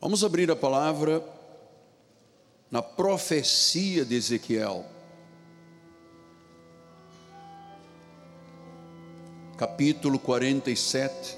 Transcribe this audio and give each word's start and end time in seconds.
Vamos 0.00 0.24
abrir 0.24 0.50
a 0.50 0.56
palavra 0.56 1.22
na 2.70 2.80
profecia 2.80 4.02
de 4.02 4.14
Ezequiel, 4.14 4.86
capítulo 9.58 10.18
47, 10.18 11.36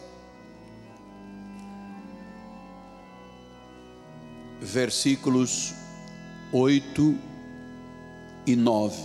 versículos 4.61 5.75
8 6.53 7.19
e 8.47 8.55
9. 8.55 8.97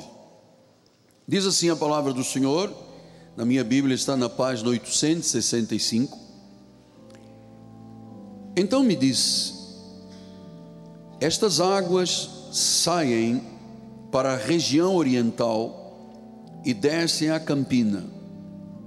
Diz 1.27 1.47
assim 1.47 1.71
a 1.71 1.75
palavra 1.75 2.13
do 2.13 2.23
Senhor, 2.23 2.71
na 3.35 3.43
minha 3.43 3.63
Bíblia 3.63 3.95
está 3.95 4.15
na 4.15 4.29
página 4.29 4.69
865. 4.69 6.26
Então 8.59 8.81
me 8.81 8.95
diz: 8.95 9.53
Estas 11.21 11.61
águas 11.61 12.27
saem 12.51 13.43
para 14.11 14.33
a 14.33 14.35
região 14.35 14.95
oriental 14.95 15.95
e 16.65 16.73
descem 16.73 17.29
a 17.29 17.39
Campina 17.39 18.03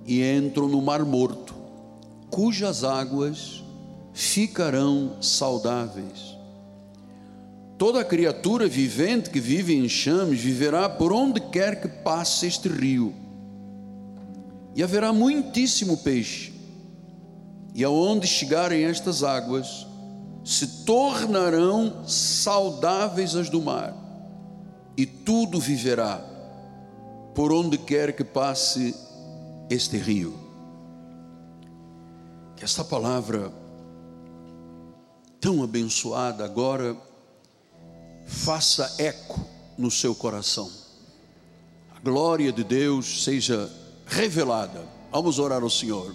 e 0.04 0.24
entram 0.28 0.66
no 0.66 0.82
Mar 0.82 1.04
Morto, 1.04 1.54
cujas 2.28 2.82
águas 2.82 3.62
ficarão 4.12 5.22
saudáveis. 5.22 6.36
Toda 7.78 8.04
criatura 8.04 8.66
vivente 8.66 9.30
que 9.30 9.38
vive 9.38 9.72
em 9.76 9.88
chames 9.88 10.40
viverá 10.40 10.88
por 10.88 11.12
onde 11.12 11.40
quer 11.40 11.80
que 11.80 11.86
passe 11.86 12.44
este 12.44 12.68
rio. 12.68 13.14
E 14.74 14.82
haverá 14.82 15.12
muitíssimo 15.12 15.96
peixe 15.98 16.49
e 17.74 17.84
aonde 17.84 18.26
chegarem 18.26 18.84
estas 18.84 19.22
águas, 19.22 19.86
se 20.44 20.84
tornarão 20.84 22.06
saudáveis 22.06 23.34
as 23.34 23.48
do 23.48 23.60
mar, 23.60 23.94
e 24.96 25.06
tudo 25.06 25.60
viverá 25.60 26.20
por 27.34 27.52
onde 27.52 27.78
quer 27.78 28.14
que 28.14 28.24
passe 28.24 28.94
este 29.68 29.96
rio. 29.96 30.34
Que 32.56 32.64
esta 32.64 32.84
palavra 32.84 33.52
tão 35.40 35.62
abençoada 35.62 36.44
agora 36.44 36.96
faça 38.26 38.94
eco 38.98 39.40
no 39.78 39.90
seu 39.90 40.14
coração. 40.14 40.70
A 41.96 42.00
glória 42.00 42.52
de 42.52 42.62
Deus 42.62 43.24
seja 43.24 43.70
revelada. 44.06 44.84
Vamos 45.10 45.38
orar 45.38 45.62
ao 45.62 45.70
Senhor. 45.70 46.14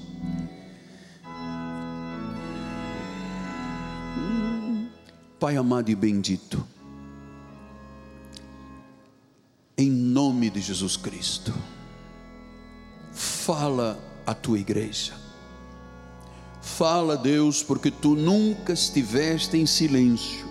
Pai 5.46 5.58
amado 5.58 5.92
e 5.92 5.96
bendito, 5.96 6.66
em 9.78 9.92
nome 9.92 10.50
de 10.50 10.60
Jesus 10.60 10.98
Cristo, 10.98 11.54
fala 13.14 14.00
a 14.26 14.34
tua 14.34 14.58
igreja. 14.58 15.14
Fala, 16.64 17.16
Deus, 17.16 17.62
porque 17.62 17.92
tu 17.92 18.16
nunca 18.16 18.74
estiveste 18.74 19.56
em 19.56 19.68
silêncio, 19.68 20.48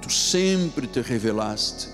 tu 0.00 0.08
sempre 0.12 0.86
te 0.86 1.00
revelaste. 1.00 1.88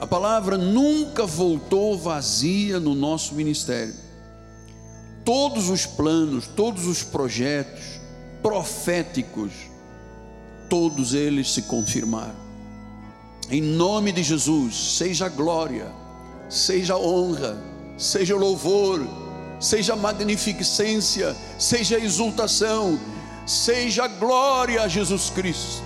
A 0.00 0.06
palavra 0.08 0.58
nunca 0.58 1.26
voltou 1.26 1.96
vazia 1.96 2.80
no 2.80 2.96
nosso 2.96 3.36
ministério. 3.36 3.94
Todos 5.24 5.68
os 5.68 5.86
planos, 5.86 6.48
todos 6.48 6.88
os 6.88 7.04
projetos 7.04 8.00
proféticos, 8.42 9.69
todos 10.70 11.12
eles 11.12 11.50
se 11.50 11.62
confirmaram. 11.62 12.48
Em 13.50 13.60
nome 13.60 14.12
de 14.12 14.22
Jesus, 14.22 14.96
seja 14.96 15.28
glória, 15.28 15.92
seja 16.48 16.96
honra, 16.96 17.60
seja 17.98 18.36
louvor, 18.36 19.00
seja 19.58 19.96
magnificência, 19.96 21.36
seja 21.58 21.98
exultação, 21.98 22.98
seja 23.44 24.06
glória 24.06 24.82
a 24.82 24.88
Jesus 24.88 25.30
Cristo. 25.30 25.82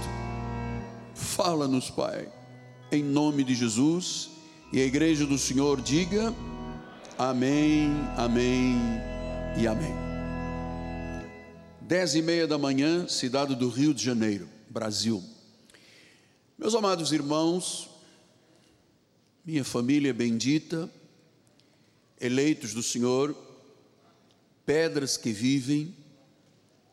Fala-nos, 1.15 1.89
Pai, 1.89 2.29
em 2.93 3.03
nome 3.03 3.43
de 3.43 3.55
Jesus, 3.55 4.31
e 4.71 4.81
a 4.81 4.85
igreja 4.85 5.25
do 5.25 5.39
Senhor 5.39 5.81
diga: 5.81 6.35
Amém, 7.17 7.91
Amém 8.19 8.77
e 9.57 9.67
Amém. 9.67 9.95
Dez 11.81 12.15
e 12.15 12.21
meia 12.21 12.47
da 12.47 12.59
manhã, 12.59 13.09
cidade 13.09 13.55
do 13.55 13.69
Rio 13.69 13.95
de 13.95 14.05
Janeiro. 14.05 14.54
Brasil. 14.75 15.23
Meus 16.59 16.75
amados 16.75 17.13
irmãos, 17.13 17.89
minha 19.45 19.63
família 19.63 20.13
bendita, 20.13 20.91
eleitos 22.21 22.75
do 22.75 22.83
Senhor, 22.83 23.37
pedras 24.67 25.17
que 25.17 25.31
vivem, 25.31 25.97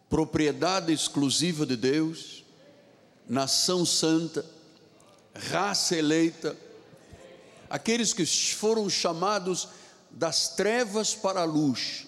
propriedade 0.07 0.93
exclusiva 0.93 1.65
de 1.65 1.75
Deus, 1.75 2.45
nação 3.27 3.83
santa, 3.83 4.45
raça 5.33 5.97
eleita, 5.97 6.55
aqueles 7.67 8.13
que 8.13 8.27
foram 8.27 8.87
chamados 8.91 9.69
das 10.11 10.49
trevas 10.49 11.15
para 11.15 11.41
a 11.41 11.45
luz, 11.45 12.05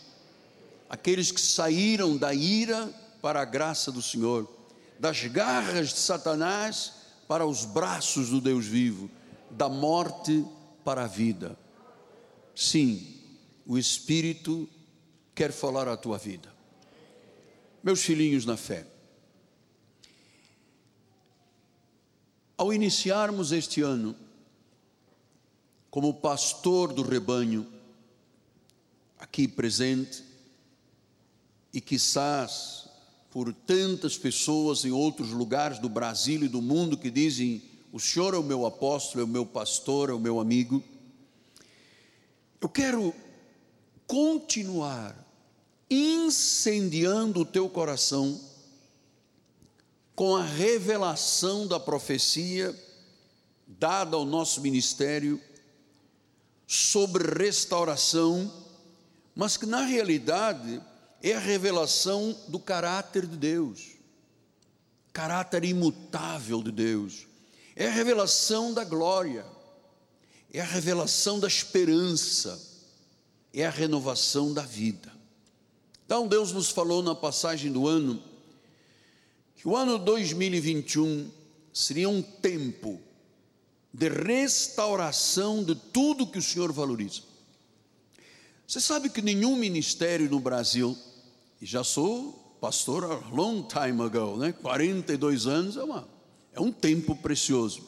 aqueles 0.88 1.32
que 1.32 1.42
saíram 1.42 2.16
da 2.16 2.32
ira 2.32 2.94
para 3.24 3.42
a 3.42 3.46
graça 3.46 3.92
do 3.92 4.04
Senhor 4.04 4.62
das 5.04 5.26
garras 5.26 5.90
de 5.90 6.00
Satanás 6.00 6.94
para 7.28 7.46
os 7.46 7.66
braços 7.66 8.30
do 8.30 8.40
Deus 8.40 8.66
vivo, 8.66 9.12
da 9.52 9.68
morte 9.68 10.46
para 10.82 11.04
a 11.04 11.08
vida. 11.08 11.60
Sim, 12.56 13.22
o 13.66 13.78
Espírito 13.78 14.66
quer 15.36 15.52
falar 15.52 15.90
a 15.90 15.98
tua 15.98 16.18
vida. 16.18 16.56
Meus 17.84 18.02
filhinhos 18.02 18.46
na 18.46 18.56
fé, 18.56 18.88
ao 22.58 22.74
iniciarmos 22.74 23.52
este 23.52 23.82
ano, 23.82 24.16
como 25.92 26.14
pastor 26.14 26.94
do 26.94 27.02
rebanho, 27.02 27.68
aqui 29.20 29.50
presente, 29.50 30.24
e 31.74 31.82
quizás 31.82 32.83
por 33.34 33.52
tantas 33.52 34.16
pessoas 34.16 34.86
em 34.86 34.92
outros 34.92 35.32
lugares 35.32 35.80
do 35.80 35.90
Brasil 35.90 36.44
e 36.44 36.48
do 36.48 36.62
mundo 36.62 36.96
que 36.96 37.10
dizem: 37.10 37.64
O 37.92 38.00
Senhor 38.00 38.36
é 38.36 38.38
o 38.38 38.44
meu 38.44 38.64
apóstolo, 38.64 39.22
é 39.22 39.24
o 39.24 39.28
meu 39.28 39.44
pastor, 39.44 40.12
é 40.12 40.14
o 40.14 40.20
meu 40.20 40.40
amigo. 40.40 40.84
Eu 42.62 42.70
quero 42.70 43.12
continuar 44.06 45.18
incendiando 45.90 47.42
o 47.42 47.46
teu 47.46 47.68
coração 47.68 48.40
com 50.16 50.36
a 50.36 50.44
revelação 50.44 51.66
da 51.66 51.80
profecia 51.80 52.80
dada 53.66 54.16
ao 54.16 54.26
nosso 54.26 54.62
ministério 54.62 55.42
sobre 56.68 57.44
restauração, 57.44 58.54
mas 59.36 59.58
que 59.58 59.66
na 59.66 59.82
realidade 59.82 60.80
é 61.24 61.34
a 61.34 61.40
revelação 61.40 62.38
do 62.50 62.60
caráter 62.60 63.26
de 63.26 63.38
Deus, 63.38 63.94
caráter 65.14 65.64
imutável 65.64 66.62
de 66.62 66.70
Deus, 66.70 67.26
é 67.78 67.88
a 67.88 67.92
revelação 67.92 68.74
da 68.74 68.84
glória, 68.84 69.46
é 70.52 70.60
a 70.60 70.66
revelação 70.66 71.40
da 71.40 71.48
esperança, 71.48 72.62
é 73.54 73.66
a 73.66 73.70
renovação 73.70 74.54
da 74.54 74.64
vida. 74.64 75.14
Então 76.06 76.28
Deus 76.28 76.52
nos 76.52 76.70
falou 76.70 77.02
na 77.02 77.16
passagem 77.16 77.72
do 77.72 77.88
ano 77.88 78.22
que 79.56 79.66
o 79.66 79.78
ano 79.78 79.98
2021 79.98 81.32
seria 81.74 82.10
um 82.10 82.22
tempo 82.22 83.02
de 83.94 84.10
restauração 84.10 85.64
de 85.64 85.74
tudo 85.74 86.28
que 86.28 86.40
o 86.40 86.44
Senhor 86.44 86.74
valoriza. 86.74 87.22
Você 88.68 88.82
sabe 88.82 89.10
que 89.10 89.22
nenhum 89.22 89.56
ministério 89.56 90.30
no 90.30 90.40
Brasil 90.42 90.98
e 91.64 91.66
já 91.66 91.82
sou 91.82 92.58
pastor 92.60 93.06
a 93.06 93.16
long 93.34 93.64
time 93.64 94.02
ago, 94.02 94.36
né? 94.36 94.52
42 94.52 95.48
anos 95.48 95.78
é, 95.78 95.84
uma, 95.84 96.06
é 96.52 96.60
um 96.60 96.74
tempo 96.74 97.16
precioso. 97.16 97.82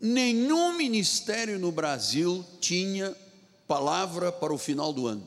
Nenhum 0.00 0.72
ministério 0.72 1.58
no 1.58 1.70
Brasil 1.70 2.42
tinha 2.62 3.14
palavra 3.68 4.32
para 4.32 4.54
o 4.54 4.56
final 4.56 4.90
do 4.90 5.06
ano. 5.06 5.22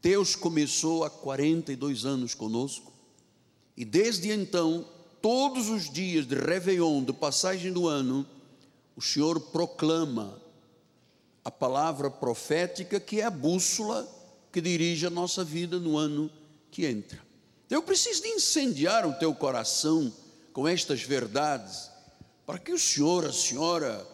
Deus 0.00 0.36
começou 0.36 1.02
há 1.02 1.10
42 1.10 2.04
anos 2.04 2.32
conosco, 2.32 2.92
e 3.76 3.84
desde 3.84 4.30
então, 4.30 4.86
todos 5.20 5.68
os 5.68 5.90
dias 5.90 6.28
de 6.28 6.36
Réveillon, 6.36 7.02
de 7.02 7.12
passagem 7.12 7.72
do 7.72 7.88
ano, 7.88 8.24
o 8.94 9.02
Senhor 9.02 9.40
proclama 9.40 10.40
a 11.44 11.50
palavra 11.50 12.08
profética 12.08 13.00
que 13.00 13.20
é 13.20 13.24
a 13.24 13.30
bússola 13.32 14.13
que 14.54 14.60
dirige 14.60 15.04
a 15.04 15.10
nossa 15.10 15.42
vida 15.42 15.80
no 15.80 15.98
ano 15.98 16.30
que 16.70 16.86
entra. 16.86 17.18
Eu 17.68 17.82
preciso 17.82 18.22
de 18.22 18.28
incendiar 18.28 19.04
o 19.04 19.12
teu 19.12 19.34
coração 19.34 20.12
com 20.52 20.68
estas 20.68 21.02
verdades, 21.02 21.90
para 22.46 22.60
que 22.60 22.72
o 22.72 22.78
senhor, 22.78 23.26
a 23.26 23.32
senhora, 23.32 24.06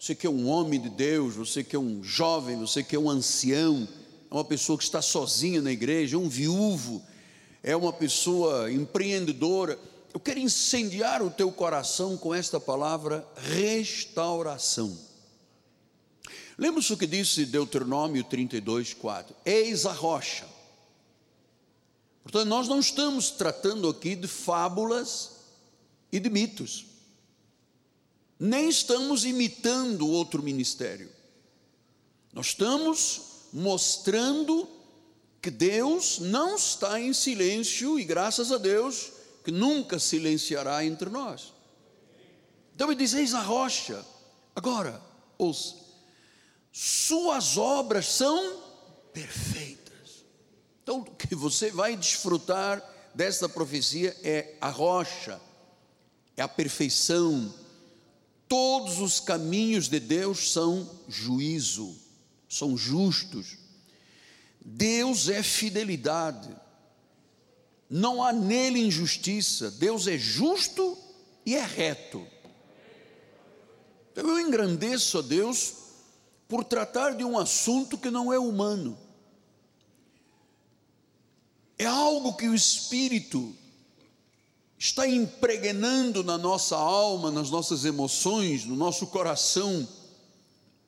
você 0.00 0.14
que 0.14 0.26
é 0.26 0.30
um 0.30 0.48
homem 0.48 0.80
de 0.80 0.88
Deus, 0.88 1.34
você 1.34 1.62
que 1.62 1.76
é 1.76 1.78
um 1.78 2.02
jovem, 2.02 2.58
você 2.58 2.82
que 2.82 2.96
é 2.96 2.98
um 2.98 3.10
ancião, 3.10 3.86
é 4.30 4.34
uma 4.34 4.46
pessoa 4.46 4.78
que 4.78 4.84
está 4.84 5.02
sozinha 5.02 5.60
na 5.60 5.70
igreja, 5.70 6.16
um 6.16 6.26
viúvo, 6.26 7.02
é 7.62 7.76
uma 7.76 7.92
pessoa 7.92 8.72
empreendedora. 8.72 9.78
Eu 10.14 10.20
quero 10.20 10.40
incendiar 10.40 11.20
o 11.20 11.30
teu 11.30 11.52
coração 11.52 12.16
com 12.16 12.34
esta 12.34 12.58
palavra 12.58 13.28
restauração. 13.36 15.11
Lembra-se 16.62 16.92
o 16.92 16.96
que 16.96 17.08
disse 17.08 17.44
Deuteronômio 17.44 18.22
32, 18.22 18.94
4? 18.94 19.34
Eis 19.44 19.84
a 19.84 19.90
rocha. 19.90 20.46
Portanto, 22.22 22.46
nós 22.46 22.68
não 22.68 22.78
estamos 22.78 23.32
tratando 23.32 23.88
aqui 23.88 24.14
de 24.14 24.28
fábulas 24.28 25.38
e 26.12 26.20
de 26.20 26.30
mitos, 26.30 26.86
nem 28.38 28.68
estamos 28.68 29.24
imitando 29.24 30.08
outro 30.08 30.40
ministério. 30.40 31.10
Nós 32.32 32.46
estamos 32.46 33.22
mostrando 33.52 34.68
que 35.40 35.50
Deus 35.50 36.20
não 36.20 36.54
está 36.54 37.00
em 37.00 37.12
silêncio 37.12 37.98
e 37.98 38.04
graças 38.04 38.52
a 38.52 38.56
Deus 38.56 39.10
que 39.42 39.50
nunca 39.50 39.98
silenciará 39.98 40.84
entre 40.84 41.10
nós. 41.10 41.52
Então 42.72 42.86
ele 42.86 43.00
diz: 43.00 43.14
Eis 43.14 43.34
a 43.34 43.40
rocha. 43.40 44.06
Agora, 44.54 45.02
ouça, 45.36 45.81
suas 46.72 47.56
obras 47.56 48.06
são 48.06 48.60
perfeitas. 49.12 50.24
Então, 50.82 51.00
o 51.00 51.04
que 51.04 51.34
você 51.34 51.70
vai 51.70 51.96
desfrutar 51.96 52.82
desta 53.14 53.48
profecia 53.48 54.16
é 54.24 54.56
a 54.60 54.70
rocha, 54.70 55.40
é 56.36 56.42
a 56.42 56.48
perfeição. 56.48 57.54
Todos 58.48 59.00
os 59.00 59.20
caminhos 59.20 59.88
de 59.88 60.00
Deus 60.00 60.50
são 60.50 60.90
juízo 61.08 62.02
são 62.52 62.76
justos. 62.76 63.56
Deus 64.60 65.30
é 65.30 65.42
fidelidade. 65.42 66.54
Não 67.88 68.22
há 68.22 68.30
nele 68.30 68.78
injustiça. 68.78 69.70
Deus 69.70 70.06
é 70.06 70.18
justo 70.18 70.98
e 71.46 71.56
é 71.56 71.64
reto. 71.64 72.26
Então 74.12 74.28
eu 74.28 74.46
engrandeço 74.46 75.18
a 75.18 75.22
Deus 75.22 75.72
por 76.52 76.64
tratar 76.64 77.14
de 77.14 77.24
um 77.24 77.38
assunto 77.38 77.96
que 77.96 78.10
não 78.10 78.30
é 78.30 78.38
humano. 78.38 78.98
É 81.78 81.86
algo 81.86 82.34
que 82.34 82.46
o 82.46 82.54
Espírito 82.54 83.56
está 84.78 85.08
impregnando 85.08 86.22
na 86.22 86.36
nossa 86.36 86.76
alma, 86.76 87.30
nas 87.30 87.48
nossas 87.48 87.86
emoções, 87.86 88.66
no 88.66 88.76
nosso 88.76 89.06
coração 89.06 89.88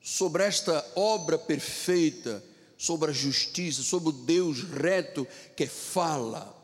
sobre 0.03 0.43
esta 0.43 0.85
obra 0.95 1.35
perfeita, 1.35 2.43
sobre 2.77 3.09
a 3.09 3.13
justiça, 3.13 3.81
sobre 3.81 4.09
o 4.09 4.11
Deus 4.11 4.61
reto 4.61 5.27
que 5.57 5.65
fala. 5.65 6.55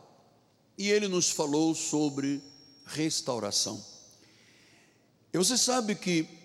E 0.77 0.91
ele 0.91 1.07
nos 1.07 1.31
falou 1.31 1.73
sobre 1.73 2.39
restauração. 2.85 3.83
E 5.33 5.39
você 5.39 5.57
sabe 5.57 5.95
que 5.95 6.40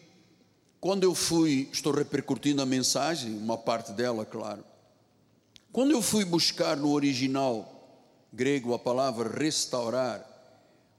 quando 0.81 1.05
eu 1.05 1.15
fui, 1.15 1.69
estou 1.73 1.93
repercutindo 1.93 2.63
a 2.63 2.67
mensagem, 2.67 3.37
uma 3.37 3.57
parte 3.57 3.93
dela, 3.93 4.25
claro. 4.25 4.65
Quando 5.73 5.91
eu 5.91 6.01
fui 6.01 6.25
buscar 6.25 6.77
no 6.77 6.91
original 6.91 7.73
grego 8.33 8.75
a 8.75 8.79
palavra 8.79 9.29
restaurar, 9.29 10.25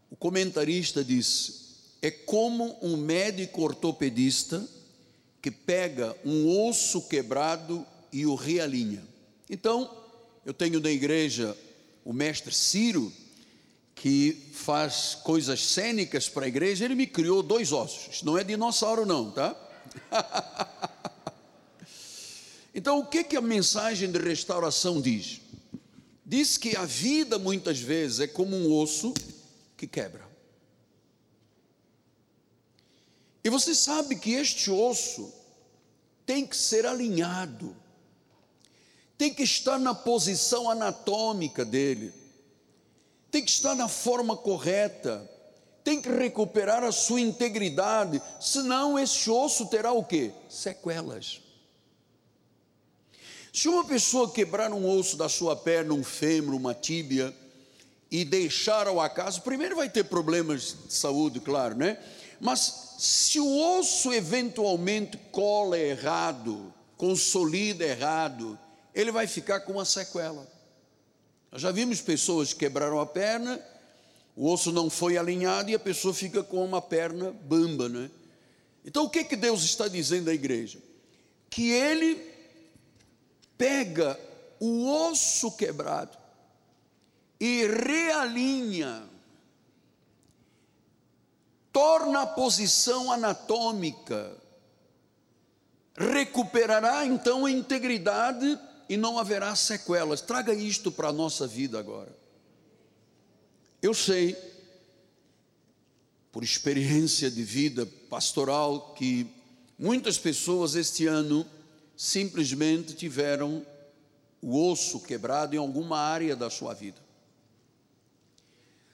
o 0.10 0.16
comentarista 0.16 1.04
disse: 1.04 1.68
é 2.02 2.12
como 2.12 2.78
um 2.82 2.98
médico 2.98 3.62
ortopedista 3.62 4.68
que 5.42 5.52
pega 5.52 6.16
um 6.26 6.68
osso 6.68 7.08
quebrado 7.08 7.86
e 8.12 8.26
o 8.26 8.36
realinha. 8.36 9.04
Então, 9.50 9.90
eu 10.46 10.54
tenho 10.54 10.80
na 10.80 10.90
igreja 10.90 11.56
o 12.04 12.14
mestre 12.14 12.54
Ciro, 12.54 13.12
que 13.96 14.52
faz 14.54 15.16
coisas 15.24 15.66
cênicas 15.66 16.30
para 16.30 16.46
a 16.46 16.48
igreja, 16.48 16.86
ele 16.86 16.96
me 16.96 17.08
criou 17.08 17.42
dois 17.42 17.72
ossos. 17.72 18.22
Não 18.22 18.38
é 18.38 18.44
dinossauro, 18.44 19.06
não, 19.06 19.32
tá? 19.32 19.56
então, 22.74 23.00
o 23.00 23.06
que, 23.06 23.24
que 23.24 23.38
a 23.38 23.42
mensagem 23.42 24.12
de 24.12 24.20
restauração 24.20 25.02
diz? 25.02 25.42
Diz 26.26 26.58
que 26.58 26.76
a 26.76 26.86
vida 26.86 27.40
muitas 27.40 27.80
vezes 27.80 28.20
é 28.20 28.28
como 28.28 28.56
um 28.56 28.74
osso 28.74 29.14
que 29.78 29.88
quebra. 29.88 30.28
E 33.44 33.50
você 33.50 33.74
sabe 33.74 34.18
que 34.18 34.32
este 34.32 34.70
osso 34.70 35.34
tem 36.26 36.46
que 36.46 36.58
ser 36.58 36.86
alinhado, 36.86 37.74
tem 39.18 39.34
que 39.34 39.44
estar 39.44 39.80
na 39.80 39.96
posição 39.96 40.70
anatômica 40.70 41.64
dele, 41.64 42.14
tem 43.32 43.46
que 43.46 43.50
estar 43.50 43.74
na 43.74 43.88
forma 43.88 44.36
correta, 44.36 45.37
tem 45.88 46.02
que 46.02 46.10
recuperar 46.10 46.84
a 46.84 46.92
sua 46.92 47.22
integridade, 47.22 48.22
senão 48.42 49.00
esse 49.00 49.30
osso 49.32 49.68
terá 49.68 49.94
o 49.94 50.04
que? 50.04 50.34
Sequelas. 50.50 51.40
Se 53.54 53.70
uma 53.70 53.86
pessoa 53.86 54.30
quebrar 54.30 54.74
um 54.74 54.86
osso 54.86 55.16
da 55.16 55.30
sua 55.30 55.56
perna, 55.56 55.94
um 55.94 56.04
fêmur, 56.04 56.56
uma 56.56 56.74
tíbia, 56.74 57.34
e 58.12 58.26
deixar 58.26 58.86
ao 58.86 59.00
acaso, 59.00 59.44
primeiro 59.44 59.78
vai 59.78 59.90
ter 59.90 60.04
problemas 60.04 60.76
de 60.90 60.94
saúde, 60.94 61.40
claro, 61.40 61.74
né? 61.74 61.98
Mas 62.38 62.98
se 63.00 63.40
o 63.40 63.80
osso 63.80 64.12
eventualmente 64.12 65.18
cola 65.32 65.80
errado, 65.80 66.74
consolida 66.98 67.86
errado, 67.86 68.60
ele 68.94 69.10
vai 69.10 69.26
ficar 69.26 69.62
com 69.62 69.72
uma 69.72 69.86
sequela. 69.86 70.46
Nós 71.50 71.62
já 71.62 71.72
vimos 71.72 72.02
pessoas 72.02 72.52
que 72.52 72.60
quebraram 72.60 73.00
a 73.00 73.06
perna, 73.06 73.58
o 74.38 74.54
osso 74.54 74.72
não 74.72 74.88
foi 74.88 75.18
alinhado 75.18 75.72
e 75.72 75.74
a 75.74 75.80
pessoa 75.80 76.14
fica 76.14 76.44
com 76.44 76.64
uma 76.64 76.80
perna 76.80 77.32
bamba, 77.32 77.90
né? 77.90 78.12
Então 78.86 79.06
o 79.06 79.10
que 79.10 79.24
que 79.24 79.36
Deus 79.36 79.64
está 79.64 79.88
dizendo 79.88 80.30
à 80.30 80.34
igreja? 80.34 80.80
Que 81.50 81.72
ele 81.72 82.24
pega 83.58 84.18
o 84.60 84.88
osso 85.10 85.52
quebrado 85.58 86.16
e 87.40 87.66
realinha 87.66 89.10
torna 91.74 92.22
a 92.22 92.28
posição 92.28 93.12
anatômica, 93.12 94.36
recuperará 95.96 97.06
então 97.06 97.46
a 97.46 97.52
integridade 97.52 98.60
e 98.88 98.98
não 98.98 99.18
haverá 99.18 99.56
sequelas. 99.56 100.22
Traga 100.22 100.54
isto 100.54 100.92
para 100.92 101.10
a 101.10 101.14
nossa 101.14 101.46
vida 101.46 101.80
agora. 101.80 102.17
Eu 103.82 103.94
sei, 103.94 104.36
por 106.32 106.44
experiência 106.44 107.30
de 107.30 107.44
vida 107.44 107.86
pastoral, 108.10 108.94
que 108.94 109.28
muitas 109.78 110.18
pessoas 110.18 110.76
este 110.76 111.06
ano 111.06 111.46
simplesmente 111.96 112.94
tiveram 112.94 113.66
o 114.42 114.70
osso 114.70 115.00
quebrado 115.00 115.56
em 115.56 115.60
alguma 115.60 116.00
área 116.00 116.36
da 116.36 116.50
sua 116.50 116.74
vida. 116.74 117.02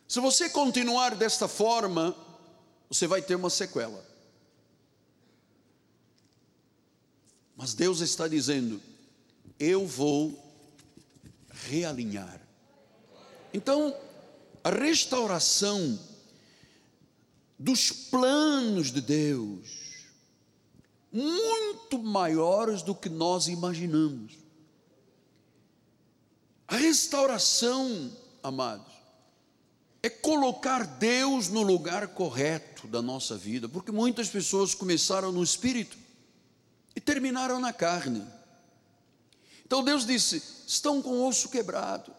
Se 0.08 0.20
você 0.20 0.50
continuar 0.50 1.16
desta 1.16 1.48
forma, 1.48 2.16
você 2.90 3.08
vai 3.08 3.22
ter 3.22 3.36
uma 3.36 3.50
sequela. 3.50 4.06
Mas 7.56 7.74
Deus 7.74 8.02
está 8.02 8.28
dizendo: 8.28 8.82
eu 9.60 9.88
vou 9.88 10.38
realinhar. 11.50 12.42
Então, 13.54 13.96
a 14.64 14.70
restauração 14.70 16.00
dos 17.60 17.92
planos 17.92 18.92
de 18.92 19.02
Deus, 19.02 19.70
muito 21.12 22.00
maiores 22.00 22.82
do 22.82 22.96
que 22.96 23.10
nós 23.10 23.48
imaginamos. 23.48 24.34
A 26.68 26.78
restauração, 26.78 28.12
amados, 28.42 28.94
é 30.02 30.10
colocar 30.10 30.86
Deus 30.86 31.50
no 31.50 31.62
lugar 31.62 32.08
correto 32.10 32.88
da 32.88 33.02
nossa 33.02 33.38
vida, 33.38 33.70
porque 33.70 33.92
muitas 33.92 34.28
pessoas 34.30 34.74
começaram 34.74 35.32
no 35.32 35.44
espírito 35.44 35.98
e 36.96 37.02
terminaram 37.02 37.60
na 37.60 37.72
carne. 37.72 38.26
Então 39.66 39.84
Deus 39.84 40.06
disse: 40.06 40.42
estão 40.68 41.02
com 41.02 41.12
o 41.12 41.28
osso 41.28 41.50
quebrado. 41.50 42.14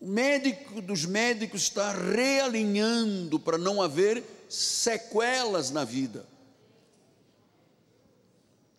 O 0.00 0.06
médico 0.06 0.82
dos 0.82 1.04
médicos 1.04 1.62
está 1.62 1.92
realinhando 1.92 3.40
para 3.40 3.56
não 3.56 3.80
haver 3.80 4.22
sequelas 4.48 5.70
na 5.70 5.84
vida. 5.84 6.26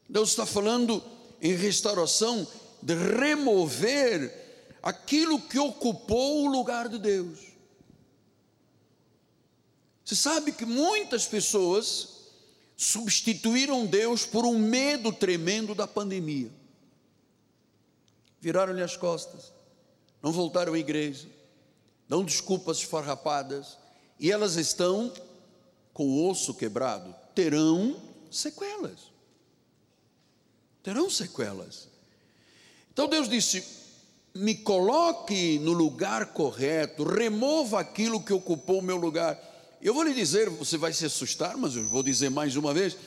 Deus 0.08 0.30
está 0.30 0.46
falando 0.46 1.04
em 1.42 1.54
restauração 1.54 2.48
de 2.82 2.94
remover 2.94 4.78
aquilo 4.82 5.42
que 5.42 5.60
ocupou 5.60 6.46
o 6.46 6.52
lugar 6.52 6.88
de 6.88 7.00
Deus. 7.00 7.40
Você 10.06 10.16
sabe 10.16 10.54
que 10.54 10.66
muitas 10.66 11.26
pessoas 11.26 12.18
substituíram 12.78 13.86
Deus 13.86 14.26
por 14.26 14.46
um 14.46 14.58
medo 14.58 15.12
tremendo 15.12 15.76
da 15.76 15.86
pandemia. 15.86 16.50
Viraram-lhe 18.40 18.84
as 18.84 18.96
costas, 18.96 19.52
não 20.22 20.32
voltaram 20.32 20.74
à 20.74 20.80
igreja, 20.80 21.28
dão 22.08 22.24
desculpas 22.24 22.78
esfarrapadas, 22.78 23.78
e 24.20 24.32
elas 24.32 24.56
estão 24.56 25.12
com 25.94 26.08
o 26.08 26.30
osso 26.30 26.54
quebrado, 26.54 27.14
terão 27.34 27.96
sequelas. 28.32 29.12
Terão 30.82 31.10
sequelas. 31.10 31.88
Então 32.92 33.08
Deus 33.08 33.28
disse: 33.28 33.64
me 34.34 34.56
coloque 34.56 35.60
no 35.60 35.74
lugar 35.74 36.28
correto, 36.28 37.04
remova 37.04 37.80
aquilo 37.80 38.22
que 38.22 38.34
ocupou 38.34 38.80
o 38.80 38.84
meu 38.84 38.98
lugar. 38.98 39.38
Eu 39.82 39.94
vou 39.94 40.04
lhe 40.04 40.14
dizer, 40.14 40.50
você 40.50 40.78
vai 40.78 40.94
se 40.94 41.06
assustar, 41.06 41.58
mas 41.58 41.76
eu 41.76 41.86
vou 41.86 42.04
dizer 42.04 42.30
mais 42.30 42.56
uma 42.56 42.74
vez. 42.74 42.98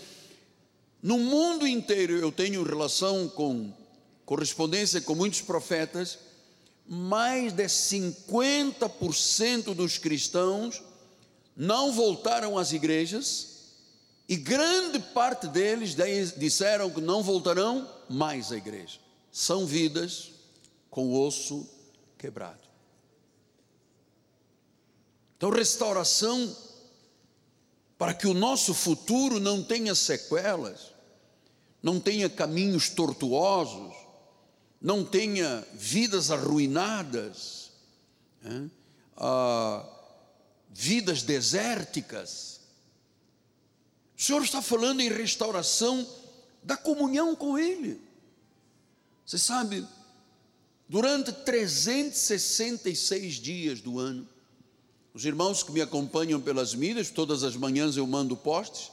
No 1.03 1.19
mundo 1.19 1.67
inteiro 1.67 2.17
eu 2.17 2.31
tenho 2.31 2.63
relação 2.63 3.29
com 3.29 3.73
correspondência 4.25 5.01
com 5.01 5.15
muitos 5.15 5.41
profetas, 5.41 6.19
mais 6.93 7.53
de 7.53 7.67
50% 7.67 9.75
dos 9.75 9.97
cristãos 9.97 10.83
não 11.55 11.93
voltaram 11.93 12.59
às 12.59 12.73
igrejas 12.73 13.77
e 14.29 14.35
grande 14.35 14.99
parte 14.99 15.47
deles 15.47 15.95
disseram 16.37 16.91
que 16.91 17.01
não 17.01 17.23
voltarão 17.23 17.89
mais 18.09 18.51
à 18.51 18.57
igreja. 18.57 18.99
São 19.31 19.65
vidas 19.65 20.33
com 20.91 21.15
osso 21.15 21.65
quebrado. 22.19 22.59
Então, 25.37 25.51
restauração, 25.51 26.57
para 27.97 28.15
que 28.15 28.27
o 28.27 28.35
nosso 28.35 28.75
futuro 28.75 29.39
não 29.39 29.63
tenha 29.63 29.95
sequelas, 29.95 30.91
não 31.81 32.01
tenha 32.01 32.29
caminhos 32.29 32.89
tortuosos, 32.89 33.90
não 34.81 35.05
tenha 35.05 35.67
vidas 35.75 36.31
arruinadas, 36.31 37.71
né? 38.43 38.71
ah, 39.17 39.87
vidas 40.71 41.23
desérticas. 41.23 42.61
O 44.17 44.23
Senhor 44.23 44.43
está 44.43 44.63
falando 44.63 45.01
em 45.01 45.09
restauração 45.09 46.07
da 46.63 46.77
comunhão 46.77 47.37
com 47.37 47.59
Ele. 47.59 48.01
Você 49.27 49.39
sabe, 49.39 49.87
durante 50.89 51.33
366 51.33 53.35
dias 53.35 53.81
do 53.81 53.99
ano, 53.99 54.27
os 55.13 55.25
irmãos 55.25 55.63
que 55.63 55.73
me 55.73 55.81
acompanham 55.81 56.41
pelas 56.41 56.75
mídias, 56.75 57.11
todas 57.11 57.43
as 57.43 57.57
manhãs 57.57 57.97
eu 57.97 58.07
mando 58.07 58.37
postes. 58.37 58.91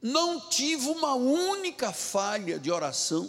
Não 0.00 0.48
tive 0.48 0.88
uma 0.88 1.14
única 1.14 1.92
falha 1.92 2.58
de 2.58 2.70
oração. 2.70 3.28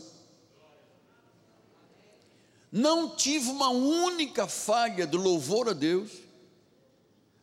Não 2.72 3.10
tive 3.16 3.50
uma 3.50 3.70
única 3.70 4.48
falha 4.48 5.08
de 5.08 5.18
louvor 5.18 5.70
a 5.70 5.74
Deus, 5.74 6.12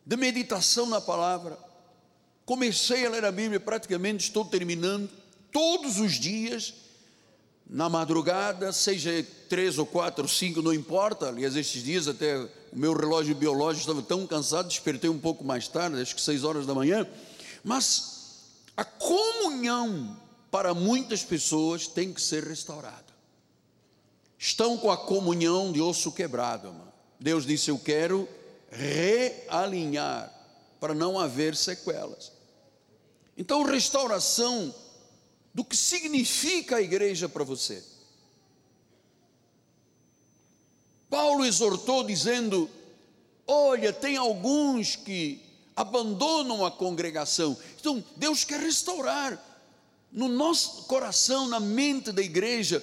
de 0.04 0.16
meditação 0.16 0.86
na 0.86 1.00
palavra. 1.00 1.58
Comecei 2.44 3.04
a 3.04 3.10
ler 3.10 3.24
a 3.24 3.32
Bíblia, 3.32 3.58
praticamente 3.58 4.26
estou 4.26 4.44
terminando, 4.44 5.10
todos 5.50 5.98
os 5.98 6.12
dias, 6.12 6.74
na 7.68 7.88
madrugada, 7.88 8.72
seja 8.72 9.26
três 9.48 9.78
ou 9.78 9.86
quatro 9.86 10.22
ou 10.22 10.28
cinco, 10.28 10.62
não 10.62 10.72
importa. 10.72 11.28
Aliás, 11.28 11.56
estes 11.56 11.82
dias 11.82 12.06
até 12.06 12.38
o 12.38 12.48
meu 12.72 12.92
relógio 12.92 13.34
biológico 13.34 13.80
estava 13.80 14.02
tão 14.02 14.24
cansado, 14.26 14.68
despertei 14.68 15.10
um 15.10 15.18
pouco 15.18 15.42
mais 15.42 15.66
tarde, 15.66 16.00
acho 16.00 16.14
que 16.14 16.20
seis 16.20 16.44
horas 16.44 16.66
da 16.66 16.74
manhã. 16.74 17.04
Mas 17.64 18.44
a 18.76 18.84
comunhão 18.84 20.16
para 20.50 20.72
muitas 20.72 21.24
pessoas 21.24 21.88
tem 21.88 22.12
que 22.12 22.22
ser 22.22 22.44
restaurada. 22.44 23.05
Estão 24.38 24.76
com 24.76 24.90
a 24.90 24.96
comunhão 24.96 25.72
de 25.72 25.80
osso 25.80 26.12
quebrado, 26.12 26.72
mano. 26.72 26.92
Deus 27.18 27.46
disse: 27.46 27.70
Eu 27.70 27.78
quero 27.78 28.28
realinhar 28.70 30.32
para 30.78 30.94
não 30.94 31.18
haver 31.18 31.56
sequelas. 31.56 32.32
Então, 33.36 33.62
restauração 33.62 34.74
do 35.54 35.64
que 35.64 35.76
significa 35.76 36.76
a 36.76 36.82
igreja 36.82 37.28
para 37.28 37.44
você. 37.44 37.82
Paulo 41.08 41.44
exortou 41.44 42.04
dizendo: 42.04 42.68
Olha, 43.46 43.92
tem 43.92 44.16
alguns 44.16 44.96
que 44.96 45.42
abandonam 45.74 46.64
a 46.64 46.70
congregação. 46.70 47.56
Então, 47.78 48.04
Deus 48.16 48.44
quer 48.44 48.60
restaurar 48.60 49.42
no 50.10 50.28
nosso 50.28 50.84
coração, 50.84 51.48
na 51.48 51.60
mente 51.60 52.10
da 52.10 52.22
igreja, 52.22 52.82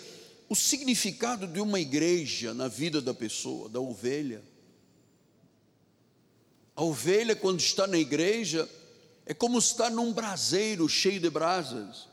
o 0.54 0.56
significado 0.56 1.48
de 1.48 1.60
uma 1.60 1.80
igreja 1.80 2.54
na 2.54 2.68
vida 2.68 3.02
da 3.02 3.12
pessoa, 3.12 3.68
da 3.68 3.80
ovelha. 3.80 4.44
A 6.76 6.84
ovelha, 6.84 7.36
quando 7.36 7.60
está 7.60 7.88
na 7.88 7.98
igreja, 7.98 8.70
é 9.26 9.34
como 9.34 9.58
estar 9.58 9.90
num 9.90 10.14
braseiro 10.14 10.88
cheio 10.88 11.20
de 11.20 11.28
brasas. 11.28 12.08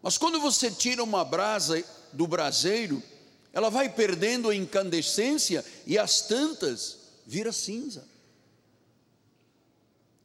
Mas 0.00 0.16
quando 0.16 0.40
você 0.40 0.70
tira 0.70 1.04
uma 1.04 1.22
brasa 1.22 1.84
do 2.14 2.26
braseiro, 2.26 3.02
ela 3.52 3.68
vai 3.68 3.90
perdendo 3.90 4.48
a 4.48 4.56
incandescência 4.56 5.62
e 5.86 5.98
as 5.98 6.22
tantas 6.22 6.96
vira 7.26 7.52
cinza. 7.52 8.08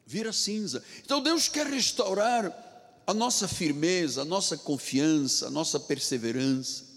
Vira 0.07 0.31
cinza. 0.31 0.81
Então 1.03 1.21
Deus 1.21 1.49
quer 1.49 1.67
restaurar 1.67 3.01
a 3.05 3.13
nossa 3.13 3.45
firmeza, 3.45 4.21
a 4.21 4.25
nossa 4.25 4.57
confiança, 4.57 5.47
a 5.47 5.49
nossa 5.49 5.81
perseverança. 5.81 6.90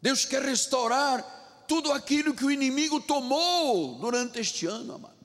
Deus 0.00 0.24
quer 0.24 0.42
restaurar 0.42 1.64
tudo 1.66 1.92
aquilo 1.92 2.34
que 2.34 2.44
o 2.44 2.50
inimigo 2.50 3.00
tomou 3.00 3.96
durante 3.96 4.38
este 4.40 4.66
ano, 4.66 4.94
amado. 4.94 5.18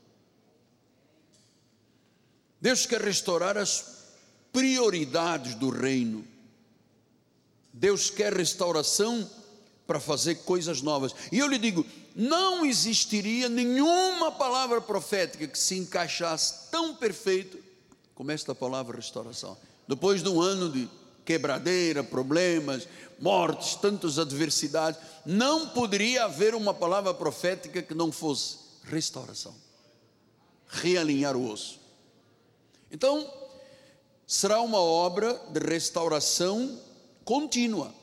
Deus 2.59 2.85
quer 2.85 3.01
restaurar 3.01 3.57
as 3.57 3.93
prioridades 4.51 5.55
do 5.55 5.69
reino. 5.69 6.25
Deus 7.73 8.09
quer 8.09 8.33
restauração 8.33 9.29
para 9.85 9.99
fazer 9.99 10.35
coisas 10.35 10.81
novas. 10.81 11.13
E 11.31 11.39
eu 11.39 11.47
lhe 11.47 11.57
digo: 11.57 11.85
não 12.15 12.65
existiria 12.65 13.49
nenhuma 13.49 14.31
palavra 14.31 14.79
profética 14.79 15.47
que 15.47 15.57
se 15.57 15.75
encaixasse 15.77 16.69
tão 16.71 16.95
perfeito 16.95 17.57
como 18.15 18.31
esta 18.31 18.53
palavra 18.53 18.95
restauração. 18.95 19.57
Depois 19.87 20.21
de 20.21 20.29
um 20.29 20.39
ano 20.39 20.69
de 20.69 20.87
quebradeira, 21.25 22.03
problemas, 22.03 22.87
mortes, 23.23 23.75
tantas 23.75 24.19
adversidades, 24.19 24.99
não 25.25 25.69
poderia 25.69 26.25
haver 26.25 26.53
uma 26.53 26.73
palavra 26.73 27.13
profética 27.13 27.81
que 27.81 27.93
não 27.93 28.11
fosse 28.11 28.57
restauração, 28.83 29.55
realinhar 30.67 31.37
o 31.37 31.49
osso. 31.49 31.79
Então, 32.91 33.33
será 34.27 34.59
uma 34.59 34.79
obra 34.79 35.41
de 35.53 35.61
restauração 35.61 36.77
contínua. 37.23 37.95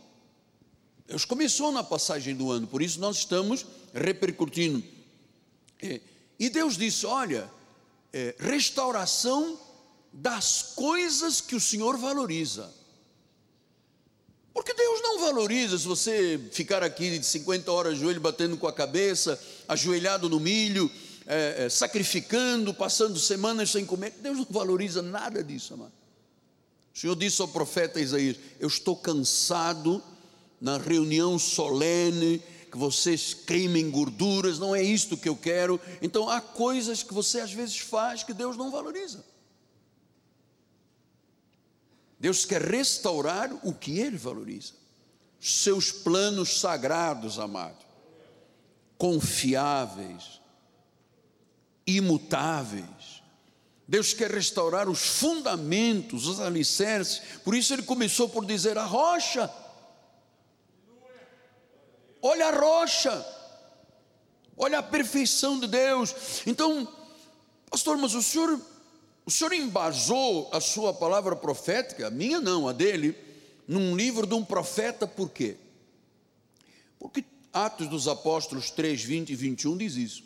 Deus 1.07 1.27
começou 1.27 1.71
na 1.71 1.85
passagem 1.85 2.35
do 2.35 2.51
ano, 2.51 2.67
por 2.67 2.81
isso 2.81 2.99
nós 2.99 3.19
estamos 3.19 3.67
repercutindo. 3.93 4.83
É, 5.83 6.01
e 6.39 6.49
Deus 6.49 6.79
disse: 6.79 7.05
olha, 7.05 7.51
é, 8.11 8.35
restauração 8.39 9.59
das 10.11 10.63
coisas 10.75 11.43
que 11.43 11.55
o 11.55 11.61
Senhor 11.61 11.99
valoriza. 11.99 12.80
Porque 14.53 14.75
Deus 14.75 15.01
não 15.03 15.21
valoriza 15.21 15.79
se 15.79 15.87
você 15.87 16.41
ficar 16.53 16.83
aqui 16.83 17.19
de 17.19 17.25
50 17.25 17.71
horas 17.71 17.99
joelho 17.99 18.21
batendo 18.21 18.57
com 18.57 18.67
a 18.67 18.73
cabeça, 18.73 19.41
ajoelhado 19.69 20.29
no 20.29 20.41
milho, 20.41 20.91
é, 21.27 21.67
é, 21.67 21.69
sacrificando, 21.69 22.75
passando 22.75 23.19
semanas 23.19 23.71
sem 23.71 23.87
comer. 23.87 24.13
Deus 24.21 24.39
não 24.39 24.47
valoriza 24.51 25.01
nada 25.01 25.43
disso, 25.45 25.75
amado. 25.75 25.93
O 26.95 26.99
Senhor 26.99 27.15
disse 27.15 27.41
ao 27.41 27.49
profeta 27.49 28.01
Isaías: 28.01 28.37
Eu 28.59 28.67
estou 28.67 28.97
cansado 28.97 30.03
na 30.61 30.77
reunião 30.77 31.39
solene, 31.39 32.43
que 32.71 32.77
vocês 32.77 33.33
queimem 33.33 33.91
gorduras, 33.91 34.59
não 34.59 34.75
é 34.75 34.83
isto 34.83 35.17
que 35.17 35.29
eu 35.29 35.37
quero. 35.37 35.81
Então 36.03 36.29
há 36.29 36.41
coisas 36.41 37.03
que 37.03 37.15
você 37.15 37.41
às 37.41 37.53
vezes 37.53 37.79
faz 37.79 38.23
que 38.23 38.35
Deus 38.35 38.57
não 38.57 38.71
valoriza. 38.71 39.25
Deus 42.21 42.45
quer 42.45 42.63
restaurar 42.63 43.51
o 43.67 43.73
que 43.73 43.99
Ele 43.99 44.17
valoriza, 44.17 44.75
seus 45.41 45.91
planos 45.91 46.61
sagrados, 46.61 47.39
amado, 47.39 47.85
confiáveis, 48.97 50.41
imutáveis. 51.87 53.21
Deus 53.89 54.13
quer 54.13 54.31
restaurar 54.31 54.89
os 54.89 55.01
fundamentos, 55.01 56.29
os 56.29 56.39
alicerces. 56.39 57.21
Por 57.43 57.57
isso 57.57 57.73
ele 57.73 57.83
começou 57.83 58.29
por 58.29 58.47
dizer: 58.47 58.79
a 58.79 58.85
rocha 58.85 59.53
Olha 62.23 62.49
a 62.49 62.59
rocha. 62.59 63.27
Olha 64.57 64.79
a 64.79 64.83
perfeição 64.83 65.59
de 65.59 65.67
Deus. 65.67 66.15
Então, 66.47 66.87
pastor, 67.71 67.97
mas 67.97 68.15
o 68.15 68.23
senhor, 68.23 68.61
o 69.31 69.33
senhor 69.33 69.53
embasou 69.53 70.51
a 70.53 70.61
sua 70.61 70.93
palavra 70.93 71.37
profética, 71.37 72.09
a 72.09 72.11
minha 72.11 72.41
não, 72.41 72.67
a 72.67 72.73
dele, 72.73 73.17
num 73.69 73.95
livro 73.97 74.27
de 74.27 74.35
um 74.35 74.45
profeta, 74.45 75.07
por 75.07 75.31
quê? 75.31 75.57
Porque 76.99 77.25
Atos 77.53 77.87
dos 77.87 78.09
Apóstolos 78.09 78.73
3, 78.73 79.01
20 79.01 79.31
e 79.31 79.37
21 79.37 79.77
diz 79.77 79.95
isso. 79.95 80.25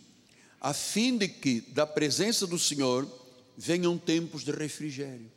A 0.59 0.73
fim 0.73 1.19
de 1.19 1.29
que 1.29 1.61
da 1.61 1.87
presença 1.87 2.47
do 2.47 2.59
Senhor 2.59 3.07
venham 3.59 3.99
tempos 3.99 4.43
de 4.43 4.53
refrigério. 4.53 5.31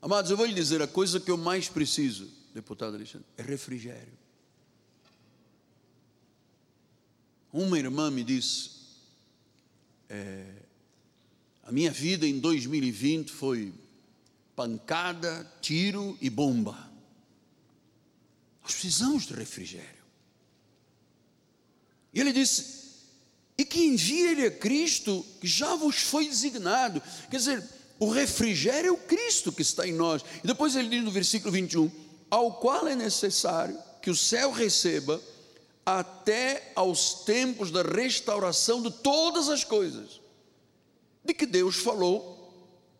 Amados, 0.00 0.30
eu 0.30 0.38
vou 0.38 0.46
lhe 0.46 0.54
dizer 0.54 0.80
a 0.80 0.88
coisa 0.88 1.20
que 1.20 1.30
eu 1.30 1.36
mais 1.36 1.68
preciso, 1.68 2.30
deputado 2.54 2.96
Alexandre, 2.96 3.26
é 3.36 3.42
refrigério. 3.42 4.18
Uma 7.52 7.78
irmã 7.78 8.10
me 8.10 8.24
disse: 8.24 8.70
é, 10.08 10.61
minha 11.72 11.90
vida 11.90 12.26
em 12.26 12.38
2020 12.38 13.30
foi 13.30 13.72
pancada, 14.54 15.50
tiro 15.60 16.16
e 16.20 16.28
bomba. 16.28 16.90
Nós 18.62 18.72
precisamos 18.72 19.26
de 19.26 19.34
refrigério. 19.34 20.02
E 22.14 22.20
ele 22.20 22.32
disse: 22.32 22.82
e 23.56 23.64
que 23.64 23.84
envia 23.84 24.32
ele 24.32 24.46
a 24.46 24.50
Cristo, 24.50 25.24
que 25.40 25.46
já 25.46 25.74
vos 25.74 25.96
foi 25.96 26.28
designado. 26.28 27.02
Quer 27.30 27.36
dizer, 27.36 27.64
o 27.98 28.10
refrigério 28.10 28.88
é 28.88 28.92
o 28.92 28.96
Cristo 28.96 29.52
que 29.52 29.62
está 29.62 29.86
em 29.86 29.92
nós. 29.92 30.22
E 30.42 30.46
depois 30.46 30.74
ele 30.76 30.88
diz 30.88 31.04
no 31.04 31.10
versículo 31.10 31.52
21: 31.52 31.90
ao 32.30 32.54
qual 32.54 32.88
é 32.88 32.94
necessário 32.94 33.78
que 34.00 34.10
o 34.10 34.16
céu 34.16 34.50
receba 34.50 35.20
até 35.84 36.72
aos 36.74 37.24
tempos 37.24 37.70
da 37.70 37.82
restauração 37.82 38.82
de 38.82 38.90
todas 38.90 39.48
as 39.48 39.64
coisas, 39.64 40.21
de 41.24 41.34
que 41.34 41.46
Deus 41.46 41.76
falou 41.76 42.38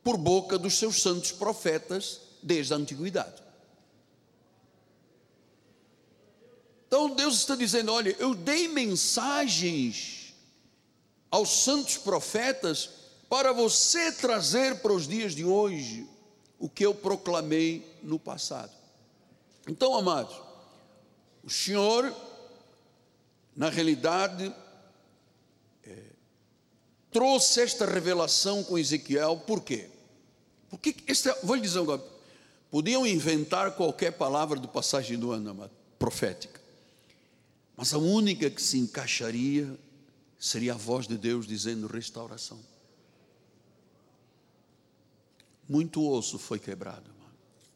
por 0.02 0.16
boca 0.16 0.58
dos 0.58 0.78
seus 0.78 1.02
santos 1.02 1.32
profetas 1.32 2.20
desde 2.42 2.74
a 2.74 2.76
antiguidade. 2.76 3.42
Então 6.86 7.14
Deus 7.14 7.34
está 7.36 7.54
dizendo: 7.54 7.92
olha, 7.92 8.14
eu 8.18 8.34
dei 8.34 8.68
mensagens 8.68 10.34
aos 11.30 11.64
santos 11.64 11.96
profetas 11.96 12.90
para 13.28 13.52
você 13.52 14.12
trazer 14.12 14.80
para 14.80 14.92
os 14.92 15.08
dias 15.08 15.34
de 15.34 15.44
hoje 15.44 16.06
o 16.58 16.68
que 16.68 16.84
eu 16.84 16.94
proclamei 16.94 17.98
no 18.02 18.18
passado. 18.18 18.70
Então, 19.66 19.96
amados, 19.96 20.36
o 21.42 21.48
Senhor 21.48 22.14
na 23.56 23.68
realidade, 23.68 24.54
trouxe 27.12 27.60
esta 27.60 27.86
revelação 27.86 28.64
com 28.64 28.78
Ezequiel, 28.78 29.36
por 29.46 29.62
quê? 29.62 29.88
Porque, 30.70 30.96
este, 31.06 31.30
vou 31.42 31.54
lhe 31.54 31.62
dizer 31.62 31.80
agora, 31.80 32.02
podiam 32.70 33.06
inventar 33.06 33.72
qualquer 33.76 34.12
palavra 34.12 34.58
de 34.58 34.66
passagem 34.66 35.18
do 35.18 35.30
ano 35.30 35.70
profética, 35.98 36.60
mas 37.76 37.92
a 37.92 37.98
única 37.98 38.50
que 38.50 38.62
se 38.62 38.78
encaixaria 38.78 39.78
seria 40.38 40.72
a 40.72 40.76
voz 40.76 41.06
de 41.06 41.16
Deus 41.16 41.46
dizendo 41.46 41.86
restauração. 41.86 42.58
Muito 45.68 46.06
osso 46.08 46.38
foi 46.38 46.58
quebrado, 46.58 47.10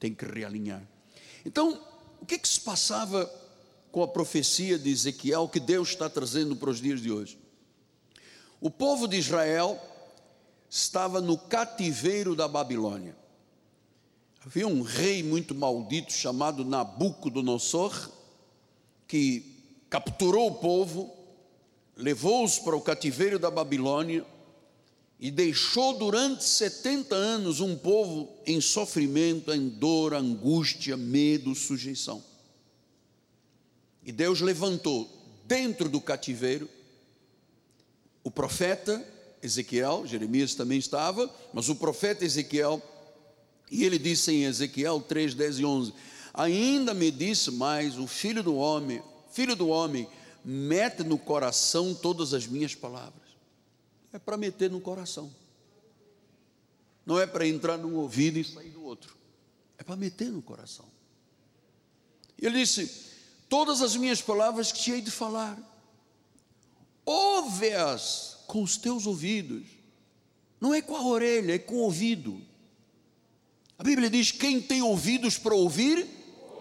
tem 0.01 0.15
que 0.15 0.25
realinhar. 0.25 0.83
Então, 1.45 1.81
o 2.21 2.27
que, 2.27 2.39
que 2.39 2.49
se 2.49 2.61
passava 2.61 3.31
com 3.97 4.03
a 4.03 4.09
profecia 4.09 4.79
de 4.79 4.91
Ezequiel 4.91 5.49
que 5.49 5.59
Deus 5.59 5.89
está 5.89 6.07
trazendo 6.11 6.55
para 6.55 6.69
os 6.69 6.83
dias 6.83 7.01
de 7.01 7.11
hoje. 7.11 7.39
O 8.61 8.71
povo 8.71 9.07
de 9.07 9.17
Israel 9.17 9.81
estava 10.69 11.21
no 11.21 11.37
cativeiro 11.37 12.35
da 12.35 12.49
Babilônia. 12.49 13.17
Havia 14.45 14.67
um 14.67 14.83
rei 14.83 15.23
muito 15.23 15.55
maldito 15.55 16.13
chamado 16.13 16.65
Nabucodonosor, 16.65 18.11
que 19.07 19.57
capturou 19.91 20.49
o 20.49 20.55
povo, 20.55 21.13
levou-os 21.97 22.59
para 22.59 22.77
o 22.77 22.81
cativeiro 22.81 23.39
da 23.39 23.51
Babilônia 23.51 24.25
e 25.19 25.31
deixou 25.31 25.99
durante 25.99 26.45
70 26.45 27.15
anos 27.15 27.61
um 27.61 27.77
povo 27.77 28.29
em 28.47 28.61
sofrimento, 28.61 29.53
em 29.53 29.69
dor, 29.69 30.15
angústia, 30.15 30.97
medo, 30.97 31.55
sujeição. 31.55 32.23
E 34.05 34.13
Deus 34.13 34.41
levantou 34.41 35.11
dentro 35.45 35.89
do 35.89 36.01
cativeiro 36.01 36.69
o 38.27 38.31
profeta 38.31 39.07
Ezequiel, 39.41 40.05
Jeremias 40.05 40.53
também 40.57 40.81
estava, 40.81 41.33
mas 41.55 41.69
o 41.69 41.77
profeta 41.77 42.25
Ezequiel, 42.25 42.83
e 43.71 43.85
ele 43.85 44.01
disse 44.01 44.33
em 44.33 44.43
Ezequiel 44.47 45.01
3, 45.01 45.33
10 45.33 45.59
e 45.61 45.65
11: 45.65 45.95
Ainda 46.35 46.93
me 46.93 47.13
disse 47.13 47.53
mais, 47.53 47.97
o 47.97 48.09
filho 48.09 48.43
do 48.43 48.57
homem, 48.57 49.01
filho 49.31 49.55
do 49.55 49.69
homem, 49.69 50.09
mete 50.45 51.05
no 51.05 51.17
coração 51.17 51.95
todas 51.95 52.35
as 52.35 52.49
minhas 52.49 52.75
palavras. 52.75 53.29
É 54.13 54.19
para 54.19 54.37
meter 54.37 54.73
no 54.73 54.81
coração, 54.81 55.33
não 57.07 57.21
é 57.21 57.29
para 57.29 57.47
entrar 57.47 57.79
num 57.79 57.95
ouvido 57.95 58.41
e 58.41 58.45
sair 58.45 58.71
do 58.71 58.83
outro, 58.83 59.17
é 59.79 59.85
para 59.85 59.95
meter 59.95 60.33
no 60.33 60.43
coração. 60.43 60.87
Ele 62.43 62.59
disse: 62.59 62.91
todas 63.49 63.83
as 63.83 63.95
minhas 63.95 64.21
palavras 64.21 64.73
que 64.73 64.81
te 64.81 64.91
hei 64.91 65.01
de 65.01 65.13
falar. 65.13 65.76
Ouve-as 67.07 68.39
com 68.49 68.63
os 68.63 68.77
teus 68.77 69.07
ouvidos. 69.07 69.65
Não 70.61 70.75
é 70.75 70.83
com 70.83 70.97
a 70.97 71.07
orelha, 71.07 71.55
é 71.55 71.59
com 71.59 71.77
o 71.77 71.83
ouvido. 71.83 72.41
A 73.79 73.85
Bíblia 73.85 74.11
diz: 74.11 74.33
quem 74.33 74.61
tem 74.61 74.83
ouvidos 74.83 75.39
para 75.39 75.55
ouvir, 75.55 76.05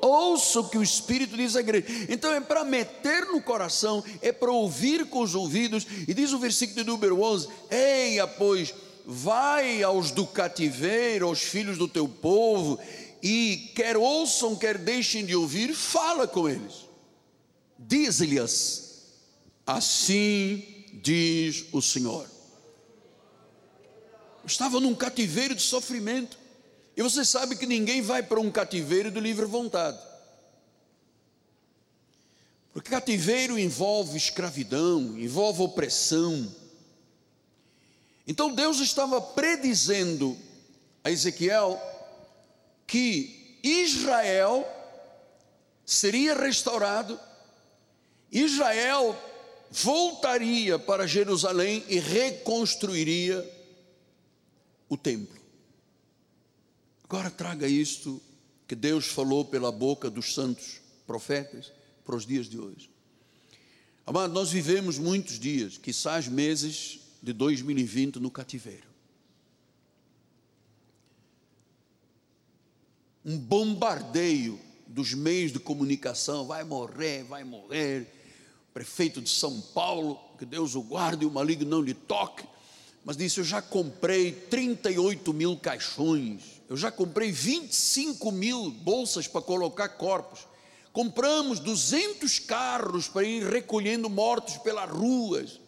ouça 0.01 0.59
o 0.59 0.69
que 0.69 0.77
o 0.77 0.83
Espírito 0.83 1.35
diz 1.35 1.55
à 1.55 1.61
igreja. 1.61 1.87
Então 2.09 2.31
é 2.31 2.39
para 2.39 2.63
meter 2.63 3.25
no 3.25 3.41
coração, 3.41 4.03
é 4.21 4.31
para 4.31 4.51
ouvir 4.51 5.07
com 5.07 5.21
os 5.21 5.33
ouvidos. 5.33 5.87
E 6.07 6.13
diz 6.13 6.31
o 6.31 6.39
versículo 6.39 6.83
de 6.83 6.89
número 6.89 7.21
11: 7.21 7.47
Eia, 7.71 8.27
pois, 8.27 8.73
vai 9.03 9.81
aos 9.81 10.11
do 10.11 10.27
cativeiro, 10.27 11.27
aos 11.27 11.41
filhos 11.41 11.77
do 11.77 11.87
teu 11.87 12.07
povo, 12.07 12.77
e 13.23 13.71
quer 13.75 13.97
ouçam, 13.97 14.55
quer 14.55 14.77
deixem 14.77 15.25
de 15.25 15.35
ouvir, 15.35 15.73
fala 15.73 16.27
com 16.27 16.47
eles. 16.47 16.85
Diz-lhes: 17.79 18.84
Assim 19.65 20.85
diz 20.93 21.65
o 21.71 21.81
Senhor. 21.81 22.29
Estava 24.45 24.79
num 24.79 24.93
cativeiro 24.93 25.55
de 25.55 25.61
sofrimento. 25.61 26.37
E 26.95 27.01
você 27.01 27.25
sabe 27.25 27.55
que 27.55 27.65
ninguém 27.65 28.01
vai 28.01 28.21
para 28.23 28.39
um 28.39 28.51
cativeiro 28.51 29.11
de 29.11 29.19
livre 29.19 29.45
vontade. 29.45 29.99
Porque 32.71 32.89
cativeiro 32.89 33.57
envolve 33.57 34.17
escravidão, 34.17 35.17
envolve 35.17 35.61
opressão. 35.61 36.53
Então 38.27 38.53
Deus 38.53 38.79
estava 38.79 39.19
predizendo 39.19 40.37
a 41.03 41.09
Ezequiel 41.09 41.81
que 42.85 43.59
Israel 43.63 44.67
seria 45.85 46.35
restaurado, 46.35 47.19
Israel 48.31 49.15
voltaria 49.81 50.79
para 50.79 51.07
Jerusalém 51.07 51.83
e 51.87 51.99
reconstruiria 51.99 53.43
o 54.89 54.97
templo. 54.97 55.39
Agora 57.03 57.29
traga 57.29 57.67
isto 57.67 58.21
que 58.67 58.75
Deus 58.75 59.05
falou 59.07 59.45
pela 59.45 59.71
boca 59.71 60.09
dos 60.09 60.33
santos 60.33 60.81
profetas 61.05 61.71
para 62.03 62.15
os 62.15 62.25
dias 62.25 62.47
de 62.47 62.57
hoje. 62.57 62.89
Amado, 64.05 64.33
nós 64.33 64.51
vivemos 64.51 64.97
muitos 64.97 65.39
dias, 65.39 65.77
quizás 65.77 66.27
meses 66.27 66.99
de 67.21 67.33
2020 67.33 68.19
no 68.19 68.31
cativeiro. 68.31 68.95
um 73.25 73.39
bombardeio 73.39 74.59
dos 74.85 75.15
meios 75.15 75.51
de 75.51 75.59
comunicação, 75.59 76.45
vai 76.45 76.63
morrer, 76.63 77.23
vai 77.23 77.43
morrer. 77.43 78.07
Prefeito 78.75 79.21
de 79.21 79.29
São 79.29 79.61
Paulo, 79.61 80.19
que 80.37 80.45
Deus 80.45 80.75
o 80.75 80.81
guarde 80.81 81.23
e 81.23 81.25
o 81.25 81.31
maligno 81.31 81.69
não 81.69 81.81
lhe 81.81 81.93
toque, 81.93 82.45
mas 83.05 83.15
disse: 83.15 83.39
Eu 83.39 83.45
já 83.45 83.61
comprei 83.61 84.33
38 84.33 85.33
mil 85.33 85.55
caixões, 85.55 86.61
eu 86.67 86.75
já 86.75 86.91
comprei 86.91 87.31
25 87.31 88.33
mil 88.33 88.69
bolsas 88.71 89.27
para 89.27 89.41
colocar 89.41 89.87
corpos, 89.87 90.45
compramos 90.91 91.61
200 91.61 92.37
carros 92.39 93.07
para 93.07 93.23
ir 93.23 93.49
recolhendo 93.49 94.09
mortos 94.09 94.57
pelas 94.57 94.89
ruas. 94.89 95.61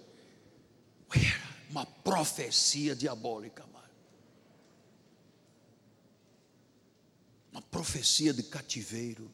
Uma 1.70 1.86
profecia 1.86 2.94
diabólica, 2.94 3.64
uma 7.54 7.62
profecia 7.62 8.34
de 8.34 8.44
cativeiro. 8.44 9.32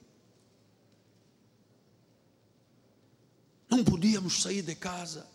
Não 3.73 3.83
podíamos 3.83 4.43
sair 4.43 4.61
de 4.61 4.75
casa. 4.75 5.25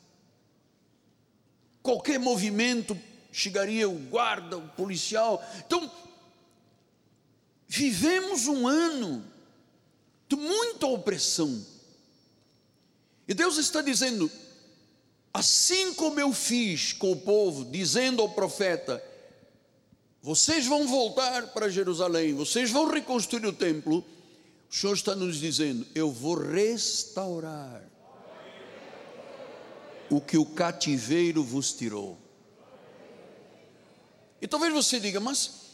Qualquer 1.83 2.21
movimento 2.21 2.97
chegaria 3.33 3.89
o 3.89 3.99
guarda, 3.99 4.57
o 4.57 4.69
policial. 4.69 5.45
Então, 5.67 5.91
vivemos 7.67 8.47
um 8.47 8.69
ano 8.69 9.25
de 10.29 10.37
muita 10.37 10.87
opressão. 10.87 11.67
E 13.27 13.35
Deus 13.35 13.59
está 13.59 13.83
dizendo: 13.83 14.31
assim 15.35 15.93
como 15.95 16.21
eu 16.21 16.33
fiz 16.33 16.93
com 16.93 17.11
o 17.11 17.21
povo, 17.21 17.65
dizendo 17.65 18.23
ao 18.23 18.29
profeta: 18.29 19.03
vocês 20.23 20.65
vão 20.65 20.87
voltar 20.87 21.49
para 21.49 21.69
Jerusalém, 21.69 22.35
vocês 22.35 22.71
vão 22.71 22.89
reconstruir 22.89 23.47
o 23.47 23.53
templo. 23.53 24.07
O 24.71 24.73
Senhor 24.73 24.95
está 24.95 25.17
nos 25.17 25.41
dizendo: 25.41 25.85
eu 25.93 26.13
vou 26.13 26.37
restaurar 26.37 27.98
o 30.11 30.21
que 30.21 30.39
o 30.39 30.45
cativeiro 30.45 31.43
vos 31.43 31.73
tirou. 31.73 32.19
E 34.41 34.47
talvez 34.47 34.73
você 34.73 35.01
diga, 35.01 35.21
mas 35.21 35.69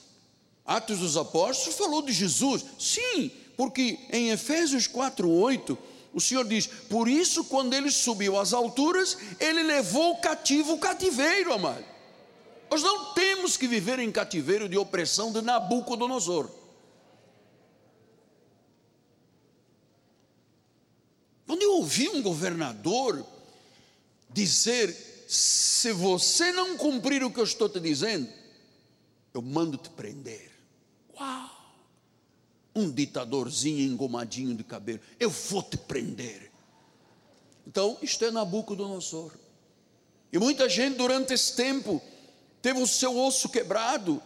Atos 0.64 0.98
dos 0.98 1.16
Apóstolos 1.16 1.76
falou 1.76 2.02
de 2.02 2.12
Jesus. 2.12 2.64
Sim, 2.78 3.30
porque 3.56 3.98
em 4.10 4.30
Efésios 4.30 4.88
4:8 4.88 5.76
o 6.12 6.20
Senhor 6.20 6.46
diz: 6.46 6.66
Por 6.66 7.08
isso, 7.08 7.44
quando 7.44 7.74
ele 7.74 7.90
subiu 7.90 8.38
às 8.38 8.52
alturas, 8.52 9.18
ele 9.38 9.62
levou 9.62 10.16
cativo 10.18 10.74
o 10.74 10.78
cativeiro, 10.78 11.52
amado. 11.52 11.84
Nós 12.70 12.82
não 12.82 13.12
temos 13.12 13.56
que 13.56 13.68
viver 13.68 13.98
em 13.98 14.10
cativeiro 14.10 14.68
de 14.68 14.78
opressão 14.78 15.32
de 15.32 15.42
Nabucodonosor. 15.42 16.48
Quando 21.46 21.62
eu 21.62 21.74
ouvi 21.74 22.08
um 22.08 22.22
governador 22.22 23.24
dizer: 24.34 25.24
se 25.28 25.92
você 25.92 26.52
não 26.52 26.76
cumprir 26.76 27.22
o 27.22 27.30
que 27.30 27.38
eu 27.38 27.44
estou 27.44 27.68
te 27.68 27.78
dizendo, 27.78 28.28
eu 29.32 29.40
mando 29.40 29.78
te 29.78 29.88
prender. 29.88 30.50
Uau! 31.18 31.50
Um 32.74 32.90
ditadorzinho 32.90 33.92
engomadinho 33.92 34.54
de 34.54 34.64
cabelo, 34.64 35.00
eu 35.18 35.30
vou 35.30 35.62
te 35.62 35.76
prender. 35.76 36.50
Então, 37.66 37.96
isto 38.02 38.24
é 38.24 38.32
Nabucodonosor. 38.32 39.32
E 40.32 40.38
muita 40.38 40.68
gente 40.68 40.96
durante 40.96 41.32
esse 41.32 41.54
tempo 41.54 42.02
teve 42.60 42.82
o 42.82 42.86
seu 42.86 43.16
osso 43.16 43.48
quebrado 43.48 44.20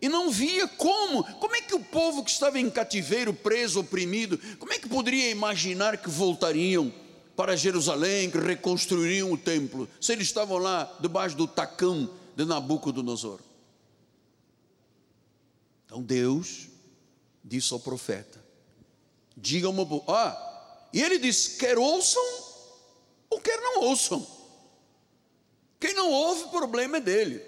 e 0.00 0.08
não 0.08 0.30
via 0.30 0.66
como, 0.66 1.22
como 1.34 1.54
é 1.54 1.60
que 1.60 1.74
o 1.74 1.84
povo 1.84 2.24
que 2.24 2.30
estava 2.30 2.58
em 2.58 2.70
cativeiro, 2.70 3.34
preso, 3.34 3.80
oprimido, 3.80 4.40
como 4.58 4.72
é 4.72 4.78
que 4.78 4.88
poderia 4.88 5.30
imaginar 5.30 5.98
que 5.98 6.08
voltariam 6.08 6.92
para 7.36 7.56
Jerusalém, 7.56 8.30
que 8.30 8.38
reconstruiriam 8.38 9.32
o 9.32 9.38
templo, 9.38 9.88
se 10.00 10.12
eles 10.12 10.26
estavam 10.26 10.58
lá 10.58 10.96
debaixo 11.00 11.36
do 11.36 11.46
tacão 11.46 12.10
de 12.36 12.44
Nabucodonosor. 12.44 13.40
Então 15.86 16.02
Deus 16.02 16.68
disse 17.44 17.72
ao 17.72 17.80
profeta: 17.80 18.42
diga 19.36 19.72
povo, 19.72 20.04
ah, 20.08 20.88
e 20.92 21.02
ele 21.02 21.18
disse: 21.18 21.58
quer 21.58 21.78
ouçam 21.78 22.22
ou 23.28 23.40
quer 23.40 23.60
não 23.60 23.82
ouçam. 23.82 24.26
Quem 25.80 25.94
não 25.94 26.10
ouve, 26.10 26.44
o 26.44 26.48
problema 26.48 26.98
é 26.98 27.00
dele. 27.00 27.42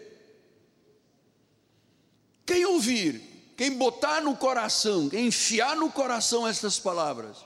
Quem 2.45 2.67
ouvir, 2.67 3.53
quem 3.57 3.77
botar 3.77 4.21
no 4.21 4.37
coração, 4.37 5.09
quem 5.09 5.29
enfiar 5.29 5.77
no 5.77 5.91
coração 5.91 6.47
essas 6.47 6.79
palavras 6.79 7.39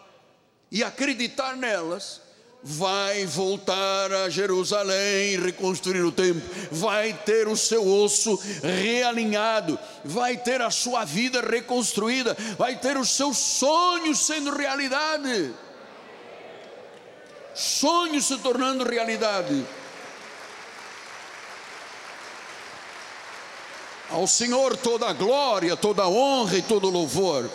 e 0.71 0.83
acreditar 0.83 1.57
nelas, 1.57 2.21
vai 2.63 3.25
voltar 3.25 4.13
a 4.13 4.29
Jerusalém, 4.29 5.41
reconstruir 5.41 6.03
o 6.03 6.13
templo, 6.13 6.43
vai 6.73 7.13
ter 7.13 7.47
o 7.47 7.57
seu 7.57 7.87
osso 7.87 8.39
realinhado, 8.63 9.79
vai 10.05 10.37
ter 10.37 10.61
a 10.61 10.71
sua 10.71 11.05
vida 11.05 11.41
reconstruída, 11.41 12.37
vai 12.59 12.77
ter 12.77 12.97
os 12.97 13.11
seus 13.11 13.39
sonhos 13.39 14.19
sendo 14.19 14.51
realidade. 14.51 15.55
Sonhos 17.55 18.27
se 18.27 18.39
tornando 18.39 18.89
realidade. 18.89 19.65
Ao 24.11 24.27
Senhor 24.27 24.77
toda 24.77 25.09
a 25.09 25.13
glória, 25.13 25.77
toda 25.77 26.03
a 26.03 26.09
honra 26.09 26.57
e 26.57 26.63
todo 26.63 26.87
o 26.87 26.91
louvor. 26.91 27.51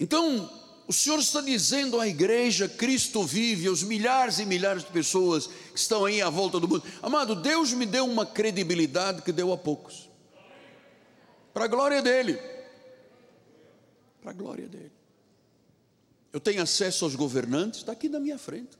Então, 0.00 0.48
o 0.88 0.92
Senhor 0.92 1.18
está 1.18 1.42
dizendo 1.42 2.00
à 2.00 2.08
igreja, 2.08 2.66
Cristo 2.66 3.22
vive, 3.22 3.68
aos 3.68 3.82
milhares 3.82 4.38
e 4.38 4.46
milhares 4.46 4.82
de 4.82 4.90
pessoas 4.90 5.46
que 5.46 5.78
estão 5.78 6.06
aí 6.06 6.22
à 6.22 6.30
volta 6.30 6.58
do 6.58 6.66
mundo. 6.66 6.82
Amado, 7.02 7.36
Deus 7.36 7.74
me 7.74 7.84
deu 7.84 8.06
uma 8.06 8.24
credibilidade 8.24 9.20
que 9.20 9.30
deu 9.30 9.52
a 9.52 9.58
poucos. 9.58 10.08
Para 11.52 11.66
a 11.66 11.68
glória 11.68 12.00
dele. 12.00 12.40
Para 14.22 14.30
a 14.30 14.32
glória 14.32 14.66
dele. 14.66 14.90
Eu 16.32 16.40
tenho 16.40 16.62
acesso 16.62 17.04
aos 17.04 17.14
governantes, 17.14 17.80
está 17.80 17.92
aqui 17.92 18.08
na 18.08 18.18
minha 18.18 18.38
frente. 18.38 18.78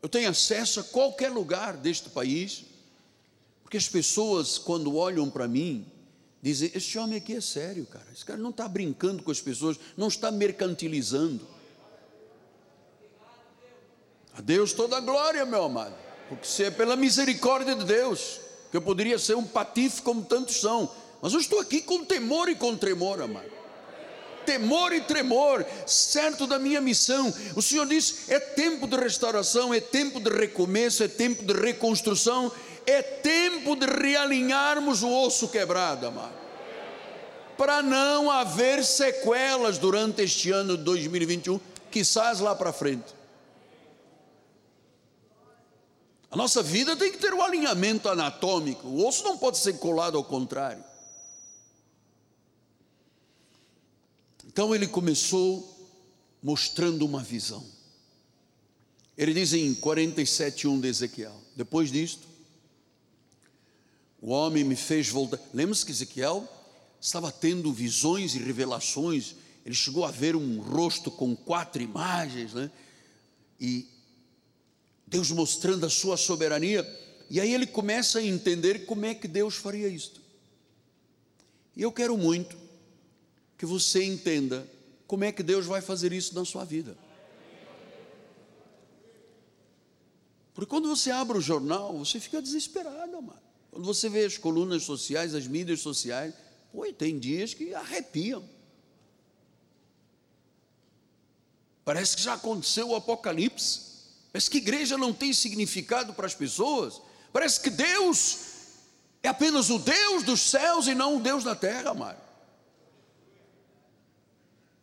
Eu 0.00 0.08
tenho 0.08 0.30
acesso 0.30 0.80
a 0.80 0.84
qualquer 0.84 1.30
lugar 1.30 1.76
deste 1.76 2.08
país, 2.08 2.64
porque 3.62 3.76
as 3.76 3.86
pessoas, 3.86 4.56
quando 4.56 4.96
olham 4.96 5.28
para 5.28 5.46
mim, 5.46 5.86
Dizem, 6.40 6.70
este 6.74 6.98
homem 6.98 7.16
aqui 7.18 7.34
é 7.34 7.40
sério, 7.40 7.84
cara. 7.86 8.06
Esse 8.12 8.24
cara 8.24 8.38
não 8.38 8.50
está 8.50 8.68
brincando 8.68 9.22
com 9.22 9.30
as 9.30 9.40
pessoas, 9.40 9.78
não 9.96 10.08
está 10.08 10.30
mercantilizando. 10.30 11.46
A 14.34 14.40
Deus 14.40 14.72
toda 14.72 14.96
a 14.96 15.00
glória, 15.00 15.44
meu 15.44 15.64
amado. 15.64 15.94
Porque 16.28 16.46
se 16.46 16.62
é 16.62 16.70
pela 16.70 16.94
misericórdia 16.94 17.74
de 17.74 17.84
Deus, 17.84 18.40
que 18.70 18.76
eu 18.76 18.82
poderia 18.82 19.18
ser 19.18 19.34
um 19.34 19.44
patife 19.44 20.02
como 20.02 20.22
tantos 20.22 20.60
são. 20.60 20.88
Mas 21.20 21.32
eu 21.32 21.40
estou 21.40 21.58
aqui 21.58 21.82
com 21.82 22.04
temor 22.04 22.48
e 22.48 22.54
com 22.54 22.76
tremor, 22.76 23.20
amado. 23.20 23.58
Temor 24.46 24.92
e 24.92 25.00
tremor, 25.00 25.66
certo 25.86 26.46
da 26.46 26.58
minha 26.58 26.80
missão. 26.80 27.34
O 27.56 27.60
Senhor 27.60 27.86
diz: 27.86 28.28
é 28.28 28.38
tempo 28.38 28.86
de 28.86 28.96
restauração, 28.96 29.74
é 29.74 29.80
tempo 29.80 30.20
de 30.20 30.30
recomeço, 30.30 31.02
é 31.02 31.08
tempo 31.08 31.42
de 31.42 31.52
reconstrução, 31.52 32.52
é 32.90 33.02
tempo 33.02 33.76
de 33.76 33.86
realinharmos 33.86 35.02
o 35.02 35.10
osso 35.10 35.48
quebrado, 35.48 36.06
amado. 36.06 36.38
Para 37.56 37.82
não 37.82 38.30
haver 38.30 38.84
sequelas 38.84 39.78
durante 39.78 40.22
este 40.22 40.50
ano 40.50 40.76
de 40.76 40.84
2021, 40.84 41.60
quizás 41.90 42.40
lá 42.40 42.54
para 42.54 42.72
frente. 42.72 43.14
A 46.30 46.36
nossa 46.36 46.62
vida 46.62 46.96
tem 46.96 47.10
que 47.10 47.18
ter 47.18 47.34
um 47.34 47.42
alinhamento 47.42 48.08
anatômico. 48.08 48.86
O 48.86 49.06
osso 49.06 49.24
não 49.24 49.36
pode 49.36 49.58
ser 49.58 49.78
colado 49.78 50.16
ao 50.16 50.24
contrário. 50.24 50.84
Então 54.46 54.74
ele 54.74 54.86
começou 54.86 55.76
mostrando 56.42 57.04
uma 57.04 57.22
visão. 57.22 57.64
Ele 59.16 59.34
diz 59.34 59.52
em 59.52 59.74
47:1 59.74 60.80
de 60.80 60.88
Ezequiel. 60.88 61.34
Depois 61.56 61.90
disto, 61.90 62.37
o 64.20 64.30
homem 64.30 64.64
me 64.64 64.76
fez 64.76 65.08
voltar. 65.08 65.38
Lembra-se 65.54 65.84
que 65.84 65.92
Ezequiel 65.92 66.48
estava 67.00 67.30
tendo 67.30 67.72
visões 67.72 68.34
e 68.34 68.38
revelações. 68.38 69.36
Ele 69.64 69.74
chegou 69.74 70.04
a 70.04 70.10
ver 70.10 70.34
um 70.34 70.60
rosto 70.60 71.10
com 71.10 71.36
quatro 71.36 71.82
imagens, 71.82 72.52
né? 72.52 72.70
E 73.60 73.86
Deus 75.06 75.30
mostrando 75.30 75.86
a 75.86 75.90
sua 75.90 76.16
soberania. 76.16 76.86
E 77.30 77.40
aí 77.40 77.54
ele 77.54 77.66
começa 77.66 78.18
a 78.18 78.24
entender 78.24 78.86
como 78.86 79.04
é 79.04 79.14
que 79.14 79.28
Deus 79.28 79.54
faria 79.54 79.88
isto. 79.88 80.20
E 81.76 81.82
eu 81.82 81.92
quero 81.92 82.16
muito 82.16 82.56
que 83.56 83.66
você 83.66 84.04
entenda 84.04 84.68
como 85.06 85.24
é 85.24 85.32
que 85.32 85.42
Deus 85.42 85.64
vai 85.66 85.80
fazer 85.80 86.12
isso 86.12 86.34
na 86.34 86.44
sua 86.44 86.64
vida. 86.64 86.96
Porque 90.54 90.68
quando 90.68 90.88
você 90.88 91.12
abre 91.12 91.38
o 91.38 91.40
jornal, 91.40 91.96
você 91.96 92.18
fica 92.18 92.42
desesperado, 92.42 93.16
amado. 93.16 93.47
Quando 93.78 93.86
você 93.86 94.08
vê 94.08 94.24
as 94.24 94.36
colunas 94.36 94.82
sociais, 94.82 95.36
as 95.36 95.46
mídias 95.46 95.78
sociais, 95.78 96.34
pô, 96.72 96.84
tem 96.92 97.16
dias 97.16 97.54
que 97.54 97.72
arrepiam. 97.72 98.42
Parece 101.84 102.16
que 102.16 102.22
já 102.22 102.34
aconteceu 102.34 102.88
o 102.88 102.96
apocalipse. 102.96 103.80
Parece 104.32 104.50
que 104.50 104.58
igreja 104.58 104.98
não 104.98 105.12
tem 105.12 105.32
significado 105.32 106.12
para 106.12 106.26
as 106.26 106.34
pessoas. 106.34 107.00
Parece 107.32 107.60
que 107.60 107.70
Deus 107.70 108.38
é 109.22 109.28
apenas 109.28 109.70
o 109.70 109.78
Deus 109.78 110.24
dos 110.24 110.40
céus 110.40 110.88
e 110.88 110.94
não 110.96 111.18
o 111.18 111.20
Deus 111.20 111.44
da 111.44 111.54
terra, 111.54 111.90
amado. 111.92 112.20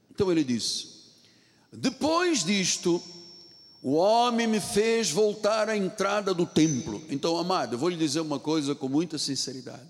Então 0.10 0.32
ele 0.32 0.46
diz: 0.46 1.18
depois 1.70 2.46
disto, 2.46 3.04
o 3.88 3.94
homem 3.94 4.48
me 4.48 4.60
fez 4.60 5.12
voltar 5.12 5.70
à 5.70 5.78
entrada 5.78 6.34
do 6.34 6.44
templo. 6.44 7.04
Então, 7.08 7.38
amado, 7.38 7.76
eu 7.76 7.78
vou 7.78 7.88
lhe 7.88 7.96
dizer 7.96 8.20
uma 8.20 8.40
coisa 8.40 8.74
com 8.74 8.90
muita 8.90 9.20
sinceridade. 9.20 9.88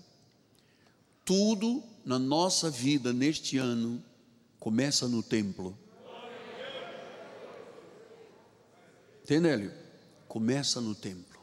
Tudo 1.24 1.82
na 2.04 2.18
nossa 2.18 2.68
vida 2.68 3.10
neste 3.10 3.56
ano 3.56 4.04
começa 4.60 5.08
no 5.08 5.22
templo. 5.22 5.74
Entendeu? 9.24 9.72
Começa 10.28 10.78
no 10.78 10.94
templo. 10.94 11.40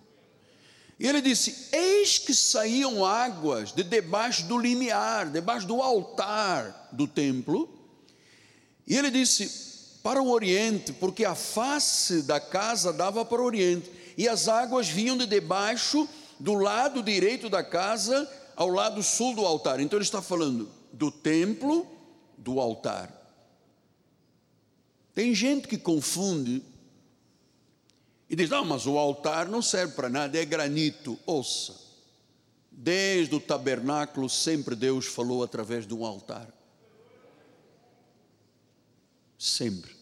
E 0.99 1.07
ele 1.07 1.21
disse: 1.21 1.69
Eis 1.71 2.19
que 2.19 2.35
saíam 2.35 3.03
águas 3.03 3.73
de 3.73 3.81
debaixo 3.81 4.45
do 4.45 4.59
limiar, 4.59 5.31
debaixo 5.31 5.65
do 5.65 5.81
altar 5.81 6.89
do 6.91 7.07
templo. 7.07 7.67
E 8.85 8.95
ele 8.95 9.09
disse: 9.09 9.72
Para 10.03 10.21
o 10.21 10.29
oriente, 10.29 10.91
porque 10.91 11.23
a 11.23 11.33
face 11.33 12.21
da 12.23 12.39
casa 12.39 12.91
dava 12.91 13.23
para 13.23 13.41
o 13.41 13.45
oriente, 13.45 13.89
e 14.17 14.27
as 14.27 14.49
águas 14.49 14.89
vinham 14.89 15.17
de 15.17 15.25
debaixo 15.25 16.07
do 16.39 16.53
lado 16.53 17.01
direito 17.01 17.49
da 17.49 17.63
casa 17.63 18.29
ao 18.55 18.69
lado 18.69 19.01
sul 19.01 19.33
do 19.33 19.45
altar. 19.45 19.79
Então 19.79 19.97
ele 19.97 20.03
está 20.03 20.21
falando 20.21 20.69
do 20.91 21.09
templo, 21.09 21.87
do 22.37 22.59
altar. 22.59 23.11
Tem 25.15 25.33
gente 25.33 25.67
que 25.67 25.77
confunde 25.77 26.61
e 28.29 28.35
diz: 28.35 28.49
não, 28.49 28.65
mas 28.65 28.85
o 28.85 28.97
altar 28.97 29.47
não 29.47 29.61
serve 29.61 29.93
para 29.93 30.09
nada, 30.09 30.37
é 30.37 30.43
granito. 30.43 31.17
Ouça, 31.25 31.75
desde 32.71 33.35
o 33.35 33.39
tabernáculo 33.39 34.29
sempre 34.29 34.75
Deus 34.75 35.05
falou 35.05 35.43
através 35.43 35.87
de 35.87 35.93
um 35.93 36.05
altar. 36.05 36.47
Sempre. 39.43 39.93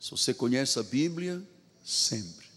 Se 0.00 0.10
você 0.10 0.34
conhece 0.34 0.80
a 0.80 0.82
Bíblia, 0.82 1.40
sempre. 1.84 2.48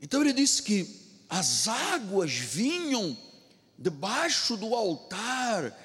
Então 0.00 0.22
ele 0.22 0.32
disse 0.32 0.62
que 0.62 0.88
as 1.28 1.68
águas 1.68 2.32
vinham 2.32 3.14
debaixo 3.78 4.56
do 4.56 4.74
altar 4.74 5.78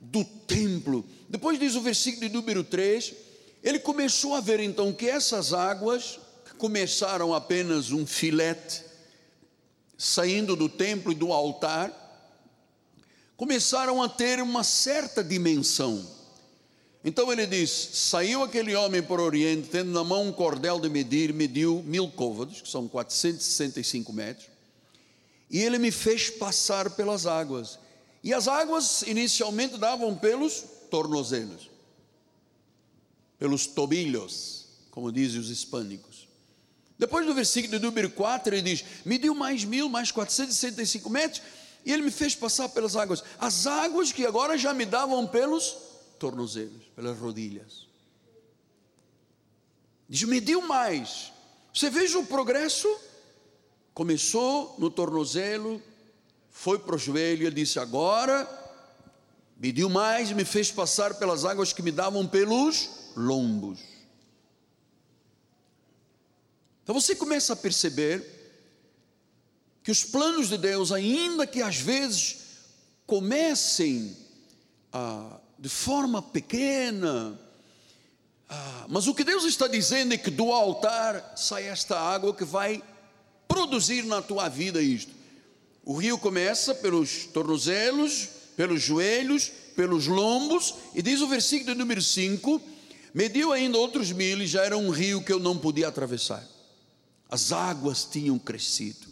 do 0.00 0.24
templo. 0.24 1.04
Depois 1.28 1.58
diz 1.58 1.74
o 1.74 1.80
versículo 1.80 2.28
de 2.28 2.32
número 2.32 2.62
3, 2.62 3.12
ele 3.60 3.80
começou 3.80 4.36
a 4.36 4.40
ver 4.40 4.60
então 4.60 4.92
que 4.92 5.08
essas 5.08 5.52
águas 5.52 6.20
começaram 6.58 7.34
apenas 7.34 7.90
um 7.90 8.06
filete, 8.06 8.84
saindo 9.98 10.54
do 10.54 10.68
templo 10.68 11.10
e 11.10 11.16
do 11.16 11.32
altar, 11.32 11.90
começaram 13.36 14.00
a 14.00 14.08
ter 14.08 14.40
uma 14.40 14.62
certa 14.62 15.24
dimensão. 15.24 16.21
Então 17.04 17.32
ele 17.32 17.46
diz: 17.46 17.70
saiu 17.70 18.42
aquele 18.42 18.74
homem 18.74 19.02
para 19.02 19.20
o 19.20 19.24
Oriente, 19.24 19.68
tendo 19.68 19.90
na 19.90 20.04
mão 20.04 20.28
um 20.28 20.32
cordel 20.32 20.78
de 20.78 20.88
medir, 20.88 21.32
mediu 21.32 21.82
mil 21.84 22.08
côvados, 22.08 22.60
que 22.60 22.68
são 22.68 22.86
465 22.86 24.12
metros, 24.12 24.46
e 25.50 25.60
ele 25.60 25.78
me 25.78 25.90
fez 25.90 26.30
passar 26.30 26.90
pelas 26.90 27.26
águas. 27.26 27.78
E 28.22 28.32
as 28.32 28.46
águas 28.46 29.02
inicialmente 29.02 29.76
davam 29.76 30.16
pelos 30.16 30.62
tornozelos, 30.90 31.68
pelos 33.36 33.66
tobilhos, 33.66 34.66
como 34.92 35.10
dizem 35.10 35.40
os 35.40 35.50
hispânicos. 35.50 36.28
Depois 36.96 37.26
do 37.26 37.34
versículo 37.34 37.80
de 37.80 37.84
número 37.84 38.10
4, 38.10 38.54
ele 38.54 38.62
diz: 38.62 38.84
Mediu 39.04 39.34
mais 39.34 39.64
mil, 39.64 39.88
mais 39.88 40.12
465 40.12 41.10
metros, 41.10 41.42
e 41.84 41.92
ele 41.92 42.02
me 42.02 42.12
fez 42.12 42.36
passar 42.36 42.68
pelas 42.68 42.94
águas. 42.94 43.24
As 43.40 43.66
águas 43.66 44.12
que 44.12 44.24
agora 44.24 44.56
já 44.56 44.72
me 44.72 44.86
davam 44.86 45.26
pelos 45.26 45.76
tornozelos, 46.22 46.84
pelas 46.94 47.18
rodilhas. 47.18 47.88
Diz: 50.08 50.22
Mediu 50.22 50.62
mais. 50.62 51.32
Você 51.74 51.90
veja 51.90 52.16
o 52.16 52.24
progresso? 52.24 52.88
Começou 53.92 54.76
no 54.78 54.88
tornozelo, 54.88 55.82
foi 56.48 56.78
para 56.78 56.94
o 56.94 56.98
joelho, 56.98 57.44
ele 57.44 57.56
disse: 57.56 57.80
Agora, 57.80 58.48
mediu 59.56 59.90
mais 59.90 60.30
e 60.30 60.34
me 60.34 60.44
fez 60.44 60.70
passar 60.70 61.14
pelas 61.14 61.44
águas 61.44 61.72
que 61.72 61.82
me 61.82 61.90
davam 61.90 62.24
pelos 62.24 62.88
lombos. 63.16 63.80
Então 66.84 66.94
você 66.94 67.16
começa 67.16 67.52
a 67.54 67.56
perceber 67.56 68.24
que 69.82 69.90
os 69.90 70.04
planos 70.04 70.48
de 70.48 70.56
Deus, 70.56 70.92
ainda 70.92 71.48
que 71.48 71.60
às 71.60 71.78
vezes 71.78 72.38
comecem 73.06 74.16
ah, 74.92 75.41
de 75.62 75.68
forma 75.68 76.20
pequena, 76.20 77.38
ah, 78.48 78.86
mas 78.88 79.06
o 79.06 79.14
que 79.14 79.22
Deus 79.22 79.44
está 79.44 79.68
dizendo 79.68 80.12
é 80.12 80.18
que 80.18 80.28
do 80.28 80.50
altar 80.50 81.34
sai 81.36 81.68
esta 81.68 81.96
água 82.00 82.34
que 82.34 82.44
vai 82.44 82.82
produzir 83.46 84.02
na 84.02 84.20
tua 84.20 84.48
vida 84.48 84.82
isto. 84.82 85.12
O 85.84 85.94
rio 85.94 86.18
começa 86.18 86.74
pelos 86.74 87.26
tornozelos, 87.26 88.28
pelos 88.56 88.82
joelhos, 88.82 89.52
pelos 89.76 90.08
lombos, 90.08 90.74
e 90.96 91.00
diz 91.00 91.20
o 91.20 91.28
versículo 91.28 91.76
número 91.76 92.02
5: 92.02 92.60
mediu 93.14 93.52
ainda 93.52 93.78
outros 93.78 94.10
mil, 94.10 94.42
e 94.42 94.48
já 94.48 94.64
era 94.64 94.76
um 94.76 94.90
rio 94.90 95.22
que 95.22 95.32
eu 95.32 95.38
não 95.38 95.56
podia 95.56 95.86
atravessar. 95.86 96.44
As 97.30 97.52
águas 97.52 98.04
tinham 98.04 98.36
crescido, 98.36 99.06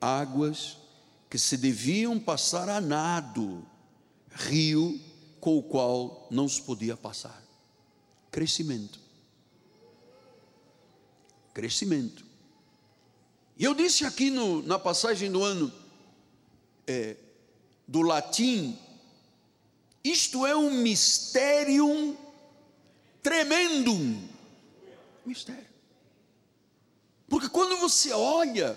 águas 0.00 0.76
que 1.28 1.40
se 1.40 1.56
deviam 1.56 2.20
passar 2.20 2.68
a 2.68 2.80
nado, 2.80 3.66
rio 4.32 5.00
com 5.46 5.58
o 5.58 5.62
qual 5.62 6.26
não 6.28 6.48
se 6.48 6.60
podia 6.60 6.96
passar. 6.96 7.40
Crescimento. 8.32 8.98
Crescimento. 11.54 12.26
E 13.56 13.62
eu 13.62 13.72
disse 13.72 14.04
aqui 14.04 14.28
no, 14.28 14.60
na 14.62 14.76
passagem 14.76 15.30
do 15.30 15.44
ano 15.44 15.72
é, 16.84 17.14
do 17.86 18.02
latim, 18.02 18.76
isto 20.02 20.44
é 20.44 20.56
um 20.56 20.68
mistério 20.82 22.18
tremendo. 23.22 23.94
Mistério. 25.24 25.68
Porque 27.28 27.48
quando 27.48 27.76
você 27.76 28.10
olha, 28.10 28.76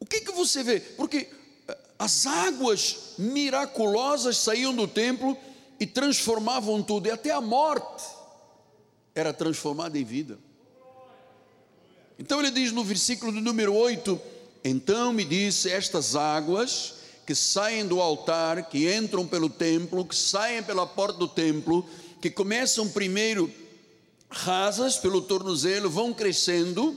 o 0.00 0.06
que, 0.06 0.22
que 0.22 0.32
você 0.32 0.62
vê? 0.62 0.80
Porque 0.80 1.30
eh, 1.68 1.78
as 1.98 2.26
águas 2.26 3.12
miraculosas 3.18 4.38
saíam 4.38 4.74
do 4.74 4.88
templo 4.88 5.36
e 5.78 5.86
transformavam 5.86 6.82
tudo, 6.82 7.08
e 7.08 7.10
até 7.10 7.30
a 7.30 7.40
morte 7.40 8.04
era 9.14 9.32
transformada 9.32 9.98
em 9.98 10.04
vida. 10.04 10.38
Então 12.18 12.40
ele 12.40 12.50
diz 12.50 12.72
no 12.72 12.82
versículo 12.82 13.32
do 13.32 13.40
número 13.40 13.74
8: 13.74 14.20
Então 14.64 15.12
me 15.12 15.24
disse: 15.24 15.70
Estas 15.70 16.16
águas 16.16 16.94
que 17.26 17.34
saem 17.34 17.86
do 17.86 18.00
altar, 18.00 18.68
que 18.68 18.92
entram 18.94 19.26
pelo 19.26 19.50
templo, 19.50 20.04
que 20.04 20.14
saem 20.14 20.62
pela 20.62 20.86
porta 20.86 21.18
do 21.18 21.26
templo, 21.26 21.84
que 22.22 22.30
começam 22.30 22.88
primeiro 22.88 23.52
rasas 24.30 24.96
pelo 24.96 25.20
tornozelo, 25.22 25.90
vão 25.90 26.12
crescendo, 26.14 26.96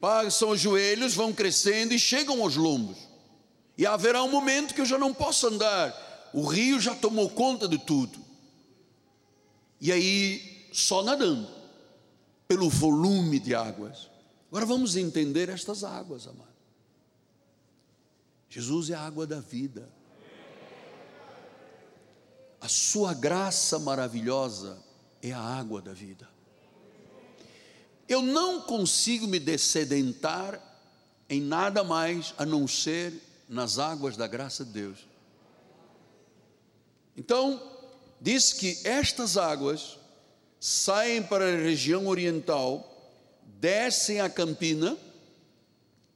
passam 0.00 0.50
os 0.50 0.60
joelhos, 0.60 1.14
vão 1.14 1.32
crescendo 1.32 1.94
e 1.94 1.98
chegam 1.98 2.42
aos 2.42 2.56
lombos. 2.56 2.96
E 3.78 3.86
haverá 3.86 4.22
um 4.22 4.30
momento 4.30 4.74
que 4.74 4.80
eu 4.80 4.86
já 4.86 4.98
não 4.98 5.12
posso 5.12 5.46
andar, 5.46 5.94
o 6.36 6.44
rio 6.44 6.78
já 6.78 6.94
tomou 6.94 7.30
conta 7.30 7.66
de 7.66 7.78
tudo. 7.78 8.18
E 9.80 9.90
aí, 9.90 10.68
só 10.70 11.02
nadando, 11.02 11.48
pelo 12.46 12.68
volume 12.68 13.38
de 13.38 13.54
águas. 13.54 14.10
Agora 14.50 14.66
vamos 14.66 14.96
entender 14.96 15.48
estas 15.48 15.82
águas, 15.82 16.26
amado. 16.26 16.54
Jesus 18.50 18.90
é 18.90 18.94
a 18.94 19.00
água 19.00 19.26
da 19.26 19.40
vida. 19.40 19.88
A 22.60 22.68
sua 22.68 23.14
graça 23.14 23.78
maravilhosa 23.78 24.78
é 25.22 25.32
a 25.32 25.40
água 25.40 25.80
da 25.80 25.94
vida. 25.94 26.28
Eu 28.06 28.20
não 28.20 28.60
consigo 28.60 29.26
me 29.26 29.40
descedentar 29.40 30.60
em 31.30 31.40
nada 31.40 31.82
mais 31.82 32.34
a 32.36 32.44
não 32.44 32.68
ser 32.68 33.22
nas 33.48 33.78
águas 33.78 34.18
da 34.18 34.26
graça 34.26 34.66
de 34.66 34.72
Deus. 34.72 35.15
Então, 37.16 37.60
diz 38.20 38.52
que 38.52 38.78
estas 38.84 39.36
águas 39.36 39.98
saem 40.60 41.22
para 41.22 41.46
a 41.48 41.56
região 41.56 42.06
oriental, 42.06 42.92
descem 43.42 44.20
a 44.20 44.28
Campina 44.28 44.96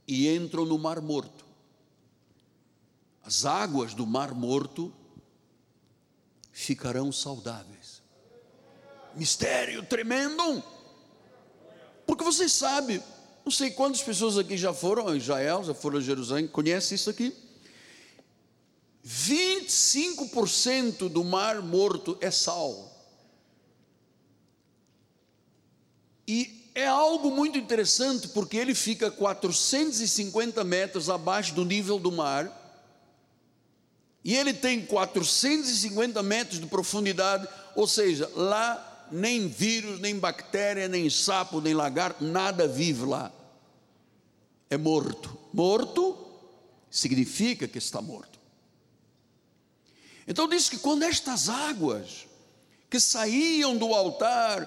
e 0.07 0.29
entram 0.29 0.65
no 0.65 0.79
Mar 0.79 1.01
Morto. 1.01 1.45
As 3.23 3.45
águas 3.45 3.95
do 3.95 4.07
Mar 4.07 4.35
Morto 4.35 4.93
ficarão 6.53 7.13
saudáveis. 7.13 8.03
Mistério 9.15 9.83
tremendo. 9.85 10.63
Porque 12.07 12.25
você 12.25 12.49
sabe, 12.49 13.03
não 13.45 13.53
sei 13.53 13.71
quantas 13.71 14.03
pessoas 14.03 14.37
aqui 14.37 14.57
já 14.57 14.75
foram 14.75 15.09
a 15.09 15.17
Israel, 15.17 15.63
já 15.63 15.73
foram 15.73 15.99
a 15.99 16.03
Jerusalém, 16.03 16.49
conhece 16.49 16.95
isso 16.95 17.09
aqui? 17.09 17.35
25% 19.07 21.09
do 21.09 21.25
mar 21.25 21.63
morto 21.63 22.19
é 22.21 22.31
sal. 22.31 22.89
E 26.27 26.71
é 26.75 26.87
algo 26.87 27.31
muito 27.31 27.59
interessante 27.59 28.29
porque 28.29 28.57
ele 28.57 28.75
fica 28.75 29.11
450 29.11 30.63
metros 30.65 31.11
abaixo 31.11 31.55
do 31.55 31.65
nível 31.65 31.99
do 31.99 32.13
mar. 32.13 32.57
E 34.23 34.37
ele 34.37 34.53
tem 34.53 34.85
450 34.85 36.23
metros 36.23 36.61
de 36.61 36.67
profundidade, 36.67 37.49
ou 37.75 37.87
seja, 37.87 38.31
lá 38.37 39.09
nem 39.11 39.49
vírus, 39.49 39.99
nem 39.99 40.19
bactéria, 40.19 40.89
nem 40.89 41.09
sapo, 41.11 41.61
nem 41.61 41.75
lagarto, 41.75 42.23
nada 42.23 42.69
vive 42.69 43.07
lá. 43.07 43.33
É 44.69 44.77
morto. 44.77 45.37
Morto 45.53 46.17
significa 46.91 47.67
que 47.67 47.79
está 47.79 48.01
morto. 48.01 48.40
Então 50.27 50.49
diz 50.49 50.69
que 50.69 50.79
quando 50.79 51.03
estas 51.03 51.49
águas 51.49 52.27
que 52.89 52.99
saíam 53.01 53.77
do 53.77 53.95
altar, 53.95 54.67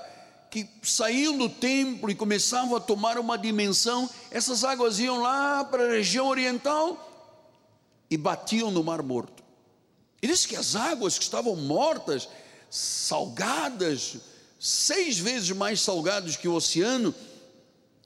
que 0.49 0.67
saíam 0.81 1.37
do 1.37 1.49
templo 1.49 2.09
e 2.11 2.15
começavam 2.15 2.75
a 2.75 2.79
tomar 2.79 3.17
uma 3.17 3.37
dimensão, 3.37 4.09
essas 4.29 4.63
águas 4.63 4.99
iam 4.99 5.21
lá 5.21 5.63
para 5.63 5.85
a 5.85 5.91
região 5.91 6.27
oriental 6.27 7.09
e 8.09 8.17
batiam 8.17 8.71
no 8.71 8.83
Mar 8.83 9.01
Morto. 9.01 9.43
E 10.21 10.27
diz 10.27 10.45
que 10.45 10.55
as 10.55 10.75
águas 10.75 11.17
que 11.17 11.23
estavam 11.23 11.55
mortas, 11.55 12.29
salgadas, 12.69 14.17
seis 14.59 15.17
vezes 15.17 15.51
mais 15.51 15.81
salgadas 15.81 16.37
que 16.37 16.47
o 16.47 16.53
oceano, 16.53 17.13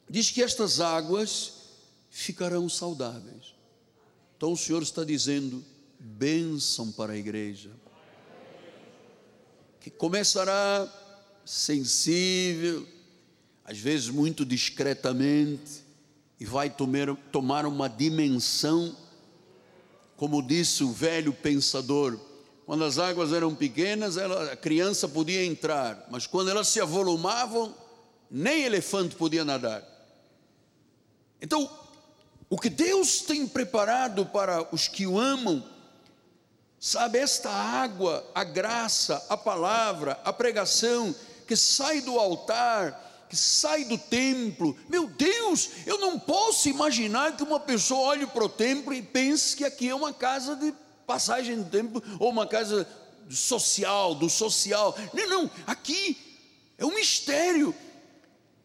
diz 0.09 0.31
que 0.31 0.41
estas 0.41 0.79
águas 0.79 1.53
ficarão 2.09 2.67
saudáveis. 2.67 3.53
Então 4.35 4.53
o 4.53 4.57
Senhor 4.57 4.81
está 4.81 5.03
dizendo: 5.03 5.63
bênção 6.07 6.91
para 6.91 7.13
a 7.13 7.17
igreja, 7.17 7.71
que 9.79 9.89
começará 9.89 10.91
sensível, 11.45 12.87
às 13.63 13.77
vezes 13.77 14.09
muito 14.09 14.45
discretamente, 14.45 15.85
e 16.39 16.45
vai 16.45 16.69
tomar, 16.69 17.15
tomar 17.31 17.65
uma 17.65 17.87
dimensão 17.87 18.95
como 20.17 20.41
disse 20.41 20.83
o 20.83 20.91
velho 20.91 21.31
pensador, 21.31 22.19
quando 22.65 22.83
as 22.83 22.97
águas 22.97 23.31
eram 23.31 23.53
pequenas, 23.53 24.17
ela, 24.17 24.51
a 24.51 24.57
criança 24.57 25.07
podia 25.07 25.45
entrar, 25.45 26.07
mas 26.09 26.25
quando 26.25 26.49
elas 26.49 26.67
se 26.67 26.81
avolumavam, 26.81 27.73
nem 28.29 28.63
elefante 28.63 29.15
podia 29.15 29.45
nadar. 29.45 29.87
Então, 31.39 31.69
o 32.49 32.57
que 32.57 32.69
Deus 32.69 33.21
tem 33.21 33.47
preparado 33.47 34.25
para 34.25 34.67
os 34.73 34.87
que 34.87 35.05
o 35.05 35.19
amam, 35.19 35.63
sabe, 36.79 37.19
esta 37.19 37.49
água, 37.49 38.25
a 38.33 38.43
graça, 38.43 39.25
a 39.29 39.37
palavra, 39.37 40.19
a 40.23 40.31
pregação 40.31 41.13
que 41.47 41.55
sai 41.55 42.01
do 42.01 42.19
altar, 42.19 43.25
que 43.29 43.35
sai 43.35 43.85
do 43.85 43.97
templo. 43.97 44.77
Meu 44.89 45.07
Deus, 45.07 45.69
eu 45.85 45.97
não 45.99 46.19
posso 46.19 46.69
imaginar 46.69 47.35
que 47.35 47.43
uma 47.43 47.59
pessoa 47.59 48.09
olhe 48.09 48.27
para 48.27 48.43
o 48.43 48.49
templo 48.49 48.93
e 48.93 49.01
pense 49.01 49.55
que 49.55 49.65
aqui 49.65 49.89
é 49.89 49.95
uma 49.95 50.13
casa 50.13 50.55
de 50.55 50.73
passagem 51.05 51.57
do 51.57 51.69
templo 51.69 52.03
ou 52.19 52.29
uma 52.29 52.45
casa 52.45 52.87
social, 53.29 54.15
do 54.15 54.29
social. 54.29 54.95
Não, 55.13 55.27
não, 55.27 55.51
aqui 55.65 56.17
é 56.77 56.85
um 56.85 56.93
mistério. 56.93 57.73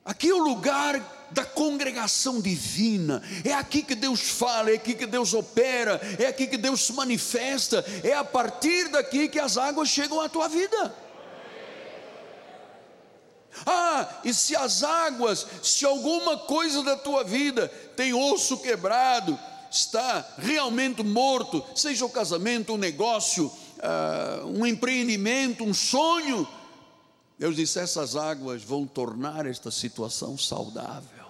Aqui 0.04 0.28
é 0.28 0.34
o 0.34 0.38
lugar 0.38 1.00
da 1.32 1.44
congregação 1.44 2.40
divina. 2.40 3.22
É 3.44 3.52
aqui 3.52 3.82
que 3.82 3.94
Deus 3.94 4.20
fala, 4.20 4.70
é 4.70 4.74
aqui 4.74 4.94
que 4.94 5.06
Deus 5.06 5.34
opera, 5.34 6.00
é 6.18 6.26
aqui 6.26 6.46
que 6.46 6.56
Deus 6.56 6.86
se 6.86 6.92
manifesta, 6.92 7.84
é 8.02 8.12
a 8.14 8.24
partir 8.24 8.88
daqui 8.88 9.28
que 9.28 9.38
as 9.38 9.56
águas 9.56 9.88
chegam 9.88 10.20
à 10.20 10.28
tua 10.28 10.48
vida. 10.48 10.94
Ah, 13.66 14.08
e 14.24 14.32
se 14.32 14.56
as 14.56 14.82
águas, 14.82 15.46
se 15.62 15.84
alguma 15.84 16.38
coisa 16.38 16.82
da 16.82 16.96
tua 16.96 17.22
vida 17.22 17.68
tem 17.96 18.14
osso 18.14 18.58
quebrado, 18.58 19.38
está 19.70 20.26
realmente 20.38 21.02
morto, 21.02 21.64
seja 21.74 22.04
o 22.04 22.10
casamento, 22.10 22.72
um 22.72 22.78
negócio, 22.78 23.46
uh, 23.46 24.46
um 24.46 24.66
empreendimento, 24.66 25.64
um 25.64 25.74
sonho, 25.74 26.48
Deus 27.38 27.56
disse: 27.56 27.80
essas 27.80 28.14
águas 28.14 28.62
vão 28.62 28.86
tornar 28.86 29.46
esta 29.46 29.70
situação 29.70 30.38
saudável. 30.38 31.21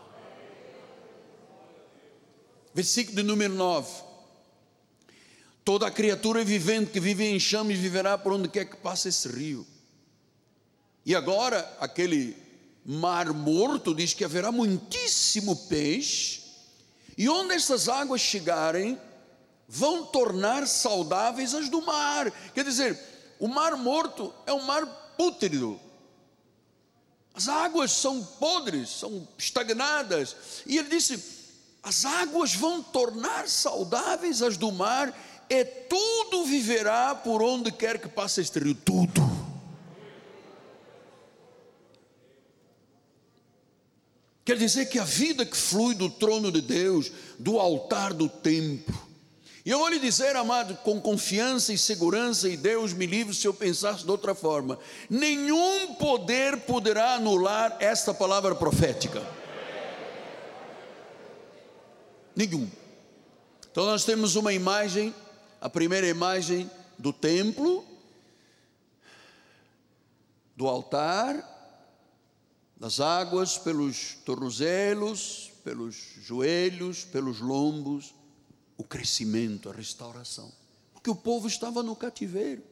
Versículo 2.74 3.16
de 3.16 3.22
número 3.22 3.54
9: 3.54 4.02
Toda 5.64 5.90
criatura 5.90 6.44
vivente 6.44 6.90
que 6.90 7.00
vive 7.00 7.24
em 7.24 7.38
chamas 7.38 7.78
viverá 7.78 8.16
por 8.16 8.32
onde 8.32 8.48
quer 8.48 8.64
que 8.64 8.76
passe 8.76 9.08
esse 9.08 9.28
rio. 9.28 9.66
E 11.04 11.14
agora, 11.14 11.76
aquele 11.80 12.36
mar 12.84 13.32
morto 13.32 13.94
diz 13.94 14.14
que 14.14 14.24
haverá 14.24 14.50
muitíssimo 14.50 15.54
peixe, 15.68 16.42
e 17.16 17.28
onde 17.28 17.54
essas 17.54 17.88
águas 17.88 18.20
chegarem, 18.20 18.98
vão 19.68 20.04
tornar 20.06 20.66
saudáveis 20.66 21.54
as 21.54 21.68
do 21.68 21.82
mar. 21.82 22.30
Quer 22.54 22.64
dizer, 22.64 22.98
o 23.38 23.48
mar 23.48 23.76
morto 23.76 24.34
é 24.46 24.52
um 24.52 24.62
mar 24.62 24.84
pútrido. 25.16 25.80
As 27.34 27.48
águas 27.48 27.92
são 27.92 28.22
podres, 28.22 28.88
são 28.90 29.26
estagnadas. 29.38 30.36
E 30.66 30.78
ele 30.78 30.88
disse: 30.88 31.41
as 31.82 32.04
águas 32.04 32.54
vão 32.54 32.82
tornar 32.82 33.48
saudáveis 33.48 34.40
as 34.40 34.56
do 34.56 34.70
mar, 34.70 35.12
e 35.50 35.64
tudo 35.64 36.44
viverá 36.44 37.14
por 37.14 37.42
onde 37.42 37.72
quer 37.72 37.98
que 37.98 38.08
passe 38.08 38.40
este 38.40 38.58
rio. 38.58 38.74
Tudo. 38.74 39.20
Quer 44.44 44.56
dizer 44.56 44.86
que 44.86 44.98
a 44.98 45.04
vida 45.04 45.44
que 45.44 45.56
flui 45.56 45.94
do 45.94 46.08
trono 46.08 46.50
de 46.50 46.60
Deus, 46.60 47.10
do 47.38 47.58
altar 47.58 48.12
do 48.12 48.28
templo, 48.28 49.12
e 49.64 49.70
eu 49.70 49.78
vou 49.78 49.88
lhe 49.88 50.00
dizer, 50.00 50.34
amado, 50.34 50.74
com 50.82 51.00
confiança 51.00 51.72
e 51.72 51.78
segurança, 51.78 52.48
e 52.48 52.56
Deus 52.56 52.92
me 52.92 53.06
livre 53.06 53.32
se 53.32 53.46
eu 53.46 53.54
pensasse 53.54 54.04
de 54.04 54.10
outra 54.10 54.34
forma: 54.34 54.78
nenhum 55.08 55.94
poder 55.94 56.58
poderá 56.62 57.14
anular 57.14 57.76
esta 57.78 58.12
palavra 58.12 58.54
profética. 58.56 59.22
Nenhum. 62.34 62.70
Então 63.70 63.86
nós 63.86 64.04
temos 64.04 64.36
uma 64.36 64.52
imagem, 64.52 65.14
a 65.60 65.68
primeira 65.68 66.06
imagem 66.06 66.70
do 66.98 67.12
templo, 67.12 67.84
do 70.56 70.68
altar, 70.68 71.48
das 72.76 73.00
águas 73.00 73.58
pelos 73.58 74.14
tornozelos, 74.24 75.52
pelos 75.64 75.94
joelhos, 76.20 77.04
pelos 77.04 77.40
lombos, 77.40 78.14
o 78.76 78.84
crescimento, 78.84 79.70
a 79.70 79.72
restauração. 79.72 80.52
Porque 80.92 81.10
o 81.10 81.16
povo 81.16 81.46
estava 81.46 81.82
no 81.82 81.96
cativeiro, 81.96 82.62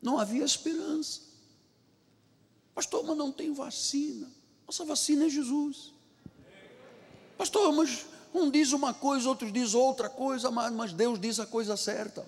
não 0.00 0.18
havia 0.18 0.44
esperança. 0.44 1.20
Pastor, 2.74 3.04
mas 3.04 3.16
não 3.16 3.32
tem 3.32 3.54
vacina. 3.54 4.30
Nossa 4.66 4.84
vacina 4.84 5.26
é 5.26 5.28
Jesus. 5.30 5.94
Pastor, 7.38 7.72
mas 7.72 8.04
um 8.36 8.50
diz 8.50 8.72
uma 8.72 8.92
coisa, 8.92 9.28
outro 9.28 9.50
diz 9.50 9.74
outra 9.74 10.08
coisa, 10.08 10.50
mas 10.50 10.92
Deus 10.92 11.20
diz 11.20 11.40
a 11.40 11.46
coisa 11.46 11.76
certa. 11.76 12.24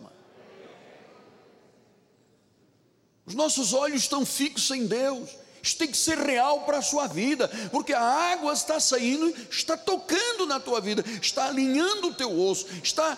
Os 3.27 3.35
nossos 3.35 3.73
olhos 3.73 4.03
estão 4.03 4.25
fixos 4.25 4.71
em 4.71 4.87
Deus. 4.87 5.31
Isso 5.63 5.77
tem 5.77 5.91
que 5.91 5.97
ser 5.97 6.17
real 6.19 6.63
para 6.63 6.79
a 6.79 6.83
sua 6.83 7.07
vida, 7.07 7.49
porque 7.71 7.93
a 7.93 8.01
água 8.01 8.53
está 8.53 8.81
saindo, 8.81 9.29
está 9.51 9.77
tocando 9.77 10.47
na 10.47 10.59
tua 10.59 10.81
vida, 10.81 11.05
está 11.21 11.49
alinhando 11.49 12.09
o 12.09 12.15
teu 12.15 12.41
osso, 12.41 12.67
está 12.83 13.17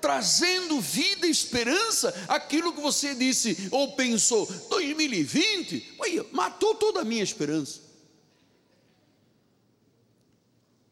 trazendo 0.00 0.80
vida 0.80 1.28
e 1.28 1.30
esperança 1.30 2.12
aquilo 2.26 2.72
que 2.72 2.80
você 2.80 3.14
disse 3.14 3.68
ou 3.70 3.92
pensou, 3.92 4.46
2020, 4.68 5.96
ué, 6.00 6.26
matou 6.32 6.74
toda 6.74 7.02
a 7.02 7.04
minha 7.04 7.22
esperança. 7.22 7.80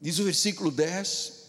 Diz 0.00 0.18
o 0.18 0.24
versículo 0.24 0.70
10: 0.70 1.39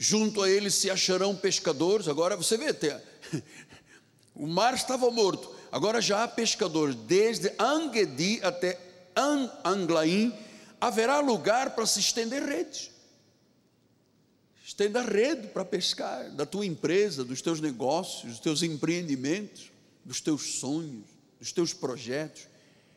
junto 0.00 0.42
a 0.42 0.50
eles 0.50 0.74
se 0.74 0.90
acharão 0.90 1.36
pescadores. 1.36 2.08
Agora 2.08 2.36
você 2.36 2.56
vê, 2.56 2.74
o 4.34 4.48
mar 4.48 4.74
estava 4.74 5.08
morto, 5.12 5.60
Agora 5.72 6.00
já 6.00 6.24
há 6.24 6.28
pescadores, 6.28 6.96
desde 6.96 7.52
Angedi 7.58 8.40
até 8.42 8.78
Anglaim, 9.64 10.34
haverá 10.80 11.20
lugar 11.20 11.74
para 11.74 11.86
se 11.86 12.00
estender 12.00 12.42
redes. 12.42 12.90
Estenda 14.64 15.02
rede 15.02 15.48
para 15.48 15.64
pescar, 15.64 16.30
da 16.30 16.44
tua 16.44 16.66
empresa, 16.66 17.24
dos 17.24 17.40
teus 17.40 17.60
negócios, 17.60 18.32
dos 18.32 18.40
teus 18.40 18.62
empreendimentos, 18.62 19.70
dos 20.04 20.20
teus 20.20 20.58
sonhos, 20.58 21.06
dos 21.38 21.52
teus 21.52 21.72
projetos. 21.72 22.48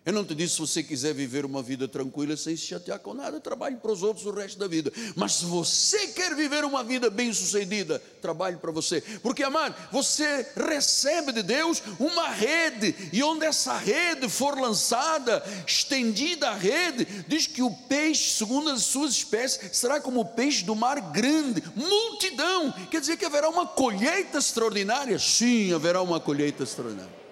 Eu 0.06 0.12
não 0.12 0.26
te 0.26 0.36
disse 0.36 0.56
se 0.56 0.60
você 0.60 0.84
quiser 0.84 1.14
viver 1.14 1.46
uma 1.46 1.64
vida 1.64 1.88
tranquila 1.88 2.36
sem 2.36 2.58
se 2.58 2.64
chatear 2.64 3.00
com 3.00 3.14
nada, 3.14 3.40
trabalhe 3.40 3.78
para 3.78 3.92
os 3.92 4.04
outros 4.04 4.26
o 4.26 4.32
resto 4.32 4.60
da 4.60 4.68
vida. 4.68 4.92
Mas 5.16 5.36
se 5.36 5.46
você 5.46 6.10
quer 6.10 6.36
viver 6.36 6.66
uma 6.66 6.84
vida 6.84 7.10
bem-sucedida, 7.10 8.00
trabalhe 8.22 8.58
para 8.58 8.70
você. 8.70 9.00
Porque, 9.22 9.44
amado, 9.44 9.76
você 9.94 10.46
recebe 10.58 11.32
de 11.32 11.42
Deus 11.42 11.82
uma 11.98 12.28
rede, 12.30 12.94
e 13.14 13.24
onde 13.24 13.46
essa 13.46 13.78
rede 13.78 14.28
for 14.28 14.60
lançada, 14.60 15.42
estendida 15.66 16.50
a 16.50 16.54
rede, 16.54 17.06
diz 17.26 17.48
que 17.48 17.62
o 17.62 17.72
peixe, 17.72 18.34
segundo 18.34 18.72
as 18.72 18.82
suas 18.82 19.14
espécies, 19.14 19.78
será 19.78 20.02
como 20.02 20.20
o 20.20 20.26
peixe 20.26 20.66
do 20.66 20.76
mar 20.76 21.00
grande, 21.14 21.64
multidão. 21.78 22.74
Quer 22.92 23.00
dizer 23.00 23.16
que 23.16 23.24
haverá 23.24 23.48
uma 23.48 23.66
colheita 23.66 24.38
extraordinária? 24.38 25.18
Sim, 25.18 25.72
haverá 25.74 26.02
uma 26.02 26.20
colheita 26.20 26.64
extraordinária. 26.64 27.23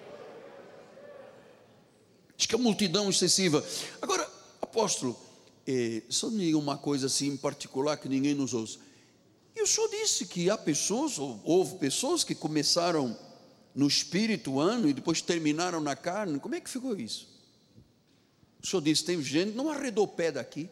Diz 2.42 2.46
que 2.48 2.56
a 2.56 2.58
multidão 2.58 3.08
excessiva. 3.08 3.64
Agora, 4.00 4.28
apóstolo, 4.60 5.16
eh, 5.64 6.02
só 6.08 6.28
me 6.28 6.40
diga 6.40 6.58
uma 6.58 6.76
coisa 6.76 7.06
assim 7.06 7.28
em 7.28 7.36
particular 7.36 7.96
que 7.96 8.08
ninguém 8.08 8.34
nos 8.34 8.52
ouça. 8.52 8.80
E 9.54 9.62
o 9.62 9.66
senhor 9.66 9.88
disse 9.88 10.26
que 10.26 10.50
há 10.50 10.58
pessoas, 10.58 11.20
ou 11.20 11.40
houve 11.44 11.76
pessoas 11.76 12.24
que 12.24 12.34
começaram 12.34 13.16
no 13.72 13.86
espírito 13.86 14.58
ano 14.58 14.88
e 14.88 14.92
depois 14.92 15.22
terminaram 15.22 15.80
na 15.80 15.94
carne. 15.94 16.40
Como 16.40 16.56
é 16.56 16.60
que 16.60 16.68
ficou 16.68 16.98
isso? 16.98 17.28
O 18.60 18.66
senhor 18.66 18.82
disse: 18.82 19.04
tem 19.04 19.22
gente, 19.22 19.54
não 19.54 19.70
arredou 19.70 20.02
o 20.02 20.08
pé 20.08 20.32
daqui. 20.32 20.68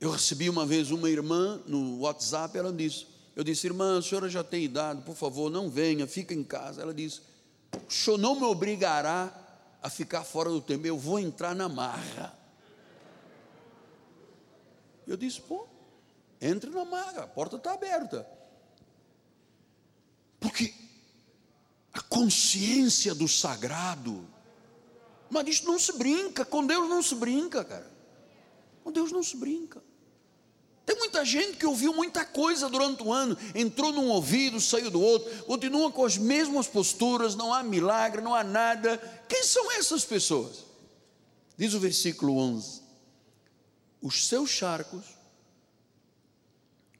Eu 0.00 0.12
recebi 0.12 0.48
uma 0.48 0.64
vez 0.64 0.92
uma 0.92 1.10
irmã 1.10 1.60
no 1.66 1.98
WhatsApp, 1.98 2.56
ela 2.56 2.72
disse: 2.72 3.04
Eu 3.34 3.42
disse, 3.42 3.66
irmã, 3.66 3.98
a 3.98 4.02
senhora 4.02 4.28
já 4.28 4.44
tem 4.44 4.62
idade, 4.62 5.02
por 5.02 5.16
favor, 5.16 5.50
não 5.50 5.68
venha, 5.68 6.06
fica 6.06 6.32
em 6.32 6.44
casa. 6.44 6.82
Ela 6.82 6.94
disse: 6.94 7.31
O 7.74 7.92
senhor 7.92 8.18
não 8.18 8.34
me 8.34 8.44
obrigará 8.44 9.32
a 9.82 9.90
ficar 9.90 10.24
fora 10.24 10.48
do 10.48 10.60
tempo, 10.60 10.86
eu 10.86 10.98
vou 10.98 11.18
entrar 11.18 11.54
na 11.54 11.68
marra. 11.68 12.36
Eu 15.06 15.16
disse: 15.16 15.40
Pô, 15.40 15.66
entre 16.40 16.70
na 16.70 16.84
marra, 16.84 17.22
a 17.22 17.26
porta 17.26 17.56
está 17.56 17.72
aberta. 17.72 18.26
Porque 20.38 20.74
a 21.92 22.00
consciência 22.00 23.14
do 23.14 23.28
sagrado, 23.28 24.26
mas 25.30 25.46
isso 25.48 25.66
não 25.66 25.78
se 25.78 25.92
brinca, 25.96 26.44
com 26.44 26.66
Deus 26.66 26.88
não 26.88 27.02
se 27.02 27.14
brinca, 27.14 27.64
cara. 27.64 27.90
Com 28.82 28.90
Deus 28.90 29.12
não 29.12 29.22
se 29.22 29.36
brinca. 29.36 29.82
Tem 30.84 30.96
muita 30.96 31.24
gente 31.24 31.56
que 31.56 31.66
ouviu 31.66 31.94
muita 31.94 32.24
coisa 32.24 32.68
durante 32.68 33.02
o 33.02 33.12
ano, 33.12 33.36
entrou 33.54 33.92
num 33.92 34.08
ouvido, 34.08 34.60
saiu 34.60 34.90
do 34.90 35.00
outro, 35.00 35.44
continua 35.44 35.92
com 35.92 36.04
as 36.04 36.18
mesmas 36.18 36.66
posturas, 36.66 37.36
não 37.36 37.54
há 37.54 37.62
milagre, 37.62 38.20
não 38.20 38.34
há 38.34 38.42
nada. 38.42 38.98
Quem 39.28 39.44
são 39.44 39.70
essas 39.72 40.04
pessoas? 40.04 40.64
Diz 41.56 41.74
o 41.74 41.80
versículo 41.80 42.36
11: 42.36 42.82
Os 44.00 44.26
seus 44.26 44.50
charcos, 44.50 45.04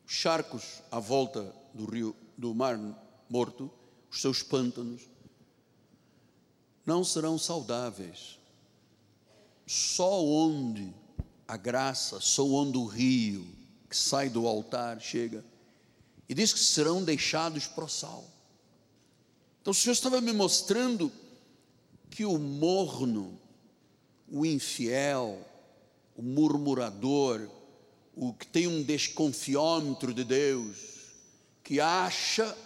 charcos 0.06 0.80
à 0.90 1.00
volta 1.00 1.52
do 1.74 1.84
rio, 1.84 2.14
do 2.38 2.54
mar 2.54 2.78
morto, 3.28 3.68
os 4.08 4.20
seus 4.20 4.44
pântanos, 4.44 5.02
não 6.86 7.02
serão 7.02 7.36
saudáveis. 7.36 8.38
Só 9.66 10.22
onde 10.22 10.94
a 11.48 11.56
graça, 11.56 12.20
só 12.20 12.44
onde 12.46 12.78
o 12.78 12.86
rio 12.86 13.61
que 13.92 13.96
sai 13.98 14.30
do 14.30 14.46
altar, 14.46 14.98
chega, 14.98 15.44
e 16.26 16.34
diz 16.34 16.50
que 16.50 16.58
serão 16.58 17.04
deixados 17.04 17.66
para 17.66 17.84
o 17.84 17.88
sal. 17.88 18.24
Então 19.60 19.70
o 19.70 19.74
Senhor 19.74 19.92
estava 19.92 20.18
me 20.18 20.32
mostrando 20.32 21.12
que 22.08 22.24
o 22.24 22.38
morno, 22.38 23.38
o 24.30 24.46
infiel, 24.46 25.38
o 26.16 26.22
murmurador, 26.22 27.50
o 28.16 28.32
que 28.32 28.46
tem 28.46 28.66
um 28.66 28.82
desconfiômetro 28.82 30.14
de 30.14 30.24
Deus, 30.24 30.78
que 31.62 31.78
acha 31.78 32.56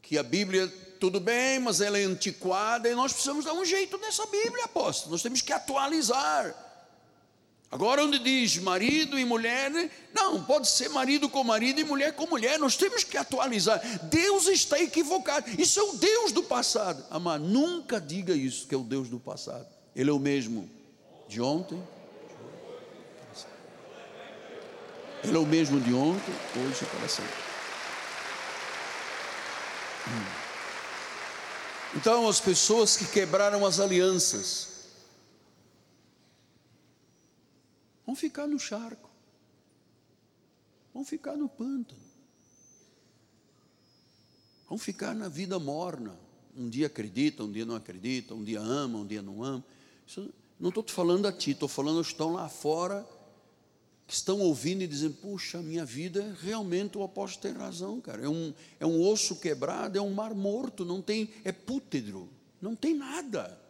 que 0.00 0.16
a 0.16 0.22
Bíblia, 0.22 0.66
tudo 0.98 1.20
bem, 1.20 1.58
mas 1.58 1.82
ela 1.82 1.98
é 1.98 2.04
antiquada 2.04 2.88
e 2.88 2.94
nós 2.94 3.12
precisamos 3.12 3.44
dar 3.44 3.52
um 3.52 3.64
jeito 3.64 3.98
nessa 3.98 4.24
Bíblia, 4.24 4.64
apóstolo, 4.64 5.12
nós 5.12 5.22
temos 5.22 5.42
que 5.42 5.52
atualizar. 5.52 6.69
Agora, 7.72 8.04
onde 8.04 8.18
diz 8.18 8.56
marido 8.56 9.16
e 9.16 9.24
mulher, 9.24 9.70
não, 10.12 10.42
pode 10.42 10.66
ser 10.66 10.88
marido 10.88 11.28
com 11.28 11.44
marido 11.44 11.80
e 11.80 11.84
mulher 11.84 12.14
com 12.16 12.26
mulher, 12.26 12.58
nós 12.58 12.76
temos 12.76 13.04
que 13.04 13.16
atualizar. 13.16 13.80
Deus 14.08 14.48
está 14.48 14.80
equivocado, 14.80 15.48
isso 15.56 15.78
é 15.78 15.82
o 15.84 15.92
Deus 15.92 16.32
do 16.32 16.42
passado. 16.42 17.04
Amar, 17.10 17.38
nunca 17.38 18.00
diga 18.00 18.34
isso, 18.34 18.66
que 18.66 18.74
é 18.74 18.78
o 18.78 18.82
Deus 18.82 19.08
do 19.08 19.20
passado, 19.20 19.68
Ele 19.94 20.10
é 20.10 20.12
o 20.12 20.18
mesmo 20.18 20.68
de 21.28 21.40
ontem, 21.40 21.80
Ele 25.22 25.36
é 25.36 25.38
o 25.38 25.46
mesmo 25.46 25.78
de 25.80 25.94
ontem, 25.94 26.34
hoje 26.56 26.82
e 26.82 26.86
para 26.86 27.08
sempre. 27.08 27.30
Hum. 30.08 30.40
Então, 31.94 32.28
as 32.28 32.40
pessoas 32.40 32.96
que 32.96 33.04
quebraram 33.04 33.64
as 33.64 33.78
alianças, 33.78 34.69
Vão 38.10 38.16
ficar 38.16 38.48
no 38.48 38.58
charco. 38.58 39.08
Vão 40.92 41.04
ficar 41.04 41.36
no 41.36 41.48
pântano. 41.48 42.02
Vão 44.68 44.76
ficar 44.76 45.14
na 45.14 45.28
vida 45.28 45.60
morna. 45.60 46.18
Um 46.56 46.68
dia 46.68 46.88
acredita, 46.88 47.44
um 47.44 47.52
dia 47.52 47.64
não 47.64 47.76
acredita, 47.76 48.34
um 48.34 48.42
dia 48.42 48.58
ama, 48.58 48.98
um 48.98 49.06
dia 49.06 49.22
não 49.22 49.44
ama. 49.44 49.64
Isso, 50.04 50.28
não 50.58 50.70
estou 50.70 50.82
falando 50.88 51.26
a 51.26 51.32
ti, 51.32 51.52
estou 51.52 51.68
falando 51.68 51.98
aos 51.98 52.08
que 52.08 52.14
estão 52.14 52.32
lá 52.32 52.48
fora, 52.48 53.08
que 54.08 54.12
estão 54.12 54.40
ouvindo 54.40 54.82
e 54.82 54.88
dizendo: 54.88 55.14
Puxa, 55.14 55.62
minha 55.62 55.84
vida, 55.84 56.36
realmente 56.40 56.98
o 56.98 57.04
apóstolo 57.04 57.42
tem 57.42 57.62
razão, 57.62 58.00
cara. 58.00 58.24
É 58.24 58.28
um, 58.28 58.52
é 58.80 58.86
um 58.86 59.00
osso 59.00 59.36
quebrado, 59.36 59.96
é 59.96 60.02
um 60.02 60.12
mar 60.12 60.34
morto, 60.34 60.84
não 60.84 61.00
tem, 61.00 61.30
é 61.44 61.52
pútedro, 61.52 62.28
não 62.60 62.74
tem 62.74 62.92
nada. 62.92 63.69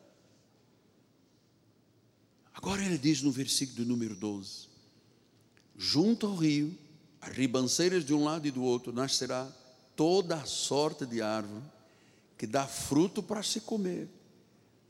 Agora 2.54 2.84
ele 2.84 2.98
diz 2.98 3.22
no 3.22 3.30
versículo 3.30 3.86
número 3.86 4.14
12: 4.14 4.68
Junto 5.76 6.26
ao 6.26 6.34
rio, 6.34 6.76
as 7.20 7.34
ribanceiras 7.34 8.04
de 8.04 8.14
um 8.14 8.24
lado 8.24 8.46
e 8.46 8.50
do 8.50 8.62
outro, 8.62 8.92
nascerá 8.92 9.48
toda 9.94 10.44
sorte 10.44 11.04
de 11.04 11.20
árvore 11.20 11.62
que 12.36 12.46
dá 12.46 12.66
fruto 12.66 13.22
para 13.22 13.42
se 13.42 13.60
comer. 13.60 14.08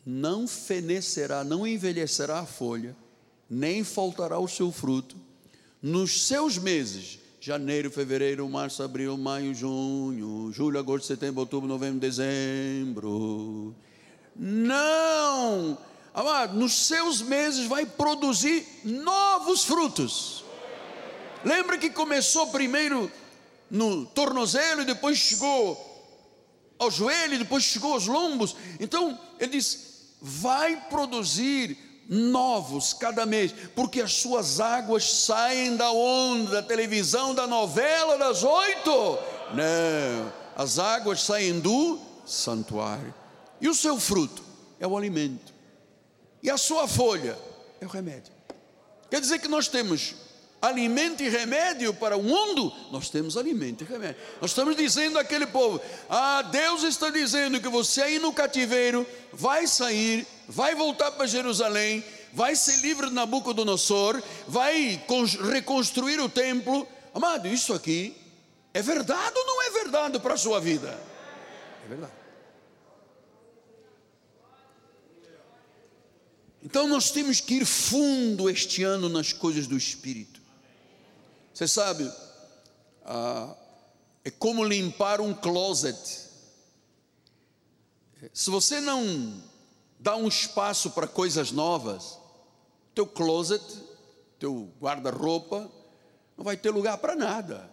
Não 0.07 0.47
fenecerá, 0.47 1.45
não 1.45 1.67
envelhecerá 1.67 2.41
a 2.41 2.47
folha, 2.47 2.97
nem 3.49 3.85
faltará 3.85 4.39
o 4.39 4.49
seu 4.49 4.71
fruto. 4.71 5.17
Nos 5.83 6.27
seus 6.27 6.57
meses, 6.57 7.19
janeiro, 7.41 7.91
fevereiro, 7.91 8.49
março, 8.49 8.83
abril, 8.83 9.17
maio, 9.17 9.55
junho, 9.55 10.53
julho, 10.53 10.79
agosto, 10.79 11.07
setembro, 11.07 11.41
outubro, 11.41 11.69
novembro, 11.69 11.99
dezembro. 11.99 13.75
Não 14.37 15.77
amado, 16.15 16.57
nos 16.57 16.73
seus 16.73 17.23
meses 17.23 17.67
vai 17.67 17.87
produzir 17.87 18.67
novos 18.85 19.65
frutos. 19.65 20.45
Lembra 21.45 21.79
que 21.79 21.91
começou 21.91 22.49
primeiro 22.49 23.11
no 23.71 24.05
tornozelo 24.07 24.83
e 24.83 24.87
depois 24.87 25.19
chegou 25.19 25.87
ao 26.79 26.91
joelho, 26.91 27.39
depois 27.39 27.63
chegou 27.63 27.95
aos 27.95 28.07
lombos. 28.07 28.57
Então, 28.79 29.19
ele 29.39 29.53
diz: 29.53 30.15
vai 30.21 30.77
produzir 30.89 31.79
novos 32.09 32.93
cada 32.93 33.25
mês, 33.25 33.55
porque 33.75 34.01
as 34.01 34.15
suas 34.15 34.59
águas 34.59 35.05
saem 35.05 35.77
da 35.77 35.93
onda, 35.93 36.51
da 36.53 36.63
televisão, 36.63 37.35
da 37.35 37.47
novela 37.47 38.19
das 38.19 38.43
oito. 38.43 39.19
Não, 39.55 40.33
as 40.57 40.79
águas 40.79 41.23
saem 41.23 41.61
do 41.61 42.01
santuário. 42.27 43.15
E 43.61 43.69
o 43.69 43.75
seu 43.75 43.99
fruto 44.01 44.43
é 44.81 44.87
o 44.87 44.97
alimento. 44.97 45.60
E 46.43 46.51
a 46.51 46.57
sua 46.57 46.89
folha 46.89 47.37
é 47.81 47.87
o 47.87 47.89
remédio. 47.89 48.33
Quer 49.11 49.21
dizer 49.21 49.39
que 49.41 49.49
nós 49.49 49.69
temos 49.69 50.15
alimento 50.61 51.23
e 51.23 51.29
remédio 51.29 51.93
para 51.95 52.17
o 52.17 52.23
mundo, 52.23 52.73
nós 52.91 53.09
temos 53.09 53.37
alimento 53.37 53.83
e 53.83 53.87
remédio. 53.87 54.21
Nós 54.41 54.51
estamos 54.51 54.77
dizendo 54.77 55.19
àquele 55.19 55.47
povo: 55.47 55.81
Ah, 56.09 56.43
Deus 56.43 56.83
está 56.83 57.11
dizendo 57.11 57.61
que 57.61 57.69
você 57.69 58.03
aí 58.03 58.19
no 58.19 58.33
cativeiro 58.33 59.07
vai 59.33 59.67
sair, 59.67 60.27
vai 60.49 60.75
voltar 60.75 61.11
para 61.13 61.27
Jerusalém, 61.27 62.05
vai 62.33 62.55
ser 62.55 62.77
livre 62.81 63.09
de 63.09 63.15
Nabucodonosor, 63.15 64.23
vai 64.47 65.03
reconstruir 65.51 66.21
o 66.21 66.29
templo. 66.29 66.87
Amado, 67.15 67.49
isso 67.49 67.73
aqui 67.73 68.17
é 68.73 68.83
verdade 68.83 69.33
ou 69.37 69.47
não 69.47 69.63
é 69.63 69.71
verdade 69.71 70.19
para 70.21 70.35
a 70.35 70.39
sua 70.39 70.61
vida? 70.61 70.97
É 71.85 71.89
verdade. 71.89 72.20
Então 76.71 76.87
nós 76.87 77.11
temos 77.11 77.41
que 77.41 77.55
ir 77.55 77.67
fundo 77.67 78.49
este 78.49 78.85
ano 78.85 79.09
nas 79.09 79.33
coisas 79.33 79.67
do 79.67 79.77
Espírito. 79.77 80.41
Você 81.53 81.67
sabe, 81.67 82.09
ah, 83.05 83.57
é 84.25 84.31
como 84.31 84.63
limpar 84.63 85.21
um 85.21 85.35
closet. 85.35 85.99
Se 88.33 88.51
você 88.51 88.81
não 88.81 89.43
dá 89.99 90.15
um 90.15 90.29
espaço 90.29 90.91
para 90.93 91.09
coisas 91.09 91.51
novas, 91.51 92.17
teu 92.95 93.05
closet, 93.05 93.65
teu 94.39 94.73
guarda-roupa, 94.81 95.69
não 96.37 96.45
vai 96.45 96.57
ter 96.57 96.71
lugar 96.71 96.99
para 96.99 97.17
nada. 97.17 97.69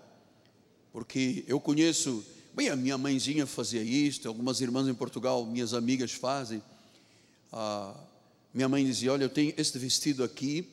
Porque 0.91 1.45
eu 1.47 1.59
conheço, 1.59 2.25
bem, 2.51 2.69
a 2.69 2.75
minha 2.75 2.97
mãezinha 2.97 3.45
fazia 3.45 3.83
isto, 3.83 4.27
algumas 4.27 4.59
irmãs 4.59 4.87
em 4.87 4.95
Portugal, 4.95 5.45
minhas 5.45 5.75
amigas 5.75 6.13
fazem. 6.13 6.63
Ah, 7.53 7.93
minha 8.57 8.67
mãe 8.67 8.83
dizia: 8.83 9.13
Olha, 9.13 9.23
eu 9.25 9.29
tenho 9.29 9.53
este 9.55 9.77
vestido 9.77 10.23
aqui, 10.23 10.67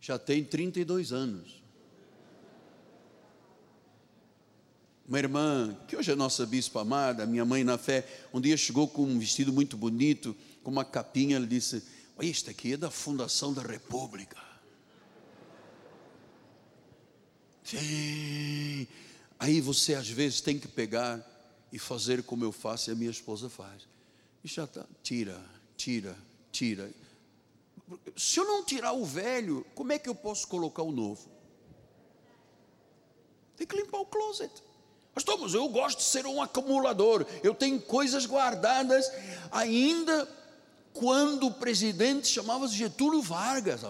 já 0.00 0.16
tem 0.20 0.44
32 0.44 1.12
anos. 1.12 1.60
Uma 5.06 5.18
irmã, 5.18 5.76
que 5.88 5.96
hoje 5.96 6.12
é 6.12 6.14
nossa 6.14 6.46
bispa 6.46 6.82
amada, 6.82 7.26
minha 7.26 7.44
mãe 7.44 7.64
na 7.64 7.76
fé, 7.76 8.06
um 8.32 8.40
dia 8.40 8.56
chegou 8.56 8.86
com 8.86 9.02
um 9.02 9.18
vestido 9.18 9.52
muito 9.52 9.76
bonito, 9.76 10.34
com 10.62 10.70
uma 10.70 10.84
capinha, 10.84 11.34
ela 11.34 11.46
disse: 11.46 11.82
Isto 12.20 12.50
aqui 12.50 12.74
é 12.74 12.76
da 12.76 12.88
Fundação 12.88 13.52
da 13.52 13.62
República. 13.62 14.40
Sim. 17.64 18.86
Aí 19.40 19.60
você 19.60 19.94
às 19.94 20.08
vezes 20.08 20.40
tem 20.40 20.56
que 20.56 20.68
pegar 20.68 21.20
e 21.72 21.80
fazer 21.80 22.22
como 22.22 22.44
eu 22.44 22.52
faço 22.52 22.90
e 22.90 22.92
a 22.92 22.94
minha 22.94 23.10
esposa 23.10 23.50
faz. 23.50 23.88
E 24.44 24.46
já 24.46 24.64
está, 24.64 24.86
tira, 25.02 25.44
tira, 25.76 26.16
tira. 26.52 26.90
Se 28.16 28.38
eu 28.38 28.44
não 28.44 28.64
tirar 28.64 28.92
o 28.92 29.04
velho, 29.04 29.66
como 29.74 29.92
é 29.92 29.98
que 29.98 30.08
eu 30.08 30.14
posso 30.14 30.46
colocar 30.46 30.82
o 30.82 30.92
novo? 30.92 31.28
Tem 33.56 33.66
que 33.66 33.76
limpar 33.76 33.98
o 33.98 34.06
closet. 34.06 34.52
Mas 35.14 35.54
eu 35.54 35.68
gosto 35.68 35.98
de 35.98 36.04
ser 36.04 36.26
um 36.26 36.40
acumulador. 36.40 37.26
Eu 37.42 37.54
tenho 37.54 37.80
coisas 37.80 38.24
guardadas 38.24 39.10
ainda 39.50 40.28
quando 40.94 41.46
o 41.46 41.54
presidente 41.54 42.28
chamava-se 42.28 42.74
Getúlio 42.74 43.20
Vargas. 43.20 43.82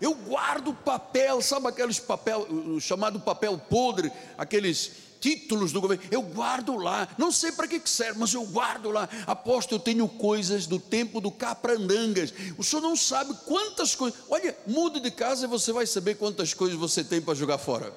Eu 0.00 0.14
guardo 0.14 0.72
papel, 0.72 1.42
sabe 1.42 1.68
aqueles 1.68 1.98
papel, 1.98 2.46
chamado 2.80 3.20
papel 3.20 3.58
podre, 3.58 4.10
aqueles 4.38 4.92
títulos 5.20 5.70
do 5.70 5.80
governo, 5.80 6.02
eu 6.10 6.22
guardo 6.22 6.76
lá, 6.76 7.06
não 7.18 7.30
sei 7.30 7.52
para 7.52 7.68
que 7.68 7.80
serve, 7.88 8.18
mas 8.18 8.32
eu 8.32 8.44
guardo 8.46 8.90
lá. 8.90 9.08
Aposto, 9.26 9.74
eu 9.74 9.78
tenho 9.78 10.08
coisas 10.08 10.66
do 10.66 10.78
tempo 10.78 11.20
do 11.20 11.30
Caprandangas. 11.30 12.32
O 12.56 12.64
senhor 12.64 12.80
não 12.80 12.96
sabe 12.96 13.34
quantas 13.44 13.94
coisas. 13.94 14.18
Olha, 14.28 14.56
mude 14.66 15.00
de 15.00 15.10
casa 15.10 15.44
e 15.44 15.48
você 15.48 15.72
vai 15.72 15.86
saber 15.86 16.16
quantas 16.16 16.54
coisas 16.54 16.78
você 16.78 17.04
tem 17.04 17.20
para 17.20 17.34
jogar 17.34 17.58
fora. 17.58 17.92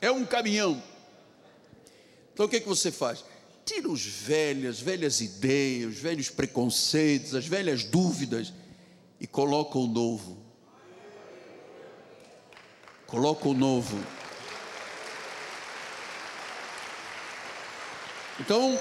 É 0.00 0.10
um 0.10 0.24
caminhão. 0.24 0.80
Então 2.32 2.46
o 2.46 2.48
que, 2.48 2.56
é 2.56 2.60
que 2.60 2.68
você 2.68 2.92
faz? 2.92 3.24
Tira 3.64 3.88
os 3.88 4.06
velhas, 4.06 4.78
velhas 4.78 5.20
ideias, 5.20 5.94
os 5.94 5.98
velhos 5.98 6.30
preconceitos, 6.30 7.34
as 7.34 7.46
velhas 7.46 7.82
dúvidas 7.82 8.52
e 9.20 9.26
coloca 9.26 9.78
o 9.78 9.86
novo. 9.86 10.44
Coloca 13.06 13.48
o 13.48 13.54
novo. 13.54 13.96
Então, 18.40 18.78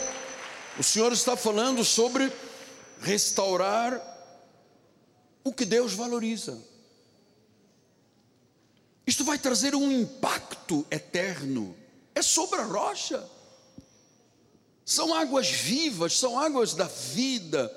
o 0.78 0.84
Senhor 0.84 1.12
está 1.14 1.38
falando 1.38 1.84
sobre 1.84 2.32
restaurar 3.02 4.02
o 5.44 5.54
que 5.54 5.64
Deus 5.64 5.94
valoriza. 5.94 6.60
Isto 9.08 9.24
vai 9.24 9.38
trazer 9.38 9.76
um 9.76 9.92
impacto 9.92 10.86
eterno. 10.90 11.76
É 12.14 12.22
sobre 12.22 12.60
a 12.60 12.64
rocha. 12.64 13.24
São 14.84 15.14
águas 15.14 15.50
vivas, 15.50 16.18
são 16.18 16.40
águas 16.40 16.74
da 16.74 16.86
vida. 16.86 17.72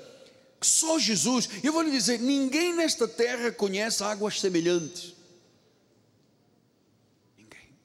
Só 0.61 0.99
Jesus. 0.99 1.49
Eu 1.63 1.73
vou 1.73 1.81
lhe 1.81 1.91
dizer: 1.91 2.19
ninguém 2.19 2.73
nesta 2.73 3.07
terra 3.07 3.51
conhece 3.51 4.03
águas 4.03 4.39
semelhantes. 4.39 5.13
Ninguém. 7.37 7.75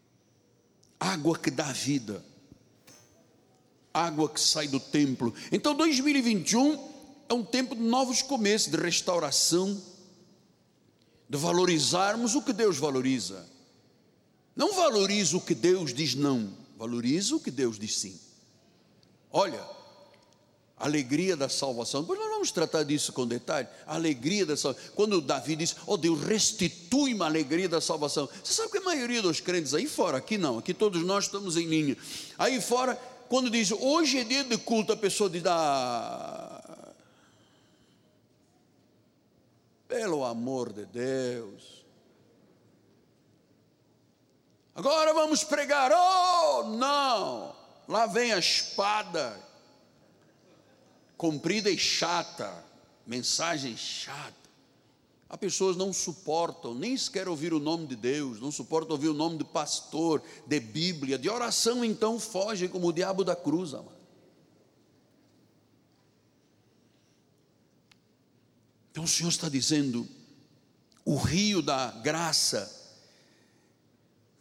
Água 0.99 1.39
que 1.39 1.51
dá 1.51 1.70
vida 1.72 2.25
água 3.95 4.29
que 4.29 4.41
sai 4.41 4.66
do 4.66 4.81
templo. 4.81 5.33
Então 5.53 5.72
2021 5.72 6.93
é 7.29 7.33
um 7.33 7.45
tempo 7.45 7.77
de 7.77 7.81
novos 7.81 8.20
começos, 8.20 8.72
de 8.72 8.77
restauração, 8.77 9.81
de 11.31 11.39
valorizarmos 11.39 12.35
o 12.35 12.43
que 12.43 12.53
Deus 12.53 12.77
valoriza. 12.77 13.49
Não 14.57 14.75
valoriza 14.75 15.37
o 15.37 15.41
que 15.41 15.55
Deus 15.55 15.95
diz 15.95 16.16
não, 16.16 16.53
valoriza 16.77 17.37
o 17.37 17.41
que 17.41 17.53
Deus 17.53 17.79
diz 17.79 17.97
sim. 17.97 18.20
Olha, 19.31 19.64
alegria 20.77 21.37
da 21.37 21.49
salvação, 21.49 22.03
nós 22.03 22.18
vamos 22.18 22.51
tratar 22.51 22.83
disso 22.83 23.12
com 23.12 23.27
detalhe. 23.27 23.68
A 23.87 23.95
alegria 23.95 24.45
da 24.45 24.57
salvação. 24.57 24.91
Quando 24.95 25.20
Davi 25.20 25.57
diz, 25.57 25.77
oh 25.87 25.97
Deus, 25.97 26.20
restitui-me 26.22 27.22
a 27.22 27.27
alegria 27.27 27.68
da 27.68 27.81
salvação. 27.81 28.29
Você 28.43 28.53
sabe 28.53 28.70
que 28.70 28.79
a 28.79 28.83
maioria 28.83 29.22
dos 29.22 29.41
crentes 29.41 29.72
aí 29.75 29.87
fora, 29.87 30.18
aqui 30.18 30.37
não, 30.37 30.59
aqui 30.59 30.75
todos 30.75 31.03
nós 31.03 31.25
estamos 31.25 31.57
em 31.57 31.66
linha. 31.66 31.97
Aí 32.39 32.61
fora 32.61 32.99
quando 33.29 33.51
diz 33.51 33.72
hoje 33.72 34.18
é 34.18 34.25
dia 34.25 34.45
de 34.45 34.57
culto, 34.59 34.93
a 34.93 34.97
pessoa 34.97 35.29
diz: 35.31 35.43
ah, 35.47 36.93
pelo 39.89 40.25
amor 40.25 40.72
de 40.72 40.85
Deus. 40.87 41.85
Agora 44.75 45.14
vamos 45.14 45.45
pregar. 45.45 45.93
Oh, 45.93 46.64
não! 46.64 47.55
Lá 47.87 48.07
vem 48.07 48.33
a 48.33 48.39
espada, 48.39 49.41
comprida 51.17 51.71
e 51.71 51.79
chata, 51.79 52.65
mensagem 53.07 53.77
chata. 53.77 54.45
Há 55.29 55.37
pessoas 55.37 55.77
não 55.77 55.93
suportam 55.93 56.75
nem 56.75 56.97
sequer 56.97 57.29
ouvir 57.29 57.53
o 57.53 57.59
nome 57.59 57.87
de 57.87 57.97
Deus, 57.97 58.41
não 58.41 58.53
suportam 58.53 58.93
ouvir 58.93 59.09
o 59.09 59.15
nome 59.15 59.39
de 59.39 59.45
pastor, 59.45 60.23
de 60.47 60.61
Bíblia, 60.61 61.19
de 61.19 61.29
oração, 61.29 61.85
então 61.85 62.21
fogem 62.21 62.69
como 62.69 62.89
o 62.89 62.93
diabo 62.93 63.25
da 63.25 63.35
cruz, 63.35 63.75
amado. 63.75 64.05
Então 68.93 69.03
o 69.03 69.09
Senhor 69.09 69.29
está 69.29 69.49
dizendo: 69.49 70.09
o 71.05 71.17
rio 71.17 71.61
da 71.61 71.91
graça, 71.91 72.73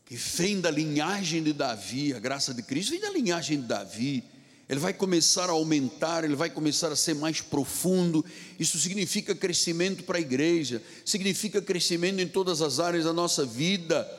que 0.06 0.16
vem 0.16 0.62
da 0.62 0.70
linhagem 0.70 1.42
de 1.42 1.54
Davi, 1.54 2.14
a 2.14 2.20
graça 2.20 2.54
de 2.54 2.62
Cristo 2.62 2.92
vem 2.92 3.00
da 3.00 3.10
linhagem 3.10 3.62
de 3.62 3.66
Davi, 3.66 4.24
ele 4.68 4.80
vai 4.80 4.94
começar 4.94 5.50
a 5.50 5.54
aumentar, 5.54 6.24
ele 6.24 6.36
vai 6.36 6.50
começar 6.50 6.92
a 6.92 6.96
ser 6.96 7.14
mais 7.14 7.42
profundo. 7.42 8.24
Isso 8.58 8.80
significa 8.80 9.36
crescimento 9.36 10.04
para 10.04 10.18
a 10.18 10.22
igreja, 10.22 10.82
significa 11.06 11.62
crescimento 11.62 12.20
em 12.20 12.28
todas 12.28 12.62
as 12.62 12.80
áreas 12.80 13.04
da 13.04 13.14
nossa 13.14 13.46
vida. 13.46 14.10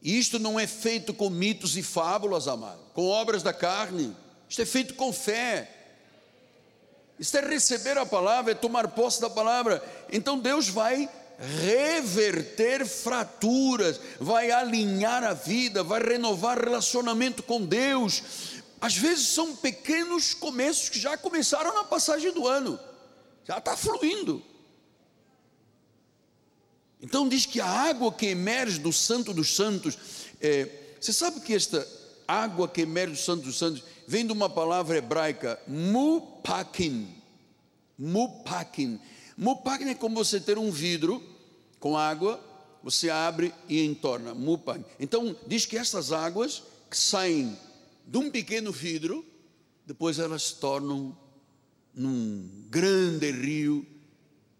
E 0.00 0.18
isto 0.18 0.38
não 0.38 0.58
é 0.58 0.66
feito 0.66 1.12
com 1.12 1.28
mitos 1.28 1.76
e 1.76 1.82
fábulas, 1.82 2.48
amado, 2.48 2.80
com 2.94 3.06
obras 3.06 3.42
da 3.42 3.52
carne. 3.52 4.14
Isto 4.48 4.62
é 4.62 4.66
feito 4.66 4.94
com 4.94 5.12
fé. 5.12 5.70
Isto 7.18 7.38
é 7.38 7.40
receber 7.40 7.98
a 7.98 8.06
palavra, 8.06 8.52
é 8.52 8.54
tomar 8.54 8.88
posse 8.88 9.20
da 9.20 9.30
palavra. 9.30 9.82
Então 10.10 10.38
Deus 10.38 10.68
vai 10.68 11.08
reverter 11.38 12.86
fraturas, 12.86 14.00
vai 14.20 14.50
alinhar 14.50 15.24
a 15.24 15.32
vida, 15.32 15.82
vai 15.82 16.00
renovar 16.00 16.58
relacionamento 16.58 17.42
com 17.42 17.64
Deus, 17.64 18.22
às 18.82 18.96
vezes 18.96 19.28
são 19.28 19.54
pequenos 19.54 20.34
começos 20.34 20.88
que 20.88 20.98
já 20.98 21.16
começaram 21.16 21.72
na 21.72 21.84
passagem 21.84 22.32
do 22.32 22.48
ano, 22.48 22.80
já 23.44 23.58
está 23.58 23.76
fluindo. 23.76 24.42
Então 27.00 27.28
diz 27.28 27.46
que 27.46 27.60
a 27.60 27.66
água 27.66 28.12
que 28.12 28.26
emerge 28.26 28.80
do 28.80 28.92
Santo 28.92 29.32
dos 29.32 29.54
Santos, 29.54 29.96
é, 30.40 30.68
você 31.00 31.12
sabe 31.12 31.40
que 31.42 31.54
esta 31.54 31.86
água 32.26 32.66
que 32.66 32.80
emerge 32.80 33.12
do 33.12 33.18
Santo 33.20 33.44
dos 33.44 33.56
Santos 33.56 33.84
vem 34.08 34.26
de 34.26 34.32
uma 34.32 34.50
palavra 34.50 34.98
hebraica, 34.98 35.60
mupakin. 35.68 37.08
Mupakin. 37.96 38.98
Mupakin 39.36 39.90
é 39.90 39.94
como 39.94 40.16
você 40.16 40.40
ter 40.40 40.58
um 40.58 40.72
vidro 40.72 41.22
com 41.78 41.96
água, 41.96 42.42
você 42.82 43.08
abre 43.10 43.54
e 43.68 43.84
entorna. 43.84 44.34
Mupakin. 44.34 44.84
Então 44.98 45.36
diz 45.46 45.66
que 45.66 45.76
essas 45.76 46.10
águas 46.10 46.64
que 46.90 46.96
saem 46.96 47.56
de 48.06 48.18
um 48.18 48.30
pequeno 48.30 48.72
vidro, 48.72 49.24
depois 49.86 50.18
elas 50.18 50.42
se 50.44 50.56
tornam 50.56 51.16
num 51.94 52.66
grande 52.68 53.30
rio 53.30 53.86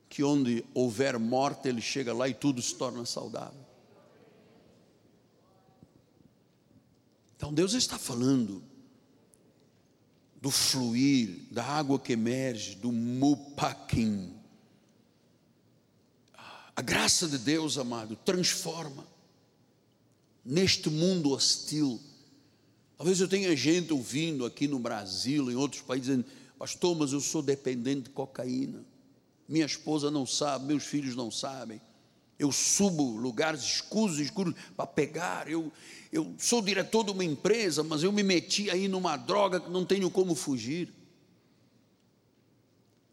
que 0.09 0.22
onde 0.22 0.64
houver 0.74 1.18
morte 1.18 1.68
ele 1.68 1.80
chega 1.80 2.12
lá 2.12 2.28
e 2.28 2.34
tudo 2.34 2.61
se 2.61 2.74
torna 2.74 3.07
saudável. 3.07 3.62
Então 7.36 7.53
Deus 7.53 7.72
está 7.72 7.99
falando 7.99 8.62
do 10.40 10.51
fluir, 10.51 11.47
da 11.51 11.64
água 11.64 11.99
que 11.99 12.12
emerge, 12.12 12.74
do 12.74 12.93
mupaquim. 12.93 14.34
A 16.74 16.82
graça 16.82 17.28
de 17.28 17.38
Deus, 17.38 17.78
amado, 17.78 18.16
transforma 18.16 19.07
neste 20.45 20.90
mundo 20.90 21.30
hostil 21.30 22.01
Talvez 23.03 23.20
eu 23.20 23.26
tenha 23.26 23.57
gente 23.57 23.92
ouvindo 23.92 24.46
aqui 24.46 24.68
no 24.68 24.78
Brasil, 24.78 25.50
em 25.50 25.57
outros 25.57 25.82
países, 25.82 26.07
dizendo: 26.07 26.24
Pastor, 26.57 26.96
mas 26.96 27.12
eu 27.12 27.20
sou 27.20 27.42
dependente 27.42 28.03
de 28.03 28.11
cocaína. 28.11 28.84
Minha 29.48 29.66
esposa 29.66 30.09
não 30.09 30.24
sabe, 30.24 30.66
meus 30.66 30.84
filhos 30.84 31.16
não 31.16 31.28
sabem. 31.28 31.80
Eu 32.38 32.53
subo 32.53 33.16
lugares 33.16 33.61
escuros, 33.61 34.20
escuros 34.20 34.55
para 34.76 34.86
pegar. 34.86 35.50
Eu, 35.50 35.72
eu 36.12 36.32
sou 36.38 36.62
diretor 36.62 37.03
de 37.03 37.11
uma 37.11 37.24
empresa, 37.24 37.82
mas 37.82 38.05
eu 38.05 38.12
me 38.12 38.22
meti 38.22 38.70
aí 38.70 38.86
numa 38.86 39.16
droga 39.16 39.59
que 39.59 39.68
não 39.68 39.84
tenho 39.84 40.09
como 40.09 40.36
fugir. 40.36 40.94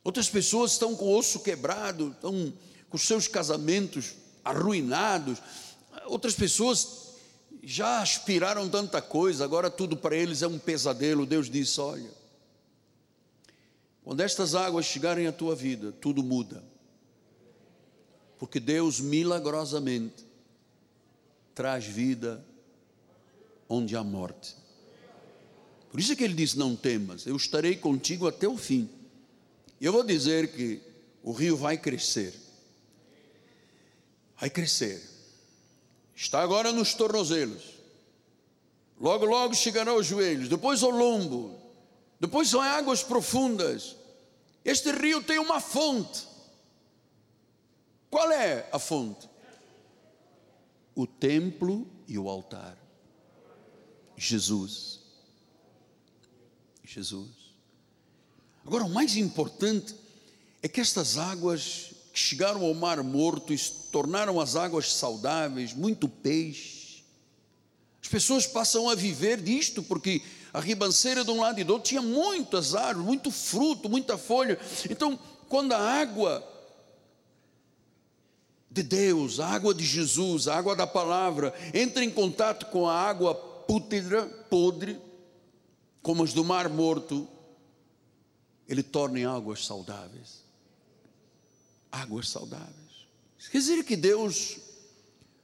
Outras 0.04 0.30
pessoas 0.30 0.74
estão 0.74 0.96
com 0.96 1.06
o 1.06 1.18
osso 1.18 1.40
quebrado, 1.40 2.12
estão 2.12 2.54
com 2.92 2.98
seus 3.00 3.28
casamentos 3.28 4.14
arruinados. 4.46 5.42
Outras 6.06 6.36
pessoas 6.36 7.09
já 7.62 8.02
aspiraram 8.02 8.70
tanta 8.70 9.02
coisa, 9.02 9.44
agora 9.44 9.70
tudo 9.70 9.98
para 9.98 10.16
eles 10.16 10.42
é 10.42 10.48
um 10.48 10.58
pesadelo. 10.58 11.26
Deus 11.26 11.50
disse: 11.50 11.80
Olha, 11.80 12.10
quando 14.04 14.22
estas 14.22 14.56
águas 14.56 14.86
chegarem 14.86 15.28
à 15.28 15.32
tua 15.32 15.56
vida, 15.56 15.92
tudo 15.92 16.24
muda. 16.24 16.64
Porque 18.38 18.60
Deus 18.60 19.00
milagrosamente 19.02 20.26
traz 21.54 21.86
vida 21.86 22.44
onde 23.68 23.96
há 23.96 24.04
morte. 24.04 24.56
Por 25.92 26.00
isso 26.00 26.14
é 26.14 26.16
que 26.16 26.24
ele 26.24 26.34
diz: 26.34 26.56
Não 26.56 26.76
temas, 26.76 27.28
eu 27.28 27.36
estarei 27.36 27.76
contigo 27.76 28.28
até 28.28 28.48
o 28.48 28.58
fim. 28.58 28.90
E 29.82 29.86
eu 29.86 29.92
vou 29.92 30.04
dizer 30.04 30.54
que 30.54 30.82
o 31.22 31.32
rio 31.32 31.58
vai 31.58 31.78
crescer. 31.78 32.34
Vai 34.40 34.50
crescer. 34.50 35.19
Está 36.20 36.42
agora 36.42 36.74
nos 36.74 36.94
tornozelos. 36.94 37.64
Logo, 39.00 39.24
logo 39.24 39.54
chegará 39.54 39.92
aos 39.92 40.06
joelhos, 40.06 40.50
depois 40.50 40.84
ao 40.84 40.90
lombo, 40.90 41.58
depois 42.20 42.50
são 42.50 42.60
águas 42.60 43.02
profundas. 43.02 43.96
Este 44.66 44.92
rio 44.92 45.24
tem 45.24 45.40
uma 45.40 45.62
fonte. 45.62 46.28
Qual 48.10 48.30
é 48.34 48.68
a 48.70 48.78
fonte? 48.78 49.30
O 50.94 51.08
templo 51.08 51.88
e 52.06 52.20
o 52.20 52.28
altar. 52.28 52.78
Jesus. 54.18 55.00
Jesus. 56.84 57.30
Agora, 58.66 58.84
o 58.84 58.90
mais 58.90 59.16
importante 59.16 59.96
é 60.62 60.68
que 60.68 60.82
estas 60.82 61.18
águas 61.18 61.94
que 62.12 62.20
chegaram 62.20 62.66
ao 62.66 62.74
Mar 62.74 63.02
Morto 63.04 63.54
tornaram 63.90 64.40
as 64.40 64.56
águas 64.56 64.94
saudáveis, 64.94 65.74
muito 65.74 66.08
peixe. 66.08 67.04
As 68.02 68.08
pessoas 68.08 68.48
passam 68.48 68.90
a 68.90 68.96
viver 68.96 69.42
disto, 69.42 69.84
porque 69.84 70.22
a 70.54 70.60
ribanceira 70.60 71.24
de 71.24 71.32
um 71.32 71.42
lado 71.42 71.60
e 71.60 71.64
do 71.64 71.74
outro 71.74 71.90
tinha 71.90 72.02
muitas 72.02 72.74
árvores, 72.74 73.06
muito 73.06 73.30
fruto, 73.30 73.90
muita 73.90 74.18
folha. 74.18 74.60
Então, 74.90 75.20
quando 75.48 75.74
a 75.74 75.80
água 75.80 76.48
de 78.72 78.84
Deus, 78.84 79.40
a 79.40 79.48
água 79.48 79.74
de 79.74 79.84
Jesus, 79.84 80.48
a 80.48 80.56
água 80.56 80.76
da 80.76 80.88
palavra, 80.88 81.54
entra 81.74 82.04
em 82.04 82.10
contato 82.10 82.68
com 82.68 82.88
a 82.88 82.96
água 82.96 83.36
pútrida, 83.36 84.26
podre, 84.50 85.00
como 86.02 86.24
as 86.24 86.34
do 86.34 86.44
Mar 86.44 86.70
Morto, 86.70 87.28
ele 88.68 88.84
torna 88.84 89.20
em 89.20 89.26
águas 89.26 89.66
saudáveis. 89.66 90.44
Águas 91.92 92.30
saudáveis. 92.30 92.89
Quer 93.48 93.58
dizer 93.60 93.84
que 93.84 93.96
Deus 93.96 94.58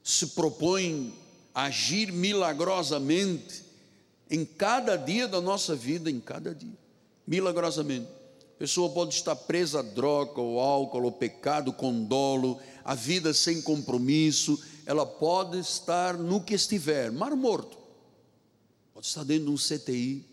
se 0.03 0.27
propõe 0.27 1.13
a 1.53 1.63
agir 1.63 2.11
milagrosamente 2.11 3.63
em 4.29 4.43
cada 4.43 4.95
dia 4.97 5.27
da 5.27 5.39
nossa 5.39 5.75
vida, 5.75 6.11
em 6.11 6.19
cada 6.19 6.53
dia. 6.53 6.77
Milagrosamente. 7.25 8.07
A 8.55 8.57
pessoa 8.57 8.89
pode 8.89 9.13
estar 9.13 9.35
presa 9.35 9.79
a 9.79 9.81
droga, 9.81 10.39
ou 10.39 10.59
álcool, 10.59 11.03
ou 11.03 11.11
pecado 11.11 11.73
com 11.73 12.03
dolo, 12.03 12.59
a 12.83 12.95
vida 12.95 13.33
sem 13.33 13.61
compromisso, 13.61 14.61
ela 14.85 15.05
pode 15.05 15.59
estar 15.59 16.15
no 16.15 16.41
que 16.41 16.53
estiver, 16.53 17.11
mar 17.11 17.35
morto. 17.35 17.77
Pode 18.93 19.07
estar 19.07 19.23
dentro 19.23 19.45
de 19.45 19.51
um 19.51 19.55
CTI, 19.55 20.23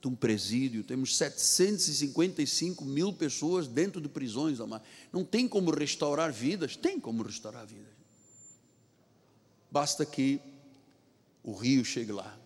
de 0.00 0.06
um 0.06 0.14
presídio, 0.14 0.84
temos 0.84 1.16
755 1.16 2.84
mil 2.84 3.12
pessoas 3.12 3.66
dentro 3.66 4.00
de 4.00 4.08
prisões, 4.08 4.58
não 5.12 5.24
tem 5.24 5.48
como 5.48 5.70
restaurar 5.70 6.32
vidas? 6.32 6.76
Tem 6.76 7.00
como 7.00 7.22
restaurar 7.22 7.66
vidas. 7.66 7.98
Basta 9.70 10.06
que 10.06 10.40
o 11.42 11.52
rio 11.52 11.84
chegue 11.84 12.12
lá, 12.12 12.38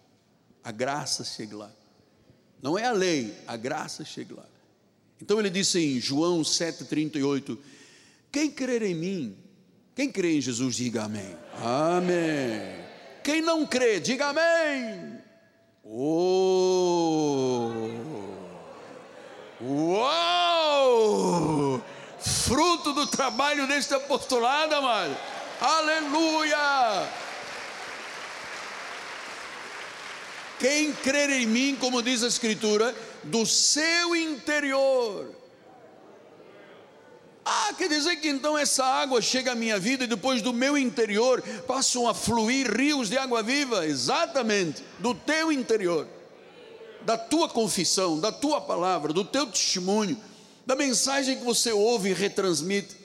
a 0.65 0.73
graça 0.73 1.25
chegue 1.25 1.55
lá. 1.55 1.71
Não 2.63 2.79
é 2.79 2.87
a 2.87 2.93
lei, 2.93 3.37
a 3.47 3.57
graça 3.57 4.05
chegue 4.05 4.33
lá. 4.33 4.47
Então 5.21 5.39
ele 5.39 5.51
disse 5.51 5.79
em 5.79 6.01
João 6.01 6.43
7,38: 6.43 7.59
Quem 8.31 8.51
crer 8.51 8.83
em 8.83 8.95
mim, 8.95 9.37
quem 9.95 10.11
crê 10.11 10.37
em 10.37 10.41
Jesus, 10.41 10.77
diga 10.77 11.05
amém. 11.05 11.37
Amém. 11.55 12.83
Quem 13.23 13.43
não 13.43 13.67
crê, 13.67 14.01
diga 14.01 14.29
amém. 14.29 15.12
Oh! 15.85 17.73
Uau! 19.61 21.03
Fruto 22.21 22.93
do 22.93 23.07
trabalho 23.09 23.67
deste 23.67 23.93
apostolado, 23.95 24.75
amado. 24.75 25.17
Aleluia! 25.61 27.09
Quem 30.61 30.93
crer 30.93 31.31
em 31.31 31.47
mim, 31.47 31.77
como 31.81 32.01
diz 32.03 32.23
a 32.23 32.29
Escritura, 32.29 32.95
do 33.25 33.45
seu 33.45 34.15
interior. 34.15 35.42
Ah, 37.45 37.75
quer 37.77 37.89
dizer 37.89 38.17
que 38.17 38.29
então 38.29 38.57
essa 38.57 38.85
água 38.85 39.21
chega 39.21 39.53
à 39.53 39.55
minha 39.55 39.79
vida 39.79 40.05
e 40.05 40.07
depois 40.07 40.41
do 40.41 40.53
meu 40.53 40.79
interior 40.79 41.43
passam 41.67 42.07
a 42.07 42.15
fluir 42.15 42.71
rios 42.71 43.09
de 43.09 43.19
água 43.19 43.43
viva? 43.43 43.85
Exatamente, 43.85 44.83
do 45.01 45.13
teu 45.13 45.51
interior, 45.51 46.07
da 47.03 47.19
tua 47.19 47.49
confissão, 47.49 48.21
da 48.21 48.31
tua 48.31 48.61
palavra, 48.61 49.13
do 49.13 49.25
teu 49.25 49.47
testemunho, 49.47 50.21
da 50.65 50.77
mensagem 50.77 51.37
que 51.37 51.45
você 51.45 51.73
ouve 51.73 52.11
e 52.11 52.15
retransmite 52.15 52.97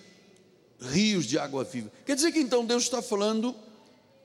rios 0.80 1.26
de 1.26 1.40
água 1.40 1.64
viva. 1.64 1.92
Quer 2.06 2.16
dizer 2.16 2.32
que 2.32 2.40
então 2.40 2.64
Deus 2.64 2.84
está 2.84 3.02
falando 3.02 3.56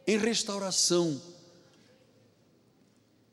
em 0.07 0.19
restauração. 0.19 1.21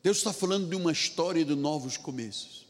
Deus 0.02 0.18
está 0.18 0.32
falando 0.32 0.70
de 0.70 0.76
uma 0.78 0.94
história 0.94 1.44
de 1.44 1.56
novos 1.56 1.98
começos. 1.98 2.69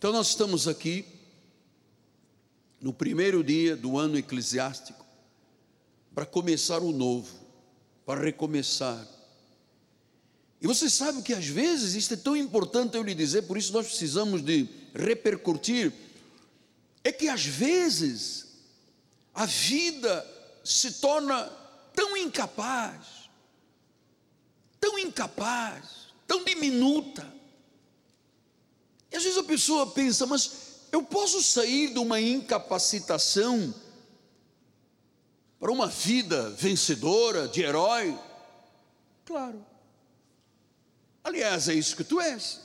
Então, 0.00 0.12
nós 0.12 0.28
estamos 0.28 0.66
aqui 0.66 1.04
no 2.80 2.90
primeiro 2.90 3.44
dia 3.44 3.76
do 3.76 3.98
ano 3.98 4.16
eclesiástico 4.16 5.04
para 6.14 6.24
começar 6.24 6.78
o 6.78 6.90
novo, 6.90 7.28
para 8.06 8.18
recomeçar. 8.18 9.06
E 10.58 10.66
você 10.66 10.88
sabe 10.88 11.20
que 11.20 11.34
às 11.34 11.44
vezes 11.44 11.92
isso 11.92 12.14
é 12.14 12.16
tão 12.16 12.34
importante 12.34 12.96
eu 12.96 13.02
lhe 13.02 13.14
dizer, 13.14 13.42
por 13.42 13.58
isso 13.58 13.74
nós 13.74 13.88
precisamos 13.88 14.40
de 14.40 14.66
repercutir, 14.94 15.92
é 17.04 17.12
que 17.12 17.28
às 17.28 17.44
vezes 17.44 18.46
a 19.34 19.44
vida 19.44 20.26
se 20.64 20.92
torna 20.92 21.44
tão 21.94 22.16
incapaz, 22.16 23.28
tão 24.80 24.98
incapaz, 24.98 26.14
tão 26.26 26.42
diminuta, 26.42 27.39
e 29.10 29.16
às 29.16 29.22
vezes 29.22 29.38
a 29.38 29.44
pessoa 29.44 29.86
pensa, 29.88 30.26
mas 30.26 30.52
eu 30.92 31.02
posso 31.02 31.42
sair 31.42 31.92
de 31.92 31.98
uma 31.98 32.20
incapacitação 32.20 33.74
para 35.58 35.70
uma 35.70 35.86
vida 35.86 36.50
vencedora, 36.50 37.48
de 37.48 37.62
herói? 37.62 38.18
Claro. 39.24 39.64
Aliás, 41.22 41.68
é 41.68 41.74
isso 41.74 41.96
que 41.96 42.04
tu 42.04 42.20
és, 42.20 42.60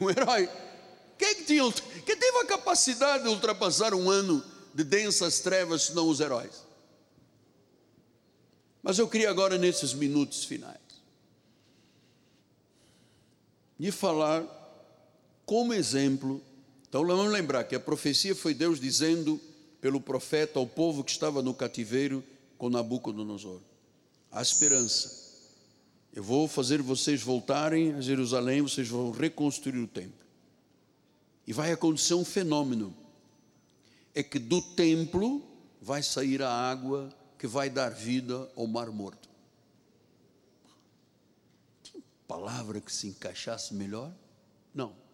um 0.00 0.08
herói. 0.08 0.48
Quem, 1.18 1.28
é 1.28 1.34
que 1.34 1.44
tinha, 1.44 1.72
quem 1.72 2.16
teve 2.16 2.38
a 2.38 2.46
capacidade 2.46 3.24
de 3.24 3.28
ultrapassar 3.28 3.92
um 3.92 4.08
ano 4.08 4.44
de 4.72 4.84
densas 4.84 5.40
trevas, 5.40 5.84
senão 5.84 6.08
os 6.08 6.20
heróis? 6.20 6.64
Mas 8.82 8.98
eu 8.98 9.08
queria 9.08 9.28
agora, 9.28 9.58
nesses 9.58 9.92
minutos 9.92 10.44
finais, 10.44 10.78
de 13.78 13.90
falar 13.90 14.57
como 15.48 15.72
exemplo. 15.72 16.42
Então 16.86 17.06
vamos 17.06 17.32
lembrar 17.32 17.64
que 17.64 17.74
a 17.74 17.80
profecia 17.80 18.34
foi 18.34 18.52
Deus 18.52 18.78
dizendo 18.78 19.40
pelo 19.80 19.98
profeta 19.98 20.58
ao 20.58 20.66
povo 20.66 21.02
que 21.02 21.10
estava 21.10 21.40
no 21.40 21.54
cativeiro 21.54 22.22
com 22.58 22.68
Nabucodonosor: 22.68 23.58
a 24.30 24.42
esperança. 24.42 25.26
Eu 26.12 26.22
vou 26.22 26.46
fazer 26.46 26.82
vocês 26.82 27.22
voltarem 27.22 27.94
a 27.94 28.00
Jerusalém, 28.02 28.60
vocês 28.60 28.88
vão 28.88 29.10
reconstruir 29.10 29.78
o 29.78 29.88
templo. 29.88 30.26
E 31.46 31.52
vai 31.52 31.72
acontecer 31.72 32.12
um 32.12 32.26
fenômeno: 32.26 32.94
é 34.14 34.22
que 34.22 34.38
do 34.38 34.60
templo 34.60 35.42
vai 35.80 36.02
sair 36.02 36.42
a 36.42 36.50
água 36.50 37.08
que 37.38 37.46
vai 37.46 37.70
dar 37.70 37.88
vida 37.88 38.50
ao 38.54 38.66
mar 38.66 38.90
morto. 38.90 39.30
Que 41.82 42.04
palavra 42.26 42.82
que 42.82 42.92
se 42.92 43.06
encaixasse 43.06 43.72
melhor? 43.72 44.12
Não. 44.74 45.07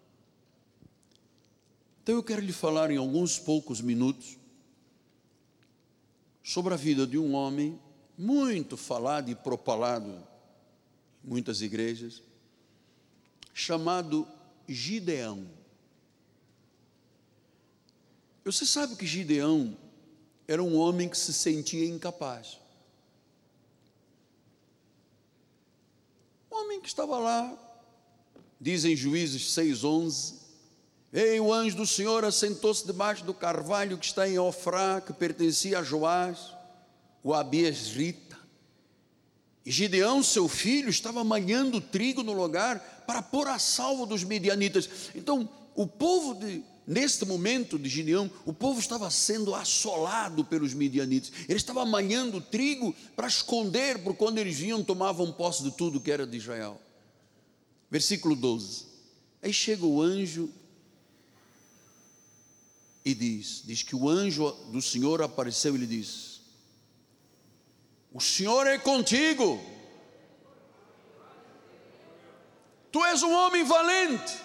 Então 2.05 2.16
eu 2.16 2.22
quero 2.22 2.42
lhe 2.42 2.52
falar 2.52 2.90
em 2.90 2.98
alguns 2.98 3.38
poucos 3.38 3.80
minutos 3.80 4.36
sobre 6.42 6.74
a 6.74 6.76
vida 6.76 7.07
de 7.07 7.16
um 7.16 7.32
homem 7.32 7.80
muito 8.18 8.76
falado 8.76 9.30
e 9.30 9.34
propalado 9.34 10.11
em 10.11 10.22
muitas 11.26 11.62
igrejas, 11.62 12.22
chamado 13.55 14.28
Gideão. 14.68 15.48
Você 18.44 18.66
sabe 18.66 18.96
que 18.96 19.07
Gideão 19.07 19.74
era 20.46 20.62
um 20.62 20.76
homem 20.76 21.09
que 21.09 21.16
se 21.16 21.32
sentia 21.32 21.88
incapaz. 21.88 22.59
Um 26.52 26.57
homem 26.57 26.82
que 26.82 26.88
estava 26.88 27.18
lá, 27.18 27.59
dizem 28.61 28.94
Juízes 28.94 29.55
6:11, 29.55 30.43
veio 31.15 31.45
o 31.45 31.53
anjo 31.53 31.77
do 31.77 31.87
Senhor, 31.87 32.25
assentou-se 32.25 32.85
debaixo 32.85 33.25
do 33.25 33.33
carvalho 33.33 33.97
que 33.97 34.05
está 34.05 34.29
em 34.29 34.37
Ofrá, 34.37 35.01
que 35.01 35.12
pertencia 35.12 35.79
a 35.79 35.83
Joás, 35.85 36.53
o 37.23 37.33
Abias 37.33 37.87
Rita. 37.87 38.37
E 39.65 39.71
Gideão, 39.71 40.25
seu 40.25 40.49
filho, 40.49 40.91
estava 40.91 41.23
malhando 41.23 41.81
trigo 41.81 42.25
no 42.25 42.33
lugar 42.33 43.05
para 43.07 43.23
pôr 43.23 43.47
a 43.47 43.61
salvo 43.61 44.07
dos 44.07 44.25
medianitas. 44.25 44.91
Então, 45.15 45.49
o 45.77 45.87
povo 45.87 46.35
de 46.35 46.65
Neste 46.87 47.25
momento 47.25 47.79
de 47.79 47.89
Gideão, 47.89 48.31
o 48.45 48.53
povo 48.53 48.79
estava 48.79 49.11
sendo 49.11 49.55
assolado 49.55 50.45
pelos 50.45 50.75
midianitas. 50.75 51.33
Ele 51.49 51.57
estava 51.57 51.83
manhando 51.87 52.43
trigo 52.43 52.95
para 53.17 53.27
esconder, 53.27 54.01
por 54.01 54.15
quando 54.15 54.37
eles 54.37 54.59
vinham, 54.59 54.85
tomavam 54.85 55.33
posse 55.33 55.62
de 55.62 55.71
tudo 55.71 55.99
que 55.99 56.12
era 56.12 56.27
de 56.27 56.37
Israel. 56.37 56.79
Versículo 57.91 58.37
12. 58.37 58.85
Aí 59.41 59.51
chega 59.51 59.87
o 59.87 60.03
anjo 60.03 60.51
e 63.05 63.14
diz: 63.14 63.62
diz 63.64 63.82
que 63.82 63.94
o 63.94 64.09
anjo 64.09 64.50
do 64.72 64.80
Senhor 64.80 65.20
apareceu 65.20 65.74
e 65.74 65.78
lhe 65.78 65.86
disse: 65.86 66.40
O 68.12 68.20
Senhor 68.20 68.66
é 68.66 68.78
contigo. 68.78 69.61
Tu 72.90 73.05
és 73.05 73.22
um 73.22 73.32
homem 73.32 73.64
valente. 73.64 74.40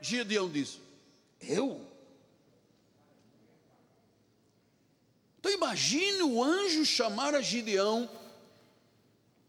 Gideão 0.00 0.50
disse: 0.50 0.78
Eu? 1.40 1.80
Então 5.38 5.50
imagine 5.50 6.22
o 6.22 6.42
anjo 6.42 6.84
chamar 6.84 7.34
a 7.34 7.40
Gideão, 7.40 8.10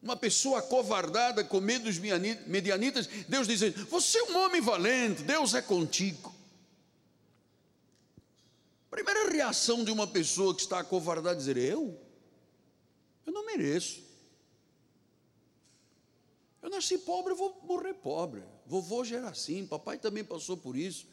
uma 0.02 0.16
pessoa 0.16 0.62
covardada, 0.62 1.44
com 1.44 1.60
medo 1.60 1.86
dos 1.86 1.98
medianitas, 1.98 3.08
Deus 3.28 3.48
dizendo: 3.48 3.86
Você 3.88 4.20
é 4.20 4.24
um 4.24 4.38
homem 4.46 4.62
valente, 4.62 5.24
Deus 5.24 5.54
é 5.54 5.62
contigo. 5.62 6.37
Primeira 8.90 9.30
reação 9.30 9.84
de 9.84 9.92
uma 9.92 10.08
pessoa 10.08 10.56
que 10.56 10.62
está 10.62 10.80
acovardada 10.80 11.36
é 11.36 11.36
dizer: 11.36 11.58
Eu? 11.58 12.00
Eu 13.26 13.34
não 13.34 13.46
mereço. 13.46 14.08
Eu 16.62 16.70
nasci 16.70 16.98
pobre, 16.98 17.34
eu 17.34 17.38
vou 17.38 17.62
morrer 17.64 17.94
pobre. 17.94 18.44
Vovô 18.66 19.04
já 19.04 19.18
era 19.18 19.30
assim, 19.30 19.66
papai 19.66 19.98
também 19.98 20.24
passou 20.24 20.58
por 20.58 20.76
isso. 20.76 21.08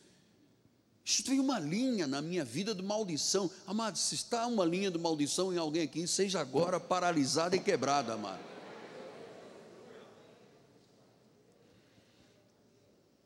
Isso 1.05 1.23
tem 1.23 1.39
uma 1.39 1.59
linha 1.59 2.07
na 2.07 2.23
minha 2.23 2.45
vida 2.45 2.75
de 2.75 2.83
maldição. 2.83 3.51
Amado, 3.67 3.99
se 3.99 4.15
está 4.15 4.47
uma 4.47 4.65
linha 4.65 4.91
de 4.91 4.99
maldição 4.99 5.53
em 5.53 5.59
alguém 5.59 5.83
aqui, 5.83 6.07
seja 6.09 6.41
agora 6.41 6.81
paralisada 6.81 7.55
e 7.55 7.61
quebrada, 7.61 8.15
amado. 8.15 8.54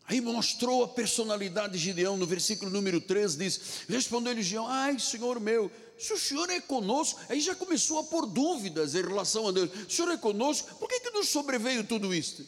Aí 0.09 0.23
mostrou 0.23 0.83
a 0.83 0.89
personalidade 0.89 1.75
de 1.75 1.79
Gideão, 1.79 2.17
no 2.17 2.27
versículo 2.27 2.71
número 2.71 2.99
13, 2.99 3.37
diz: 3.37 3.61
Respondeu-lhe 3.87 4.43
Gideão: 4.43 4.67
Ai, 4.67 4.99
Senhor 4.99 5.39
meu, 5.39 5.71
se 5.99 6.15
o 6.15 6.19
Senhor 6.19 6.49
é 6.49 6.63
conosco, 6.63 7.21
aí 7.29 7.39
já 7.43 7.55
começou 7.55 7.99
a 7.99 8.05
pôr 8.05 8.25
dúvidas 8.25 8.95
em 8.95 9.03
relação 9.03 9.47
a 9.47 9.53
Deus: 9.53 9.71
O 9.87 9.91
Senhor 9.91 10.11
é 10.11 10.17
conosco, 10.17 10.75
por 10.77 10.89
que, 10.89 11.01
que 11.01 11.11
nos 11.11 11.29
sobreveio 11.29 11.85
tudo 11.85 12.15
isto? 12.15 12.43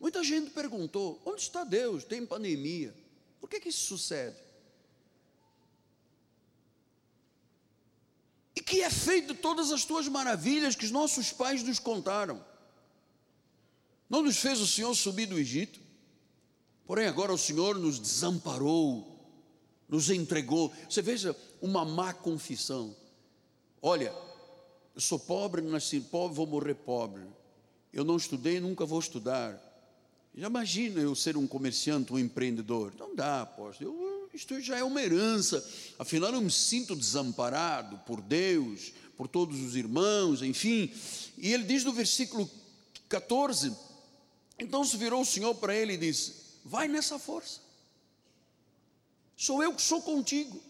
Muita 0.00 0.24
gente 0.24 0.50
perguntou: 0.50 1.22
onde 1.24 1.40
está 1.40 1.62
Deus? 1.62 2.02
Tem 2.02 2.26
pandemia. 2.26 2.92
Por 3.40 3.48
que, 3.48 3.60
que 3.60 3.68
isso 3.68 3.86
sucede? 3.86 4.36
E 8.56 8.60
que 8.60 8.80
é 8.82 8.90
feito 8.90 9.36
todas 9.36 9.70
as 9.70 9.84
tuas 9.84 10.08
maravilhas 10.08 10.74
que 10.74 10.84
os 10.84 10.90
nossos 10.90 11.30
pais 11.30 11.62
nos 11.62 11.78
contaram? 11.78 12.44
Não 14.10 14.20
nos 14.20 14.36
fez 14.38 14.60
o 14.60 14.66
Senhor 14.66 14.92
subir 14.96 15.26
do 15.26 15.38
Egito? 15.38 15.83
Porém, 16.86 17.06
agora 17.06 17.32
o 17.32 17.38
Senhor 17.38 17.78
nos 17.78 17.98
desamparou, 17.98 19.06
nos 19.88 20.10
entregou. 20.10 20.72
Você 20.88 21.00
veja 21.00 21.34
uma 21.60 21.84
má 21.84 22.12
confissão. 22.12 22.94
Olha, 23.80 24.14
eu 24.94 25.00
sou 25.00 25.18
pobre, 25.18 25.62
nasci 25.62 26.00
pobre, 26.00 26.36
vou 26.36 26.46
morrer 26.46 26.74
pobre. 26.74 27.22
Eu 27.92 28.04
não 28.04 28.16
estudei, 28.16 28.60
nunca 28.60 28.84
vou 28.84 28.98
estudar. 28.98 29.58
Já 30.34 30.48
imagina 30.48 31.00
eu 31.00 31.14
ser 31.14 31.36
um 31.36 31.46
comerciante, 31.46 32.12
um 32.12 32.18
empreendedor. 32.18 32.92
Não 32.98 33.14
dá, 33.14 33.42
apóstolo. 33.42 33.90
Eu, 33.90 34.28
isto 34.34 34.60
já 34.60 34.76
é 34.76 34.84
uma 34.84 35.00
herança. 35.00 35.64
Afinal, 35.98 36.34
eu 36.34 36.40
me 36.40 36.50
sinto 36.50 36.94
desamparado 36.94 37.98
por 38.04 38.20
Deus, 38.20 38.92
por 39.16 39.28
todos 39.28 39.60
os 39.60 39.76
irmãos, 39.76 40.42
enfim. 40.42 40.92
E 41.38 41.52
ele 41.52 41.62
diz 41.62 41.84
no 41.84 41.92
versículo 41.92 42.50
14: 43.08 43.72
Então 44.58 44.84
se 44.84 44.96
virou 44.96 45.22
o 45.22 45.26
Senhor 45.26 45.54
para 45.54 45.74
ele 45.74 45.94
e 45.94 45.98
disse: 45.98 46.43
Vai 46.64 46.88
nessa 46.88 47.18
força. 47.18 47.60
Sou 49.36 49.62
eu 49.62 49.74
que 49.74 49.82
sou 49.82 50.00
contigo. 50.02 50.60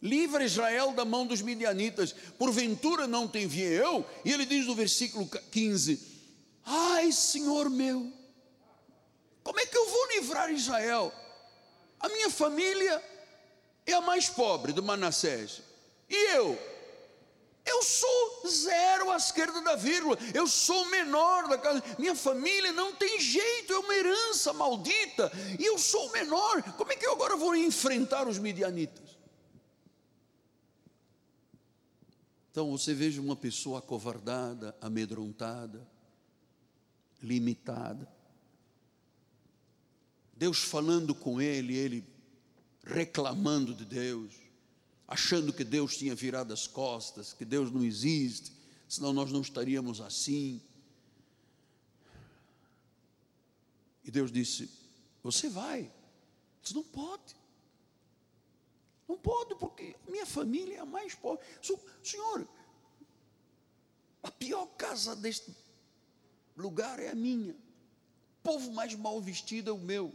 Livra 0.00 0.44
Israel 0.44 0.92
da 0.92 1.04
mão 1.04 1.26
dos 1.26 1.42
midianitas. 1.42 2.12
Porventura 2.38 3.06
não 3.06 3.28
te 3.28 3.40
enviei 3.40 3.80
eu? 3.80 4.06
E 4.24 4.32
ele 4.32 4.46
diz 4.46 4.66
no 4.66 4.74
versículo 4.74 5.28
15: 5.50 6.00
Ai, 6.64 7.10
Senhor 7.12 7.68
meu 7.68 8.20
como 9.42 9.58
é 9.58 9.66
que 9.66 9.76
eu 9.76 9.88
vou 9.88 10.06
livrar 10.12 10.52
Israel? 10.52 11.12
A 11.98 12.08
minha 12.08 12.30
família 12.30 13.02
é 13.86 13.92
a 13.94 14.00
mais 14.00 14.28
pobre 14.28 14.72
de 14.72 14.80
Manassés. 14.80 15.62
E 16.08 16.14
eu? 16.36 16.58
Eu 17.70 17.82
sou 17.82 18.42
zero 18.48 19.10
à 19.10 19.16
esquerda 19.16 19.62
da 19.62 19.76
vírgula. 19.76 20.18
Eu 20.34 20.46
sou 20.46 20.82
o 20.82 20.90
menor 20.90 21.48
da 21.48 21.56
casa. 21.56 21.82
Minha 21.98 22.14
família 22.14 22.72
não 22.72 22.92
tem 22.94 23.20
jeito, 23.20 23.72
é 23.72 23.78
uma 23.78 23.94
herança 23.94 24.52
maldita. 24.52 25.30
E 25.58 25.64
eu 25.64 25.78
sou 25.78 26.10
menor. 26.10 26.62
Como 26.76 26.92
é 26.92 26.96
que 26.96 27.06
eu 27.06 27.12
agora 27.12 27.36
vou 27.36 27.54
enfrentar 27.54 28.28
os 28.28 28.38
midianitas? 28.38 29.18
Então 32.50 32.70
você 32.70 32.92
veja 32.92 33.20
uma 33.20 33.36
pessoa 33.36 33.78
acovardada, 33.78 34.76
amedrontada, 34.80 35.86
limitada 37.22 38.08
Deus 40.40 40.60
falando 40.60 41.14
com 41.14 41.38
ele, 41.38 41.76
ele 41.76 42.02
reclamando 42.82 43.74
de 43.74 43.84
Deus, 43.84 44.32
achando 45.10 45.52
que 45.52 45.64
Deus 45.64 45.96
tinha 45.96 46.14
virado 46.14 46.52
as 46.52 46.68
costas, 46.68 47.32
que 47.32 47.44
Deus 47.44 47.72
não 47.72 47.82
existe, 47.82 48.52
senão 48.88 49.12
nós 49.12 49.32
não 49.32 49.40
estaríamos 49.40 50.00
assim. 50.00 50.62
E 54.04 54.10
Deus 54.10 54.30
disse: 54.30 54.70
Você 55.24 55.48
vai. 55.48 55.92
Você 56.62 56.74
não 56.74 56.84
pode. 56.84 57.34
Não 59.08 59.18
pode, 59.18 59.56
porque 59.56 59.96
minha 60.08 60.24
família 60.24 60.76
é 60.76 60.78
a 60.78 60.86
mais 60.86 61.16
pobre. 61.16 61.44
Senhor, 62.04 62.48
a 64.22 64.30
pior 64.30 64.66
casa 64.76 65.16
deste 65.16 65.52
lugar 66.56 67.00
é 67.00 67.08
a 67.08 67.14
minha. 67.16 67.52
O 67.52 68.42
povo 68.44 68.70
mais 68.70 68.94
mal 68.94 69.20
vestido 69.20 69.70
é 69.70 69.72
o 69.72 69.78
meu. 69.78 70.14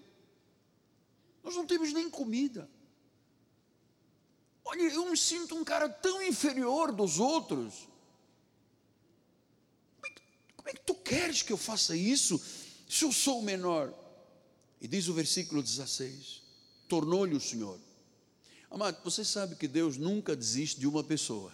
Nós 1.44 1.54
não 1.54 1.68
temos 1.68 1.92
nem 1.92 2.10
comida. 2.10 2.70
Olha, 4.76 4.94
eu 4.94 5.10
me 5.10 5.18
sinto 5.18 5.56
um 5.56 5.64
cara 5.64 5.88
tão 5.88 6.22
inferior 6.22 6.92
dos 6.92 7.18
outros. 7.18 7.88
Como 9.96 10.06
é, 10.06 10.10
que, 10.10 10.22
como 10.58 10.70
é 10.70 10.74
que 10.74 10.82
tu 10.82 10.96
queres 10.96 11.42
que 11.42 11.54
eu 11.54 11.58
faça 11.58 11.96
isso 11.96 12.42
se 12.88 13.06
eu 13.06 13.12
sou 13.12 13.40
o 13.40 13.44
menor? 13.44 13.94
E 14.82 14.88
diz 14.88 15.08
o 15.08 15.14
versículo 15.14 15.64
16: 15.64 16.44
Tornou-lhe 16.90 17.36
o 17.36 17.40
Senhor. 17.40 17.80
Amado, 18.70 19.02
você 19.02 19.24
sabe 19.24 19.56
que 19.56 19.68
Deus 19.68 19.96
nunca 19.96 20.36
desiste 20.36 20.78
de 20.78 20.88
uma 20.88 21.04
pessoa. 21.04 21.54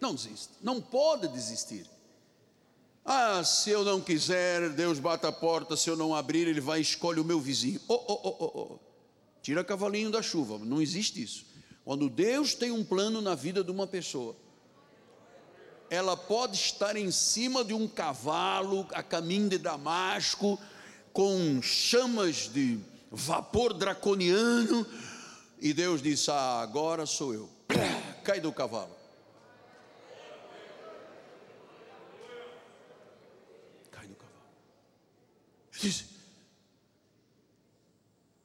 Não 0.00 0.14
desiste, 0.14 0.54
não 0.62 0.80
pode 0.80 1.28
desistir. 1.28 1.86
Ah, 3.04 3.44
se 3.44 3.68
eu 3.68 3.84
não 3.84 4.00
quiser, 4.00 4.70
Deus 4.70 4.98
bate 4.98 5.26
a 5.26 5.32
porta, 5.32 5.76
se 5.76 5.90
eu 5.90 5.96
não 5.96 6.14
abrir, 6.14 6.48
Ele 6.48 6.62
vai 6.62 6.78
e 6.78 6.82
escolhe 6.82 7.20
o 7.20 7.24
meu 7.24 7.38
vizinho. 7.40 7.78
Oh, 7.86 7.94
oh, 7.94 8.20
oh, 8.24 8.36
oh, 8.38 8.58
oh. 8.58 8.91
Tira 9.42 9.64
cavalinho 9.64 10.10
da 10.10 10.22
chuva, 10.22 10.58
não 10.58 10.80
existe 10.80 11.22
isso. 11.22 11.44
Quando 11.84 12.08
Deus 12.08 12.54
tem 12.54 12.70
um 12.70 12.84
plano 12.84 13.20
na 13.20 13.34
vida 13.34 13.64
de 13.64 13.70
uma 13.70 13.86
pessoa, 13.86 14.36
ela 15.90 16.16
pode 16.16 16.56
estar 16.56 16.96
em 16.96 17.10
cima 17.10 17.64
de 17.64 17.74
um 17.74 17.88
cavalo 17.88 18.86
a 18.92 19.02
caminho 19.02 19.48
de 19.48 19.58
Damasco, 19.58 20.58
com 21.12 21.60
chamas 21.60 22.48
de 22.48 22.78
vapor 23.10 23.74
draconiano, 23.74 24.86
e 25.60 25.74
Deus 25.74 26.00
diz: 26.00 26.28
Ah, 26.28 26.62
agora 26.62 27.04
sou 27.04 27.34
eu. 27.34 27.50
Cai 28.24 28.40
do 28.40 28.52
cavalo. 28.52 29.02
Diz, 35.82 36.04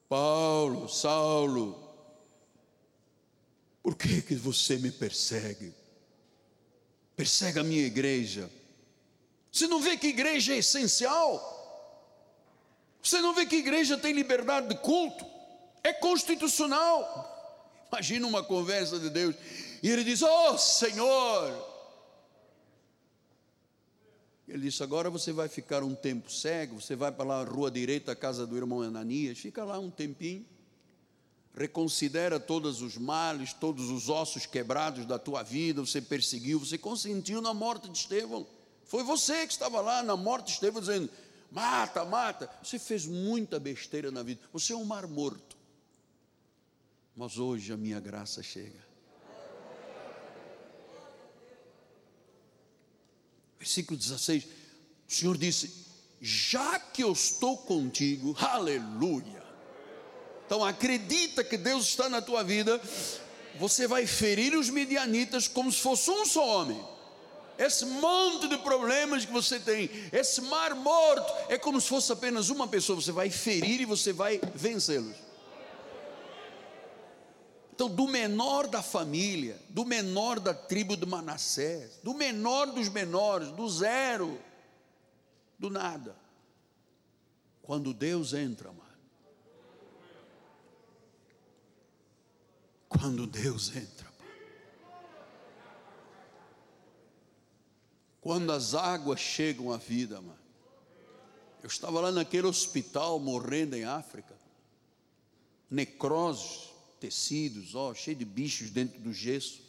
Paulo, 0.08 0.88
Saulo, 0.88 1.88
por 3.82 3.94
que, 3.94 4.22
que 4.22 4.34
você 4.34 4.78
me 4.78 4.90
persegue? 4.90 5.74
Persegue 7.14 7.58
a 7.58 7.64
minha 7.64 7.84
igreja. 7.84 8.50
Você 9.52 9.66
não 9.66 9.80
vê 9.80 9.96
que 9.96 10.08
igreja 10.08 10.54
é 10.54 10.58
essencial? 10.58 11.56
Você 13.02 13.20
não 13.20 13.34
vê 13.34 13.44
que 13.44 13.56
igreja 13.56 13.96
tem 13.96 14.12
liberdade 14.12 14.68
de 14.68 14.76
culto? 14.76 15.26
É 15.82 15.92
constitucional. 15.92 17.36
Imagina 17.90 18.26
uma 18.26 18.42
conversa 18.42 18.98
de 18.98 19.10
Deus 19.10 19.34
e 19.82 19.90
ele 19.90 20.04
diz: 20.04 20.22
Oh 20.22 20.56
Senhor. 20.58 21.67
Ele 24.48 24.62
disse: 24.62 24.82
Agora 24.82 25.10
você 25.10 25.30
vai 25.32 25.48
ficar 25.48 25.82
um 25.82 25.94
tempo 25.94 26.32
cego. 26.32 26.80
Você 26.80 26.96
vai 26.96 27.12
para 27.12 27.24
lá, 27.24 27.44
rua 27.44 27.70
direita, 27.70 28.16
casa 28.16 28.46
do 28.46 28.56
irmão 28.56 28.80
Ananias. 28.80 29.38
Fica 29.38 29.62
lá 29.62 29.78
um 29.78 29.90
tempinho. 29.90 30.44
Reconsidera 31.54 32.40
todos 32.40 32.80
os 32.80 32.96
males, 32.96 33.52
todos 33.52 33.90
os 33.90 34.08
ossos 34.08 34.46
quebrados 34.46 35.04
da 35.04 35.18
tua 35.18 35.42
vida. 35.42 35.80
Você 35.80 36.00
perseguiu, 36.00 36.58
você 36.58 36.78
consentiu 36.78 37.42
na 37.42 37.52
morte 37.52 37.88
de 37.88 37.98
Estevão. 37.98 38.46
Foi 38.84 39.02
você 39.02 39.46
que 39.46 39.52
estava 39.52 39.80
lá 39.80 40.02
na 40.02 40.16
morte 40.16 40.46
de 40.46 40.52
Estevão 40.52 40.80
dizendo: 40.80 41.10
Mata, 41.50 42.04
mata. 42.04 42.50
Você 42.62 42.78
fez 42.78 43.04
muita 43.04 43.60
besteira 43.60 44.10
na 44.10 44.22
vida. 44.22 44.40
Você 44.52 44.72
é 44.72 44.76
um 44.76 44.84
mar 44.84 45.06
morto. 45.06 45.58
Mas 47.14 47.38
hoje 47.38 47.72
a 47.72 47.76
minha 47.76 48.00
graça 48.00 48.42
chega. 48.42 48.87
Versículo 53.58 53.98
16. 53.98 54.44
O 54.44 54.48
Senhor 55.12 55.36
disse: 55.36 55.70
Já 56.20 56.78
que 56.78 57.02
eu 57.02 57.12
estou 57.12 57.56
contigo, 57.56 58.36
aleluia. 58.38 59.42
Então 60.46 60.64
acredita 60.64 61.44
que 61.44 61.56
Deus 61.56 61.86
está 61.86 62.08
na 62.08 62.22
tua 62.22 62.42
vida. 62.42 62.80
Você 63.58 63.86
vai 63.88 64.06
ferir 64.06 64.56
os 64.56 64.70
medianitas 64.70 65.48
como 65.48 65.72
se 65.72 65.80
fosse 65.80 66.10
um 66.10 66.24
só 66.24 66.46
homem 66.46 66.80
esse 67.58 67.84
monte 67.84 68.46
de 68.46 68.56
problemas 68.58 69.24
que 69.24 69.32
você 69.32 69.58
tem, 69.58 69.90
esse 70.12 70.40
mar 70.42 70.76
morto, 70.76 71.26
é 71.48 71.58
como 71.58 71.80
se 71.80 71.88
fosse 71.88 72.12
apenas 72.12 72.50
uma 72.50 72.68
pessoa, 72.68 73.00
você 73.00 73.10
vai 73.10 73.28
ferir 73.30 73.80
e 73.80 73.84
você 73.84 74.12
vai 74.12 74.40
vencê-los. 74.54 75.16
Então, 77.78 77.88
do 77.88 78.08
menor 78.08 78.66
da 78.66 78.82
família, 78.82 79.56
do 79.68 79.84
menor 79.84 80.40
da 80.40 80.52
tribo 80.52 80.96
de 80.96 81.06
Manassés, 81.06 82.00
do 82.02 82.12
menor 82.12 82.72
dos 82.72 82.88
menores, 82.88 83.52
do 83.52 83.68
zero, 83.68 84.36
do 85.56 85.70
nada. 85.70 86.16
Quando 87.62 87.94
Deus 87.94 88.32
entra, 88.34 88.72
mano. 88.72 88.98
Quando 92.88 93.28
Deus 93.28 93.76
entra. 93.76 94.08
Quando 98.20 98.50
as 98.50 98.74
águas 98.74 99.20
chegam 99.20 99.72
à 99.72 99.76
vida, 99.76 100.20
mano. 100.20 100.40
Eu 101.62 101.68
estava 101.68 102.00
lá 102.00 102.10
naquele 102.10 102.48
hospital 102.48 103.20
morrendo 103.20 103.76
em 103.76 103.84
África. 103.84 104.36
Necroses, 105.70 106.67
tecidos, 106.98 107.74
ó, 107.74 107.94
cheio 107.94 108.16
de 108.16 108.24
bichos 108.24 108.70
dentro 108.70 109.00
do 109.00 109.12
gesso. 109.12 109.62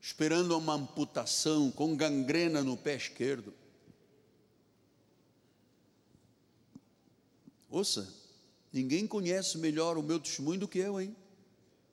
Esperando 0.00 0.56
uma 0.56 0.74
amputação 0.74 1.70
com 1.70 1.96
gangrena 1.96 2.62
no 2.62 2.76
pé 2.76 2.96
esquerdo. 2.96 3.54
Ouça, 7.70 8.12
ninguém 8.72 9.06
conhece 9.06 9.56
melhor 9.58 9.96
o 9.96 10.02
meu 10.02 10.20
testemunho 10.20 10.60
do 10.60 10.68
que 10.68 10.78
eu, 10.78 11.00
hein? 11.00 11.16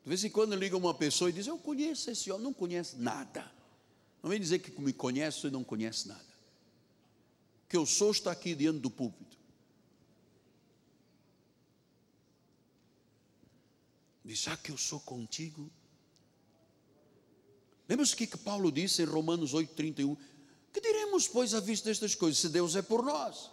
De 0.03 0.09
vez 0.09 0.23
em 0.23 0.29
quando 0.29 0.55
liga 0.55 0.75
uma 0.75 0.93
pessoa 0.93 1.29
e 1.29 1.33
diz: 1.33 1.47
Eu 1.47 1.57
conheço 1.57 2.09
esse 2.11 2.31
homem, 2.31 2.43
não 2.43 2.53
conhece 2.53 2.97
nada. 2.97 3.49
Não 4.21 4.29
vem 4.29 4.39
dizer 4.39 4.59
que 4.59 4.81
me 4.81 4.91
conhece 4.91 5.47
e 5.47 5.51
não 5.51 5.63
conhece 5.63 6.07
nada. 6.07 6.25
Que 7.69 7.77
eu 7.77 7.85
sou 7.85 8.11
está 8.11 8.31
aqui 8.31 8.53
diante 8.55 8.79
do 8.79 8.89
púlpito. 8.89 9.38
Diz, 14.29 14.41
já 14.41 14.55
que 14.55 14.71
eu 14.71 14.77
sou 14.77 14.99
contigo. 14.99 15.71
Lembra-se 17.87 18.13
o 18.13 18.15
que, 18.15 18.37
Paulo 18.37 18.71
disse 18.71 19.01
em 19.01 19.05
Romanos 19.05 19.55
8,31? 19.55 20.15
Que 20.71 20.79
diremos, 20.79 21.27
pois, 21.27 21.55
à 21.55 21.59
vista 21.59 21.89
destas 21.89 22.13
coisas, 22.13 22.37
se 22.37 22.47
Deus 22.49 22.75
é 22.75 22.83
por 22.83 23.01
nós? 23.01 23.49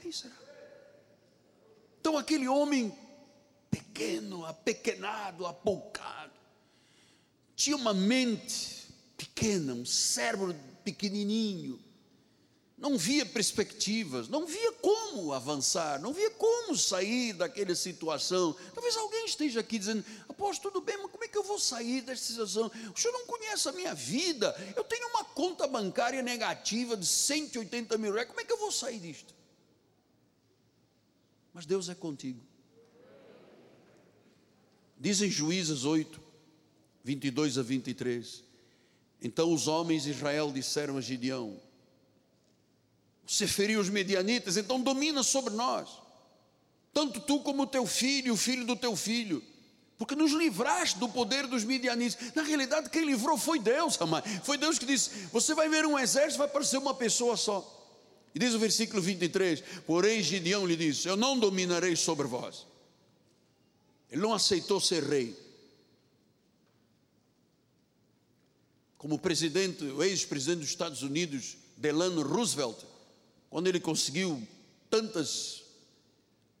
Quem 0.00 0.12
será? 0.12 0.38
Então, 1.98 2.16
aquele 2.16 2.46
homem 2.46 2.96
pequeno, 3.68 4.46
apequenado, 4.46 5.44
apoucado, 5.44 6.38
tinha 7.56 7.74
uma 7.74 7.92
mente 7.92 8.86
pequena, 9.16 9.74
um 9.74 9.84
cérebro 9.84 10.54
pequenininho, 10.84 11.82
não 12.78 12.96
via 12.96 13.26
perspectivas, 13.26 14.28
não 14.28 14.46
via 14.46 14.72
como 14.74 15.32
avançar, 15.32 16.00
não 16.00 16.12
via 16.12 16.30
como 16.30 16.76
sair 16.76 17.32
daquela 17.32 17.74
situação. 17.74 18.54
Talvez 18.72 18.96
alguém 18.96 19.24
esteja 19.24 19.60
aqui 19.60 19.78
dizendo: 19.78 20.04
Apóstolo, 20.28 20.72
tudo 20.72 20.84
bem, 20.84 20.96
mas 20.96 21.10
como 21.10 21.24
é 21.24 21.28
que 21.28 21.36
eu 21.36 21.42
vou 21.42 21.58
sair 21.58 22.02
dessa 22.02 22.24
situação? 22.24 22.70
O 22.94 22.98
senhor 22.98 23.12
não 23.12 23.26
conhece 23.26 23.68
a 23.68 23.72
minha 23.72 23.94
vida, 23.94 24.54
eu 24.76 24.84
tenho 24.84 25.08
uma 25.08 25.24
conta 25.24 25.66
bancária 25.66 26.22
negativa 26.22 26.96
de 26.96 27.04
180 27.04 27.98
mil 27.98 28.12
reais, 28.12 28.28
como 28.28 28.40
é 28.40 28.44
que 28.44 28.52
eu 28.52 28.58
vou 28.58 28.70
sair 28.70 29.00
disto? 29.00 29.34
Mas 31.52 31.66
Deus 31.66 31.88
é 31.88 31.94
contigo. 31.96 32.40
Dizem 34.96 35.28
Juízes 35.28 35.84
8, 35.84 36.20
22 37.02 37.58
a 37.58 37.62
23. 37.62 38.44
Então 39.20 39.52
os 39.52 39.66
homens 39.66 40.04
de 40.04 40.10
Israel 40.10 40.52
disseram 40.52 40.96
a 40.96 41.00
Gideão: 41.00 41.60
Você 43.28 43.46
feriu 43.46 43.78
os 43.78 43.90
medianitas, 43.90 44.56
então 44.56 44.80
domina 44.80 45.22
sobre 45.22 45.52
nós, 45.52 45.88
tanto 46.94 47.20
tu 47.20 47.40
como 47.40 47.64
o 47.64 47.66
teu 47.66 47.86
filho 47.86 48.32
o 48.32 48.36
filho 48.36 48.64
do 48.64 48.74
teu 48.74 48.96
filho, 48.96 49.44
porque 49.98 50.14
nos 50.14 50.32
livraste 50.32 50.98
do 50.98 51.08
poder 51.08 51.46
dos 51.46 51.62
medianitas. 51.62 52.34
Na 52.34 52.42
realidade, 52.42 52.88
quem 52.88 53.04
livrou 53.04 53.36
foi 53.36 53.58
Deus, 53.58 54.00
amado. 54.00 54.26
Foi 54.42 54.56
Deus 54.56 54.78
que 54.78 54.86
disse: 54.86 55.10
Você 55.32 55.54
vai 55.54 55.68
ver 55.68 55.84
um 55.84 55.98
exército, 55.98 56.38
vai 56.38 56.48
parecer 56.48 56.78
uma 56.78 56.94
pessoa 56.94 57.36
só. 57.36 57.74
E 58.34 58.38
diz 58.38 58.54
o 58.54 58.58
versículo 58.58 59.02
23: 59.02 59.62
Porém, 59.86 60.22
Gideão 60.22 60.66
lhe 60.66 60.76
disse: 60.76 61.06
Eu 61.06 61.16
não 61.16 61.38
dominarei 61.38 61.96
sobre 61.96 62.26
vós. 62.26 62.66
Ele 64.10 64.22
não 64.22 64.32
aceitou 64.32 64.80
ser 64.80 65.02
rei. 65.02 65.36
como 68.98 69.16
presidente, 69.16 69.84
o 69.84 70.02
ex-presidente 70.02 70.58
dos 70.58 70.70
Estados 70.70 71.02
Unidos, 71.02 71.56
Delano 71.76 72.22
Roosevelt, 72.22 72.76
quando 73.50 73.66
ele 73.66 73.80
conseguiu 73.80 74.42
tantos 74.90 75.64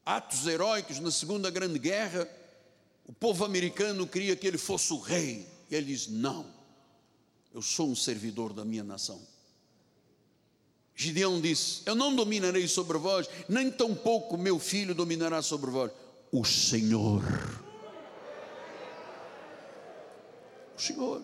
atos 0.04 0.46
heróicos 0.46 0.98
na 1.00 1.10
Segunda 1.10 1.50
Grande 1.50 1.78
Guerra, 1.78 2.28
o 3.06 3.12
povo 3.12 3.44
americano 3.44 4.06
queria 4.06 4.36
que 4.36 4.46
ele 4.46 4.58
fosse 4.58 4.92
o 4.92 4.98
rei. 4.98 5.46
E 5.70 5.74
ele 5.74 5.86
diz: 5.86 6.08
Não, 6.08 6.46
eu 7.52 7.62
sou 7.62 7.88
um 7.88 7.96
servidor 7.96 8.52
da 8.52 8.64
minha 8.64 8.84
nação. 8.84 9.20
Gideão 10.94 11.40
disse: 11.40 11.82
Eu 11.86 11.94
não 11.94 12.14
dominarei 12.14 12.66
sobre 12.66 12.98
vós, 12.98 13.28
nem 13.48 13.70
tampouco 13.70 14.36
meu 14.36 14.58
filho 14.58 14.94
dominará 14.94 15.42
sobre 15.42 15.70
vós. 15.70 15.92
O 16.32 16.44
Senhor. 16.44 17.22
O 20.76 20.80
Senhor. 20.80 21.22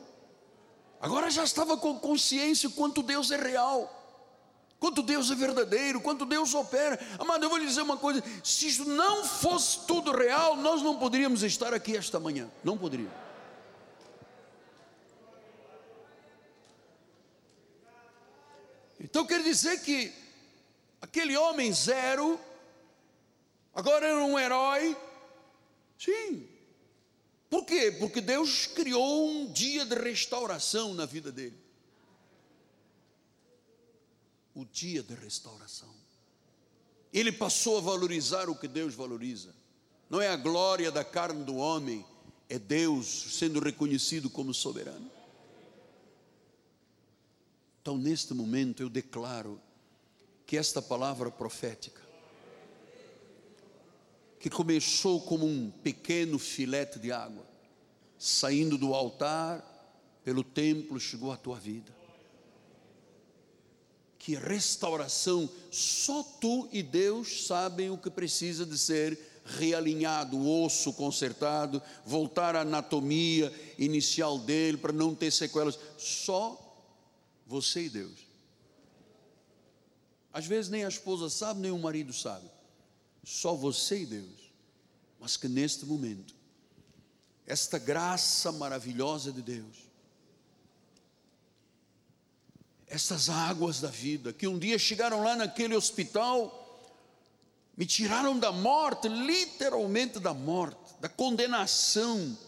Agora 1.00 1.30
já 1.30 1.44
estava 1.44 1.76
com 1.76 1.98
consciência 1.98 2.70
quanto 2.70 3.02
Deus 3.02 3.30
é 3.30 3.36
real, 3.36 4.03
quanto 4.84 5.02
Deus 5.02 5.30
é 5.30 5.34
verdadeiro, 5.34 5.98
quanto 5.98 6.26
Deus 6.26 6.52
opera. 6.52 7.00
Amado, 7.18 7.42
eu 7.42 7.48
vou 7.48 7.56
lhe 7.56 7.64
dizer 7.64 7.80
uma 7.80 7.96
coisa: 7.96 8.22
se 8.42 8.66
isso 8.66 8.84
não 8.84 9.24
fosse 9.24 9.86
tudo 9.86 10.12
real, 10.12 10.56
nós 10.56 10.82
não 10.82 10.98
poderíamos 10.98 11.42
estar 11.42 11.72
aqui 11.72 11.96
esta 11.96 12.20
manhã. 12.20 12.50
Não 12.62 12.76
poderíamos. 12.76 13.14
Então 19.00 19.24
quer 19.24 19.42
dizer 19.42 19.80
que 19.80 20.12
aquele 21.00 21.34
homem 21.34 21.72
zero, 21.72 22.38
agora 23.74 24.06
era 24.06 24.22
um 24.22 24.38
herói, 24.38 24.94
sim, 25.98 26.46
por 27.48 27.64
quê? 27.64 27.90
Porque 27.98 28.20
Deus 28.20 28.66
criou 28.66 29.30
um 29.30 29.50
dia 29.50 29.86
de 29.86 29.94
restauração 29.94 30.92
na 30.92 31.06
vida 31.06 31.32
dele. 31.32 31.63
O 34.54 34.64
dia 34.64 35.02
de 35.02 35.14
restauração. 35.14 35.92
Ele 37.12 37.32
passou 37.32 37.78
a 37.78 37.80
valorizar 37.80 38.48
o 38.48 38.56
que 38.56 38.68
Deus 38.68 38.94
valoriza. 38.94 39.54
Não 40.10 40.20
é 40.20 40.28
a 40.28 40.36
glória 40.36 40.90
da 40.90 41.04
carne 41.04 41.44
do 41.44 41.56
homem, 41.56 42.04
é 42.48 42.58
Deus 42.58 43.06
sendo 43.38 43.60
reconhecido 43.60 44.28
como 44.28 44.52
soberano. 44.52 45.10
Então, 47.80 47.98
neste 47.98 48.32
momento, 48.32 48.82
eu 48.82 48.88
declaro 48.88 49.60
que 50.46 50.56
esta 50.56 50.80
palavra 50.80 51.30
profética, 51.30 52.00
que 54.38 54.50
começou 54.50 55.20
como 55.20 55.46
um 55.46 55.70
pequeno 55.70 56.38
filete 56.38 56.98
de 56.98 57.12
água, 57.12 57.46
saindo 58.18 58.76
do 58.76 58.94
altar, 58.94 59.62
pelo 60.22 60.42
templo, 60.42 60.98
chegou 60.98 61.30
à 61.32 61.36
tua 61.36 61.58
vida. 61.58 61.94
Que 64.24 64.34
restauração, 64.36 65.50
só 65.70 66.22
tu 66.22 66.66
e 66.72 66.82
Deus 66.82 67.44
sabem 67.44 67.90
o 67.90 67.98
que 67.98 68.08
precisa 68.08 68.64
de 68.64 68.78
ser 68.78 69.18
realinhado, 69.44 70.38
o 70.38 70.64
osso 70.64 70.94
consertado, 70.94 71.82
voltar 72.06 72.56
à 72.56 72.62
anatomia 72.62 73.52
inicial 73.78 74.38
dele 74.38 74.78
para 74.78 74.94
não 74.94 75.14
ter 75.14 75.30
sequelas. 75.30 75.78
Só 75.98 76.58
você 77.46 77.82
e 77.82 77.90
Deus. 77.90 78.26
Às 80.32 80.46
vezes 80.46 80.70
nem 80.70 80.86
a 80.86 80.88
esposa 80.88 81.28
sabe, 81.28 81.60
nem 81.60 81.70
o 81.70 81.78
marido 81.78 82.14
sabe. 82.14 82.50
Só 83.22 83.54
você 83.54 84.04
e 84.04 84.06
Deus. 84.06 84.50
Mas 85.20 85.36
que 85.36 85.48
neste 85.48 85.84
momento, 85.84 86.34
esta 87.46 87.78
graça 87.78 88.50
maravilhosa 88.52 89.30
de 89.30 89.42
Deus, 89.42 89.83
essas 92.94 93.28
águas 93.28 93.80
da 93.80 93.88
vida, 93.88 94.32
que 94.32 94.46
um 94.46 94.56
dia 94.56 94.78
chegaram 94.78 95.22
lá 95.22 95.34
naquele 95.34 95.74
hospital, 95.74 96.60
me 97.76 97.84
tiraram 97.84 98.38
da 98.38 98.52
morte, 98.52 99.08
literalmente 99.08 100.20
da 100.20 100.32
morte, 100.32 100.94
da 101.00 101.08
condenação. 101.08 102.38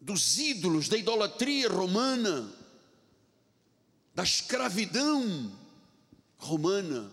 Dos 0.00 0.38
ídolos, 0.38 0.88
da 0.88 0.96
idolatria 0.96 1.68
romana, 1.68 2.52
da 4.12 4.24
escravidão 4.24 5.52
romana, 6.36 7.12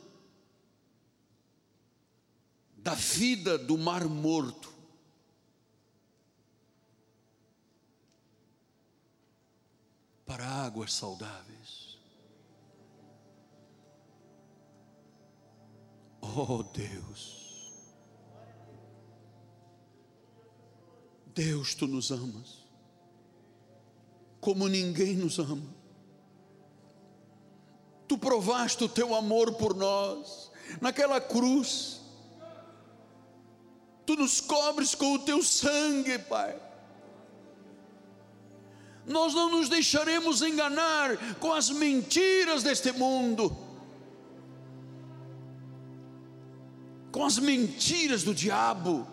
da 2.77 2.95
vida 2.95 3.55
do 3.59 3.77
mar 3.77 4.05
morto. 4.05 4.74
Para 10.25 10.45
águas 10.45 10.93
saudáveis. 10.93 11.99
Oh 16.21 16.63
Deus, 16.63 17.93
Deus, 21.27 21.75
tu 21.75 21.87
nos 21.87 22.11
amas, 22.11 22.65
como 24.41 24.67
ninguém 24.67 25.15
nos 25.15 25.37
ama. 25.37 25.73
Tu 28.07 28.17
provaste 28.17 28.83
o 28.83 28.89
teu 28.89 29.15
amor 29.15 29.53
por 29.53 29.75
nós 29.75 30.51
naquela 30.81 31.21
cruz. 31.21 32.01
Tu 34.05 34.15
nos 34.15 34.41
cobres 34.41 34.93
com 34.93 35.13
o 35.13 35.19
teu 35.19 35.41
sangue, 35.43 36.19
Pai. 36.19 36.64
Nós 39.07 39.33
não 39.33 39.51
nos 39.51 39.69
deixaremos 39.69 40.41
enganar 40.41 41.17
com 41.39 41.53
as 41.53 41.69
mentiras 41.69 42.63
deste 42.63 42.91
mundo, 42.91 43.55
com 47.11 47.23
as 47.23 47.37
mentiras 47.37 48.23
do 48.23 48.33
diabo 48.33 49.07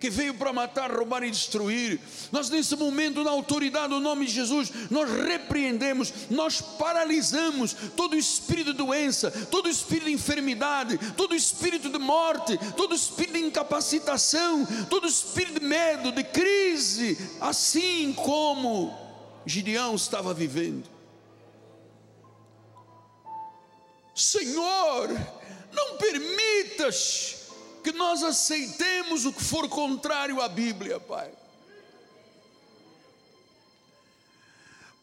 que 0.00 0.08
veio 0.08 0.32
para 0.32 0.50
matar, 0.50 0.90
roubar 0.90 1.22
e 1.22 1.30
destruir. 1.30 2.00
Nós, 2.32 2.48
nesse 2.48 2.74
momento, 2.74 3.22
na 3.22 3.30
autoridade 3.30 3.88
do 3.88 4.00
nome 4.00 4.24
de 4.24 4.32
Jesus, 4.32 4.72
nós 4.90 5.10
repreendemos, 5.10 6.12
nós 6.30 6.62
paralisamos 6.62 7.76
todo 7.94 8.16
espírito 8.16 8.72
de 8.72 8.78
doença, 8.78 9.30
todo 9.30 9.68
espírito 9.68 10.06
de 10.06 10.14
enfermidade, 10.14 10.98
todo 11.18 11.36
espírito 11.36 11.90
de 11.90 11.98
morte, 11.98 12.58
todo 12.76 12.94
espírito 12.94 13.34
de 13.34 13.44
incapacitação, 13.44 14.66
todo 14.88 15.06
espírito 15.06 15.60
de 15.60 15.66
medo, 15.66 16.10
de 16.10 16.24
crise, 16.24 17.18
assim 17.38 18.14
como 18.14 18.99
Gideão 19.46 19.94
estava 19.94 20.34
vivendo. 20.34 20.88
Senhor, 24.14 25.08
não 25.72 25.96
permitas 25.96 27.48
que 27.82 27.92
nós 27.92 28.22
aceitemos 28.22 29.24
o 29.24 29.32
que 29.32 29.42
for 29.42 29.68
contrário 29.68 30.40
à 30.40 30.48
Bíblia, 30.48 31.00
Pai. 31.00 31.30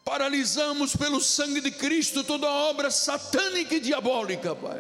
Paralisamos 0.06 0.96
pelo 0.96 1.20
sangue 1.20 1.60
de 1.60 1.72
Cristo 1.72 2.24
toda 2.24 2.48
obra 2.48 2.90
satânica 2.90 3.76
e 3.76 3.80
diabólica, 3.80 4.56
Pai. 4.56 4.80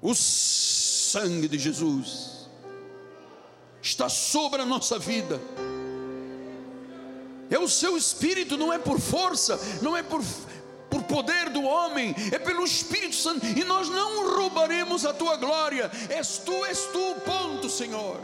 O 0.00 0.14
sangue 0.14 1.48
de 1.48 1.58
Jesus 1.58 2.48
está 3.82 4.08
sobre 4.08 4.62
a 4.62 4.64
nossa 4.64 4.98
vida. 4.98 5.40
É 7.54 7.58
o 7.58 7.68
seu 7.68 7.96
espírito, 7.96 8.56
não 8.56 8.72
é 8.72 8.78
por 8.78 8.98
força, 8.98 9.56
não 9.80 9.96
é 9.96 10.02
por 10.02 10.20
por 10.90 11.02
poder 11.04 11.50
do 11.50 11.62
homem, 11.62 12.14
é 12.30 12.38
pelo 12.38 12.64
Espírito 12.64 13.16
Santo, 13.16 13.44
e 13.44 13.64
nós 13.64 13.88
não 13.88 14.36
roubaremos 14.36 15.04
a 15.04 15.12
tua 15.12 15.36
glória, 15.36 15.90
és 16.08 16.38
tu, 16.38 16.64
és 16.64 16.78
tu, 16.92 17.16
ponto, 17.24 17.68
Senhor. 17.68 18.20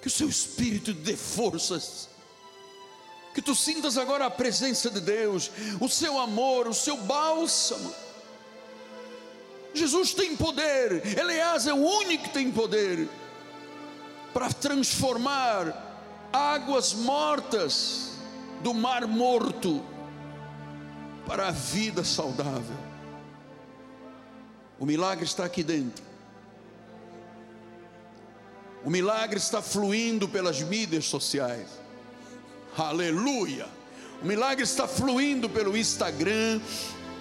Que 0.00 0.06
o 0.06 0.10
seu 0.10 0.28
Espírito 0.28 0.92
dê 0.92 1.16
forças, 1.16 2.08
que 3.34 3.42
tu 3.42 3.52
sintas 3.52 3.98
agora 3.98 4.26
a 4.26 4.30
presença 4.30 4.88
de 4.88 5.00
Deus, 5.00 5.50
o 5.80 5.88
seu 5.88 6.20
amor, 6.20 6.68
o 6.68 6.74
seu 6.74 6.96
bálsamo. 6.98 7.92
Jesus 9.74 10.14
tem 10.14 10.36
poder, 10.36 11.18
Eleaz 11.18 11.66
é 11.66 11.72
o 11.72 11.84
único 11.84 12.24
que 12.24 12.30
tem 12.30 12.52
poder 12.52 13.08
para 14.36 14.52
transformar 14.52 16.28
águas 16.30 16.92
mortas 16.92 18.18
do 18.62 18.74
mar 18.74 19.06
morto 19.06 19.82
para 21.26 21.48
a 21.48 21.50
vida 21.50 22.04
saudável. 22.04 22.76
O 24.78 24.84
milagre 24.84 25.24
está 25.24 25.46
aqui 25.46 25.62
dentro. 25.62 26.04
O 28.84 28.90
milagre 28.90 29.38
está 29.38 29.62
fluindo 29.62 30.28
pelas 30.28 30.60
mídias 30.60 31.06
sociais. 31.06 31.68
Aleluia! 32.76 33.66
O 34.22 34.26
milagre 34.26 34.64
está 34.64 34.86
fluindo 34.86 35.48
pelo 35.48 35.74
Instagram, 35.74 36.60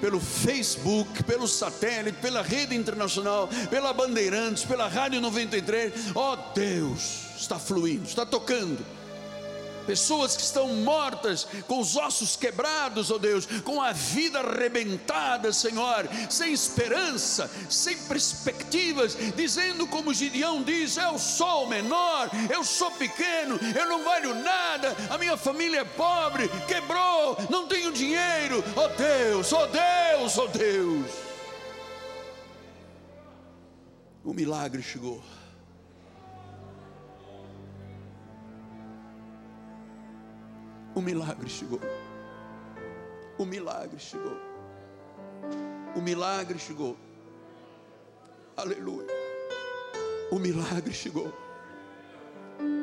pelo 0.02 0.20
Facebook, 0.20 1.24
pelo 1.24 1.48
satélite, 1.48 2.18
pela 2.20 2.42
rede 2.42 2.76
internacional, 2.76 3.50
pela 3.70 3.94
Bandeirantes, 3.94 4.64
pela 4.64 4.88
Rádio 4.88 5.22
93. 5.22 6.12
Ó 6.16 6.34
oh, 6.34 6.54
Deus, 6.54 7.28
está 7.38 7.60
fluindo, 7.60 8.04
está 8.04 8.26
tocando 8.26 8.95
pessoas 9.86 10.36
que 10.36 10.44
estão 10.44 10.68
mortas, 10.68 11.48
com 11.68 11.80
os 11.80 11.96
ossos 11.96 12.36
quebrados, 12.36 13.12
ó 13.12 13.16
oh 13.16 13.20
Deus, 13.20 13.46
com 13.64 13.82
a 13.82 13.92
vida 13.92 14.40
arrebentada, 14.40 15.54
Senhor, 15.54 16.08
sem 16.30 16.54
esperança, 16.54 17.50
sem 17.70 17.98
perspectivas, 17.98 19.18
dizendo 19.36 19.88
como 19.88 20.14
Gideão 20.14 20.64
diz: 20.64 20.98
Eu 20.98 21.18
sou 21.18 21.68
menor, 21.68 22.30
eu 22.50 22.64
sou 22.64 22.92
pequeno, 22.92 23.60
eu 23.78 23.88
não 23.88 24.04
valho 24.04 24.36
nada, 24.36 24.96
a 25.10 25.18
minha 25.18 25.38
família 25.38 25.82
é 25.82 25.86
pobre, 25.86 26.50
quebrou, 26.68 27.38
não 27.50 27.68
tenho 27.68 27.92
dinheiro, 27.92 28.64
ó 28.76 28.86
oh 28.86 28.88
Deus, 28.90 29.54
ó 29.54 29.64
oh 29.64 29.68
Deus, 29.68 30.38
ó 30.38 30.48
Deus. 30.48 31.12
O 34.24 34.34
milagre 34.34 34.82
chegou. 34.82 35.22
O 40.96 41.02
milagre 41.02 41.50
chegou. 41.50 41.82
O 43.38 43.46
milagre 43.46 44.00
chegou. 44.00 44.38
O 45.94 46.02
milagre 46.02 46.58
chegou. 46.58 46.98
Aleluia. 48.56 49.08
O 50.32 50.40
milagre 50.40 50.94
chegou. 50.94 51.34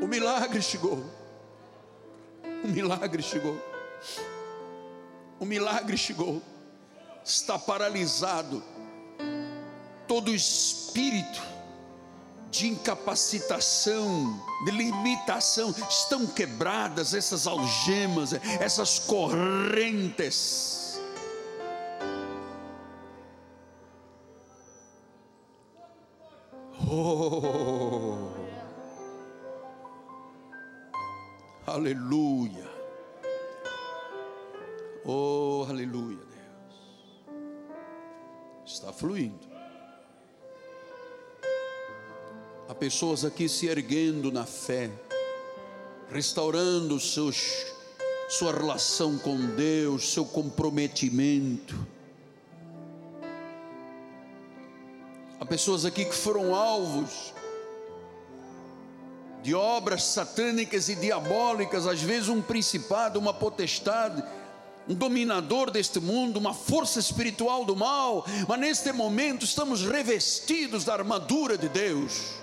O 0.03 0.07
milagre 0.07 0.61
chegou. 0.61 1.03
O 2.63 2.69
milagre 2.69 3.23
chegou. 3.23 3.59
O 5.41 5.47
milagre 5.47 5.97
chegou. 5.97 6.43
Está 7.25 7.59
paralisado 7.59 8.63
todo 10.07 10.35
espírito 10.35 11.52
de 12.53 12.69
incapacitação, 12.69 14.39
de 14.67 14.71
limitação, 14.71 15.75
estão 15.89 16.27
quebradas 16.27 17.15
essas 17.15 17.47
algemas, 17.47 18.35
essas 18.61 18.99
correntes. 18.99 20.81
Oh, 26.95 28.29
aleluia, 31.67 32.71
oh, 35.07 35.65
aleluia, 35.71 36.19
Deus, 36.19 36.35
está 38.67 38.93
fluindo 38.93 39.52
pessoas 42.75 43.25
aqui 43.25 43.49
se 43.49 43.67
erguendo 43.67 44.31
na 44.31 44.47
fé, 44.47 44.91
restaurando 46.11 46.99
seus, 47.01 47.67
sua 48.29 48.53
relação 48.53 49.19
com 49.19 49.37
Deus, 49.55 50.13
seu 50.13 50.25
comprometimento. 50.25 51.75
Há 55.41 55.45
pessoas 55.45 55.85
aqui 55.85 56.05
que 56.05 56.15
foram 56.15 56.55
alvos 56.55 57.35
de 59.43 59.55
obras 59.55 60.05
satânicas 60.05 60.89
e 60.89 60.95
diabólicas, 60.95 61.87
às 61.87 62.01
vezes 62.01 62.29
um 62.29 62.41
principado, 62.41 63.19
uma 63.19 63.35
potestade, 63.35 64.23
um 64.89 64.95
dominador 64.95 65.71
deste 65.71 65.99
mundo, 65.99 66.39
uma 66.39 66.55
força 66.55 67.01
espiritual 67.01 67.65
do 67.65 67.75
mal, 67.75 68.25
mas 68.49 68.61
neste 68.61 68.93
momento 68.93 69.45
estamos 69.45 69.83
revestidos 69.83 70.85
da 70.85 70.95
armadura 70.95 71.59
de 71.59 71.69
Deus. 71.69 72.42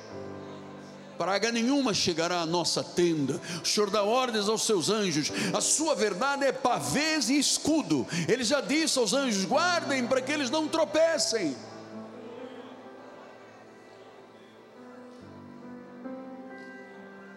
Praga 1.19 1.51
nenhuma 1.51 1.93
chegará 1.93 2.39
à 2.39 2.45
nossa 2.45 2.81
tenda. 2.81 3.41
O 3.61 3.67
Senhor 3.67 3.89
dá 3.89 4.03
ordens 4.03 4.47
aos 4.47 4.65
seus 4.65 4.89
anjos. 4.89 5.29
A 5.53 5.59
sua 5.59 5.93
verdade 5.93 6.45
é 6.45 6.53
pavês 6.53 7.29
e 7.29 7.37
escudo. 7.37 8.07
Ele 8.25 8.41
já 8.41 8.61
disse 8.61 8.97
aos 8.97 9.11
anjos: 9.11 9.43
guardem 9.43 10.07
para 10.07 10.21
que 10.21 10.31
eles 10.31 10.49
não 10.49 10.65
tropecem. 10.65 11.57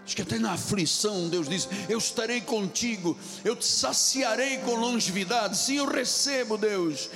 Acho 0.05 0.15
que 0.15 0.23
até 0.23 0.39
na 0.39 0.53
aflição 0.53 1.29
Deus 1.29 1.49
diz: 1.49 1.69
Eu 1.89 1.99
estarei 1.99 2.41
contigo, 2.41 3.19
eu 3.45 3.57
te 3.57 3.65
saciarei 3.65 4.59
com 4.59 4.77
longevidade. 4.77 5.59
Sim, 5.59 5.79
eu 5.79 5.87
recebo, 5.87 6.57
Deus, 6.57 7.11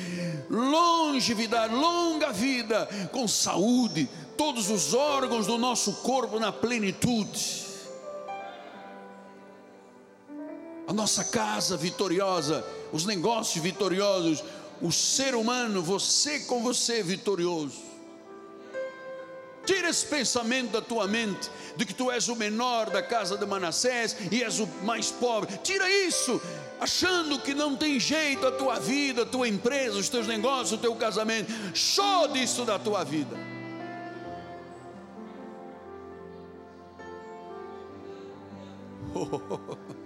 longevidade, 0.51 1.73
longa 1.73 2.33
vida, 2.33 2.89
com 3.13 3.29
saúde, 3.29 4.09
todos 4.37 4.71
os 4.71 4.95
órgãos 4.95 5.47
do 5.47 5.59
nosso 5.59 5.93
corpo 6.03 6.39
na 6.39 6.53
plenitude. 6.53 7.67
A 10.87 10.93
nossa 10.93 11.25
casa 11.25 11.77
vitoriosa, 11.77 12.65
os 12.93 13.05
negócios 13.05 13.63
vitoriosos, 13.63 14.45
o 14.81 14.93
ser 14.93 15.35
humano, 15.35 15.83
você 15.83 16.41
com 16.41 16.63
você 16.63 17.03
vitorioso. 17.03 17.87
Tira 19.65 19.89
esse 19.89 20.07
pensamento 20.07 20.71
da 20.71 20.81
tua 20.81 21.09
mente 21.09 21.51
de 21.77 21.85
que 21.85 21.93
tu 21.93 22.09
és 22.09 22.29
o 22.29 22.37
menor 22.37 22.89
da 22.89 23.03
casa 23.03 23.37
de 23.37 23.45
Manassés 23.45 24.17
e 24.31 24.45
és 24.45 24.61
o 24.61 24.69
mais 24.85 25.11
pobre. 25.11 25.59
Tira 25.59 25.91
isso, 25.91 26.41
achando 26.79 27.41
que 27.41 27.53
não 27.53 27.75
tem 27.75 27.99
jeito 27.99 28.47
a 28.47 28.53
tua 28.53 28.79
vida, 28.79 29.23
a 29.23 29.27
tua 29.27 29.49
empresa, 29.49 29.99
os 29.99 30.09
teus 30.09 30.29
negócios, 30.29 30.73
o 30.73 30.79
teu 30.79 30.95
casamento. 30.95 31.53
Show 31.75 32.29
disso 32.29 32.65
da 32.65 32.79
tua 32.79 33.03
vida. 33.03 33.37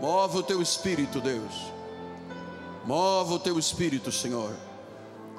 Move 0.00 0.38
o 0.38 0.42
teu 0.42 0.60
espírito, 0.60 1.20
Deus. 1.20 1.72
Mova 2.84 3.34
o 3.34 3.38
teu 3.38 3.58
espírito, 3.58 4.12
Senhor. 4.12 4.54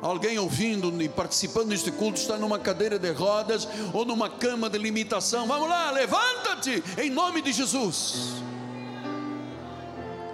Alguém 0.02 0.40
ouvindo 0.40 1.02
e 1.02 1.10
participando 1.10 1.70
deste 1.70 1.92
culto 1.92 2.20
está 2.20 2.38
numa 2.38 2.58
cadeira 2.58 2.98
de 2.98 3.12
rodas 3.12 3.68
ou 3.94 4.06
numa 4.06 4.30
cama 4.30 4.70
de 4.70 4.78
limitação. 4.78 5.46
Vamos 5.46 5.70
lá, 5.70 5.92
levanta-te 5.92 6.84
em 6.98 7.10
nome 7.10 7.42
de 7.42 7.52
Jesus. 7.52 8.42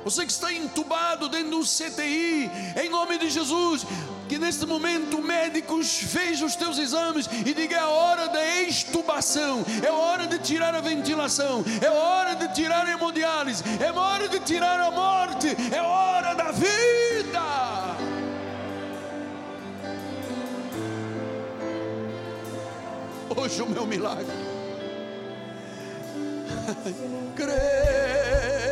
Você 0.03 0.23
que 0.23 0.31
está 0.31 0.53
entubado 0.53 1.27
dentro 1.27 1.49
de 1.49 1.55
um 1.55 1.63
CTI, 1.63 2.51
em 2.83 2.89
nome 2.89 3.17
de 3.17 3.27
Jesus, 3.27 3.85
que 4.27 4.37
neste 4.37 4.65
momento 4.65 5.21
médicos 5.21 5.99
vejam 6.01 6.47
os 6.47 6.55
teus 6.55 6.77
exames 6.77 7.29
e 7.45 7.53
diga 7.53 7.77
é 7.77 7.83
hora 7.83 8.27
da 8.27 8.61
extubação, 8.61 9.65
é 9.83 9.91
hora 9.91 10.27
de 10.27 10.39
tirar 10.39 10.73
a 10.73 10.81
ventilação, 10.81 11.63
é 11.81 11.89
hora 11.89 12.35
de 12.35 12.53
tirar 12.53 12.85
a 12.85 12.91
hemodiálise, 12.91 13.63
é 13.79 13.91
hora 13.91 14.27
de 14.27 14.39
tirar 14.39 14.79
a 14.79 14.91
morte, 14.91 15.55
é 15.71 15.81
hora 15.81 16.33
da 16.33 16.51
vida. 16.51 17.95
Hoje 23.35 23.61
o 23.61 23.69
meu 23.69 23.85
milagre. 23.85 24.25
Crê. 27.35 28.64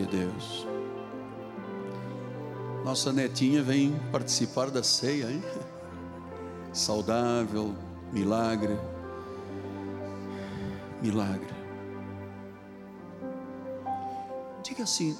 Glória 0.00 0.06
a 0.06 0.06
Deus. 0.06 0.66
Nossa 2.84 3.12
netinha 3.12 3.62
vem 3.62 3.94
participar 4.10 4.70
da 4.70 4.82
ceia, 4.82 5.30
hein? 5.30 5.42
Saudável, 6.72 7.74
milagre. 8.12 8.78
Milagre. 11.02 11.54
Diga 14.62 14.84
assim: 14.84 15.16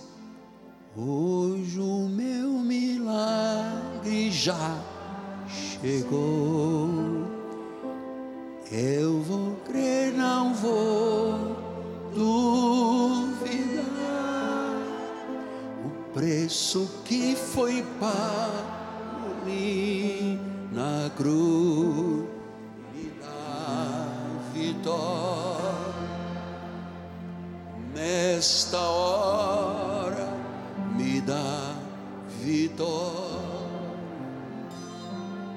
Hoje 0.97 1.79
o 1.79 2.09
meu 2.09 2.51
milagre 2.51 4.31
já 4.31 4.79
chegou. 5.49 6.70
Pago 17.99 18.71
na 20.73 21.11
cruz 21.17 22.29
me 22.95 23.13
dá 23.21 24.07
vitória. 24.55 25.61
Nesta 27.95 28.79
hora 28.79 30.33
me 30.97 31.21
dá 31.21 31.75
vitória. 32.41 33.11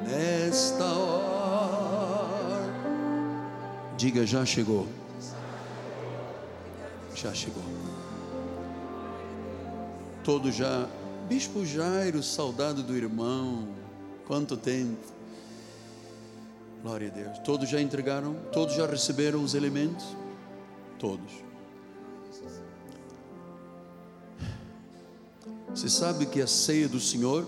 Nesta 0.05 0.83
hora, 0.83 2.69
diga 3.97 4.25
já 4.25 4.45
chegou. 4.45 4.87
Já 7.15 7.33
chegou. 7.33 7.63
Todo 10.23 10.51
já, 10.51 10.87
Bispo 11.27 11.65
Jairo, 11.65 12.21
saudade 12.21 12.83
do 12.83 12.95
irmão. 12.95 13.67
Quanto 14.27 14.57
tempo. 14.57 15.07
Glória 16.81 17.07
a 17.07 17.11
Deus. 17.11 17.39
Todos 17.39 17.69
já 17.69 17.81
entregaram? 17.81 18.35
Todos 18.51 18.75
já 18.75 18.85
receberam 18.85 19.41
os 19.41 19.53
elementos? 19.53 20.05
Todos. 20.99 21.31
Você 25.69 25.89
sabe 25.89 26.25
que 26.25 26.41
a 26.41 26.47
ceia 26.47 26.89
do 26.89 26.99
Senhor 26.99 27.47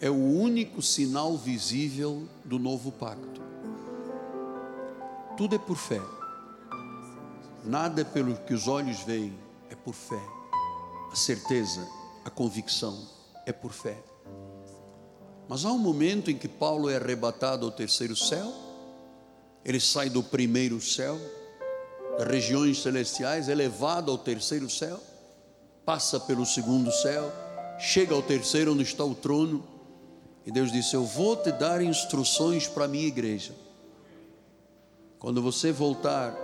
é 0.00 0.10
o 0.10 0.14
único 0.14 0.82
sinal 0.82 1.36
visível 1.36 2.28
do 2.44 2.58
novo 2.58 2.92
pacto. 2.92 3.40
Tudo 5.36 5.56
é 5.56 5.58
por 5.58 5.76
fé. 5.76 6.00
Nada 7.64 8.02
é 8.02 8.04
pelo 8.04 8.36
que 8.36 8.52
os 8.52 8.68
olhos 8.68 9.00
veem, 9.00 9.36
é 9.70 9.74
por 9.74 9.94
fé. 9.94 10.22
A 11.10 11.16
certeza, 11.16 11.88
a 12.28 12.30
convicção 12.30 13.08
é 13.46 13.52
por 13.52 13.72
fé. 13.72 13.96
Mas 15.48 15.64
há 15.64 15.72
um 15.72 15.78
momento 15.78 16.30
em 16.30 16.36
que 16.36 16.46
Paulo 16.46 16.90
é 16.90 16.96
arrebatado 16.96 17.64
ao 17.64 17.72
terceiro 17.72 18.14
céu, 18.14 18.52
ele 19.64 19.80
sai 19.80 20.10
do 20.10 20.22
primeiro 20.22 20.78
céu, 20.78 21.18
das 22.18 22.28
regiões 22.28 22.82
celestiais, 22.82 23.48
é 23.48 23.54
levado 23.54 24.10
ao 24.10 24.18
terceiro 24.18 24.68
céu, 24.68 25.00
passa 25.86 26.20
pelo 26.20 26.44
segundo 26.44 26.92
céu, 26.92 27.32
chega 27.78 28.14
ao 28.14 28.22
terceiro 28.22 28.74
onde 28.74 28.82
está 28.82 29.04
o 29.04 29.14
trono, 29.14 29.66
e 30.44 30.52
Deus 30.52 30.70
disse: 30.70 30.94
Eu 30.94 31.04
vou 31.04 31.34
te 31.34 31.50
dar 31.50 31.80
instruções 31.80 32.66
para 32.68 32.84
a 32.84 32.88
minha 32.88 33.06
igreja. 33.06 33.54
Quando 35.18 35.40
você 35.40 35.72
voltar, 35.72 36.34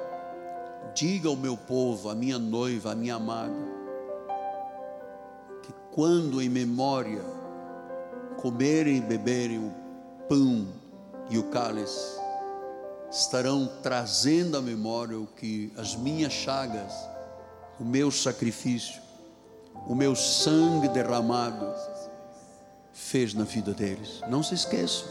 diga 0.94 1.28
ao 1.28 1.36
meu 1.36 1.59
povo, 1.59 2.09
à 2.09 2.15
minha 2.15 2.39
noiva, 2.39 2.93
à 2.93 2.94
minha 2.94 3.16
amada, 3.16 3.73
quando 5.95 6.43
em 6.43 6.49
memória 6.49 7.23
comerem 8.39 8.97
e 8.97 9.01
beberem 9.01 9.59
o 9.59 9.73
pão 10.29 10.66
e 11.31 11.39
o 11.39 11.45
cálice, 11.45 12.19
estarão 13.09 13.71
trazendo 13.81 14.57
à 14.57 14.61
memória 14.61 15.16
o 15.16 15.25
que 15.25 15.73
as 15.77 15.95
minhas 15.95 16.33
chagas, 16.33 16.93
o 17.79 17.85
meu 17.85 18.11
sacrifício, 18.11 19.01
o 19.87 19.95
meu 19.95 20.16
sangue 20.16 20.89
derramado 20.89 21.73
fez 22.93 23.33
na 23.33 23.45
vida 23.45 23.73
deles. 23.73 24.21
Não 24.29 24.43
se 24.43 24.55
esqueçam. 24.55 25.07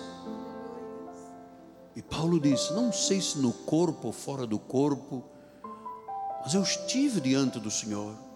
E 1.95 2.01
Paulo 2.01 2.41
disse: 2.41 2.73
Não 2.73 2.91
sei 2.91 3.21
se 3.21 3.37
no 3.37 3.53
corpo 3.53 4.07
ou 4.07 4.13
fora 4.13 4.45
do 4.45 4.59
corpo, 4.59 5.23
mas 6.43 6.53
eu 6.53 6.61
estive 6.61 7.21
diante 7.21 7.57
do 7.57 7.71
Senhor. 7.71 8.32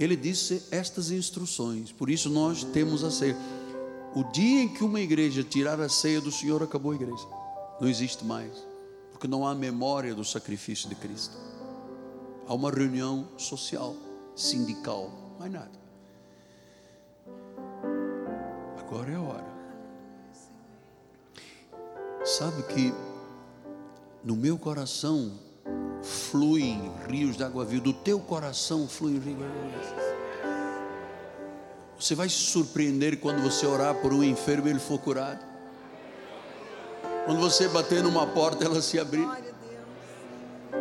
Ele 0.00 0.16
disse 0.16 0.62
estas 0.70 1.10
instruções, 1.10 1.92
por 1.92 2.08
isso 2.08 2.30
nós 2.30 2.64
temos 2.64 3.04
a 3.04 3.10
ceia. 3.10 3.36
O 4.14 4.24
dia 4.24 4.62
em 4.62 4.68
que 4.72 4.82
uma 4.82 4.98
igreja 4.98 5.44
tirar 5.44 5.78
a 5.78 5.90
ceia 5.90 6.22
do 6.22 6.32
Senhor, 6.32 6.62
acabou 6.62 6.92
a 6.92 6.94
igreja, 6.94 7.28
não 7.78 7.86
existe 7.86 8.24
mais, 8.24 8.50
porque 9.12 9.28
não 9.28 9.46
há 9.46 9.54
memória 9.54 10.14
do 10.14 10.24
sacrifício 10.24 10.88
de 10.88 10.94
Cristo. 10.94 11.36
Há 12.48 12.54
uma 12.54 12.70
reunião 12.70 13.28
social, 13.36 13.94
sindical, 14.34 15.36
mais 15.38 15.52
nada. 15.52 15.78
Agora 18.78 19.12
é 19.12 19.16
a 19.16 19.20
hora. 19.20 19.50
Sabe 22.24 22.62
que 22.62 22.94
no 24.24 24.34
meu 24.34 24.58
coração 24.58 25.38
fluem 26.02 26.92
rios 27.08 27.36
de 27.36 27.44
água 27.44 27.64
viva, 27.64 27.84
do 27.84 27.92
teu 27.92 28.18
coração 28.20 28.88
fluem 28.88 29.18
rios 29.18 29.38
de 29.38 29.44
água 29.44 29.62
viva. 29.62 30.10
Você 31.98 32.14
vai 32.14 32.28
se 32.28 32.36
surpreender 32.36 33.20
quando 33.20 33.42
você 33.42 33.66
orar 33.66 33.94
por 33.96 34.12
um 34.12 34.24
enfermo 34.24 34.66
e 34.66 34.70
ele 34.70 34.78
for 34.78 34.98
curado. 34.98 35.44
Quando 37.26 37.38
você 37.38 37.68
bater 37.68 38.02
numa 38.02 38.26
porta, 38.26 38.64
ela 38.64 38.80
se 38.80 38.98
abrir. 38.98 39.28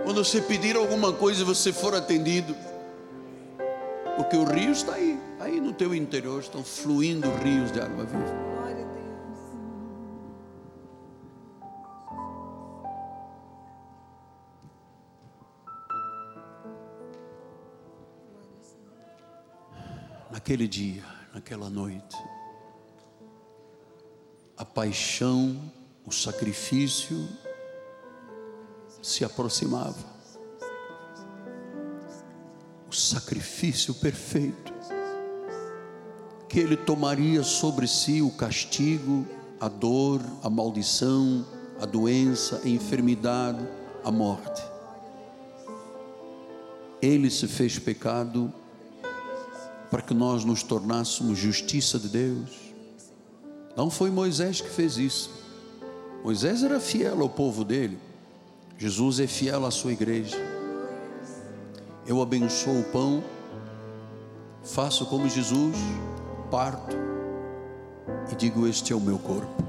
Quando 0.05 0.23
você 0.23 0.41
pedir 0.41 0.77
alguma 0.77 1.11
coisa 1.11 1.41
e 1.41 1.43
você 1.43 1.73
for 1.73 1.93
atendido. 1.93 2.55
Porque 4.15 4.37
o 4.37 4.45
rio 4.45 4.71
está 4.71 4.93
aí, 4.93 5.19
aí 5.39 5.59
no 5.59 5.73
teu 5.73 5.93
interior 5.93 6.39
estão 6.39 6.63
fluindo 6.63 7.29
rios 7.43 7.71
de 7.71 7.81
água 7.81 8.05
viva. 8.05 8.58
Naquele 20.29 20.67
dia, 20.67 21.03
naquela 21.33 21.69
noite, 21.69 22.17
a 24.57 24.65
paixão, 24.65 25.71
o 26.05 26.11
sacrifício 26.11 27.27
se 29.01 29.23
aproximava. 29.23 30.19
O 32.89 32.93
sacrifício 32.93 33.93
perfeito, 33.93 34.73
que 36.47 36.59
ele 36.59 36.75
tomaria 36.75 37.43
sobre 37.43 37.87
si 37.87 38.21
o 38.21 38.31
castigo, 38.31 39.25
a 39.59 39.67
dor, 39.67 40.21
a 40.43 40.49
maldição, 40.49 41.45
a 41.79 41.85
doença, 41.85 42.61
a 42.63 42.67
enfermidade, 42.67 43.65
a 44.03 44.11
morte. 44.11 44.61
Ele 47.01 47.29
se 47.29 47.47
fez 47.47 47.79
pecado 47.79 48.53
para 49.89 50.01
que 50.01 50.13
nós 50.13 50.43
nos 50.45 50.63
tornássemos 50.63 51.37
justiça 51.37 51.97
de 51.97 52.09
Deus. 52.09 52.49
Não 53.75 53.89
foi 53.89 54.11
Moisés 54.11 54.61
que 54.61 54.69
fez 54.69 54.97
isso. 54.97 55.31
Moisés 56.23 56.63
era 56.63 56.79
fiel 56.79 57.21
ao 57.21 57.29
povo 57.29 57.63
dele. 57.63 57.97
Jesus 58.77 59.19
é 59.19 59.27
fiel 59.27 59.65
à 59.65 59.71
sua 59.71 59.91
igreja. 59.91 60.37
Eu 62.05 62.21
abençoo 62.21 62.79
o 62.79 62.83
pão, 62.85 63.23
faço 64.63 65.05
como 65.05 65.29
Jesus, 65.29 65.75
parto 66.49 66.95
e 68.31 68.35
digo: 68.35 68.67
Este 68.67 68.93
é 68.93 68.95
o 68.95 69.01
meu 69.01 69.19
corpo. 69.19 69.68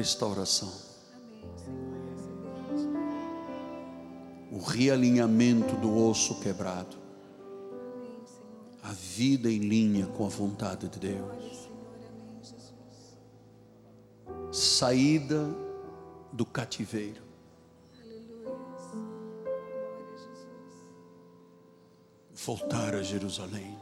Restauração. 0.00 0.72
O 4.50 4.58
realinhamento 4.58 5.76
do 5.76 5.94
osso 5.94 6.40
quebrado. 6.40 6.96
A 8.82 8.92
vida 8.92 9.50
em 9.50 9.58
linha 9.58 10.06
com 10.06 10.24
a 10.24 10.28
vontade 10.28 10.88
de 10.88 10.98
Deus. 10.98 11.70
saída 14.52 15.46
do 16.32 16.44
cativeiro. 16.44 17.22
Voltar 22.34 22.94
a 22.94 23.02
Jerusalém, 23.02 23.78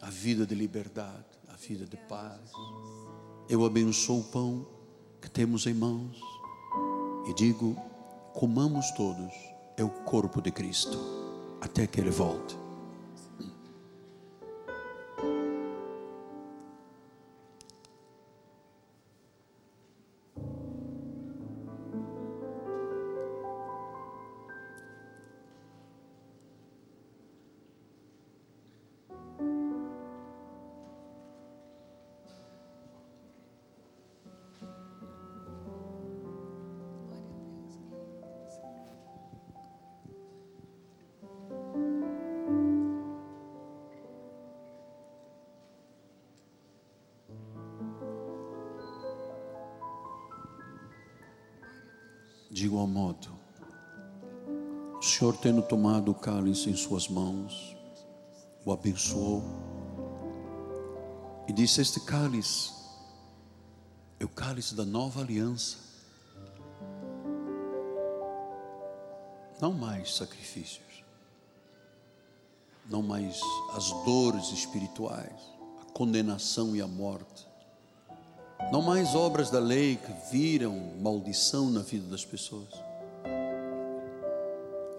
a 0.00 0.10
vida 0.10 0.46
de 0.46 0.54
liberdade, 0.54 1.38
a 1.48 1.56
vida 1.56 1.86
de 1.86 1.96
paz. 2.08 2.50
Eu 3.48 3.64
abençoo 3.64 4.20
o 4.20 4.24
pão 4.24 4.66
que 5.20 5.30
temos 5.30 5.66
em 5.66 5.74
mãos 5.74 6.20
e 7.28 7.34
digo: 7.34 7.76
comamos 8.32 8.90
todos, 8.92 9.32
é 9.76 9.84
o 9.84 9.90
corpo 9.90 10.40
de 10.40 10.50
Cristo, 10.50 10.98
até 11.60 11.86
que 11.86 12.00
Ele 12.00 12.10
volte. 12.10 12.61
Tendo 55.42 55.60
tomado 55.60 56.12
o 56.12 56.14
cálice 56.14 56.70
em 56.70 56.76
suas 56.76 57.08
mãos, 57.08 57.76
o 58.64 58.72
abençoou 58.72 59.42
e 61.48 61.52
disse: 61.52 61.82
Este 61.82 62.00
cálice 62.00 62.72
é 64.20 64.24
o 64.24 64.28
cálice 64.28 64.74
da 64.74 64.84
nova 64.84 65.20
aliança. 65.20 65.76
Não 69.60 69.72
mais 69.72 70.14
sacrifícios, 70.14 71.04
não 72.88 73.02
mais 73.02 73.40
as 73.74 73.90
dores 74.04 74.50
espirituais, 74.52 75.40
a 75.80 75.92
condenação 75.92 76.74
e 76.74 76.80
a 76.80 76.86
morte 76.86 77.52
não 78.70 78.80
mais 78.80 79.14
obras 79.14 79.50
da 79.50 79.58
lei 79.58 79.96
que 79.96 80.12
viram 80.30 80.94
maldição 81.00 81.70
na 81.70 81.80
vida 81.80 82.06
das 82.06 82.24
pessoas. 82.24 82.91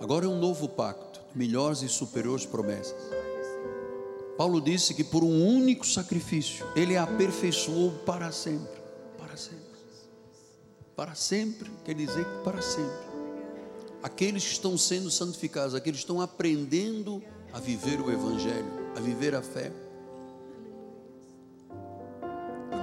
Agora 0.03 0.25
é 0.25 0.27
um 0.27 0.37
novo 0.37 0.67
pacto, 0.67 1.21
melhores 1.33 1.81
e 1.81 1.87
superiores 1.89 2.45
promessas. 2.45 2.93
Paulo 4.37 4.59
disse 4.59 4.93
que 4.93 5.03
por 5.03 5.23
um 5.23 5.47
único 5.47 5.87
sacrifício 5.87 6.67
ele 6.75 6.97
aperfeiçoou 6.97 7.91
para 8.05 8.31
sempre. 8.31 8.81
Para 9.17 9.37
sempre. 9.37 9.63
Para 10.95 11.15
sempre, 11.15 11.71
quer 11.83 11.95
dizer 11.95 12.25
que 12.25 12.43
para 12.43 12.61
sempre. 12.61 13.13
Aqueles 14.03 14.43
que 14.43 14.51
estão 14.51 14.77
sendo 14.77 15.09
santificados, 15.09 15.73
aqueles 15.73 16.01
que 16.01 16.03
estão 16.03 16.21
aprendendo 16.21 17.23
a 17.53 17.59
viver 17.59 18.01
o 18.01 18.11
Evangelho, 18.11 18.91
a 18.95 18.99
viver 18.99 19.33
a 19.33 19.41
fé 19.41 19.71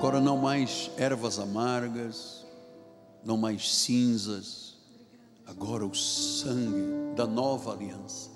Agora 0.01 0.19
não 0.19 0.39
mais 0.39 0.91
ervas 0.97 1.39
amargas, 1.39 2.47
não 3.23 3.37
mais 3.37 3.71
cinzas, 3.71 4.70
agora 5.51 5.85
o 5.85 5.95
sangue 5.95 7.15
da 7.17 7.27
nova 7.27 7.73
aliança. 7.73 8.31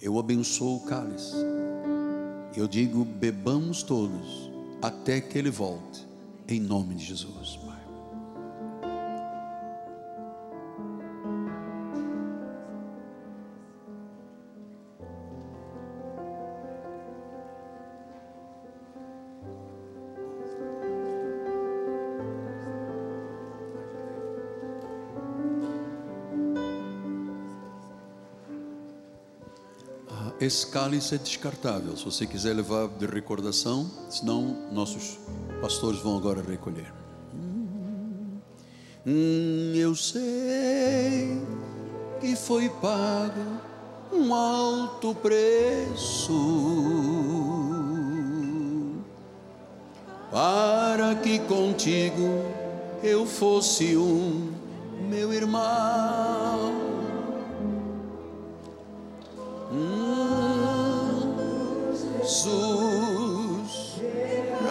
Eu 0.00 0.18
abençoo 0.18 0.76
o 0.76 0.80
cálice. 0.80 1.34
Eu 2.54 2.68
digo: 2.68 3.04
bebamos 3.04 3.82
todos 3.82 4.50
até 4.82 5.20
que 5.20 5.38
ele 5.38 5.50
volte, 5.50 6.06
em 6.46 6.60
nome 6.60 6.94
de 6.94 7.04
Jesus. 7.04 7.58
Esse 30.46 30.64
cálice 30.68 31.16
é 31.16 31.18
descartável. 31.18 31.96
Se 31.96 32.04
você 32.04 32.24
quiser 32.24 32.54
levar 32.54 32.86
de 32.86 33.04
recordação, 33.04 33.90
senão 34.08 34.56
nossos 34.70 35.18
pastores 35.60 35.98
vão 35.98 36.16
agora 36.16 36.40
recolher. 36.40 36.94
Hum, 39.04 39.72
eu 39.74 39.96
sei 39.96 41.42
que 42.20 42.36
foi 42.36 42.68
pago 42.68 43.60
um 44.12 44.32
alto 44.32 45.16
preço 45.16 46.32
para 50.30 51.16
que 51.16 51.40
contigo 51.40 52.44
eu 53.02 53.26
fosse 53.26 53.96
um 53.96 54.52
meu 55.10 55.32
irmão. 55.32 56.85
Jesus 62.36 63.96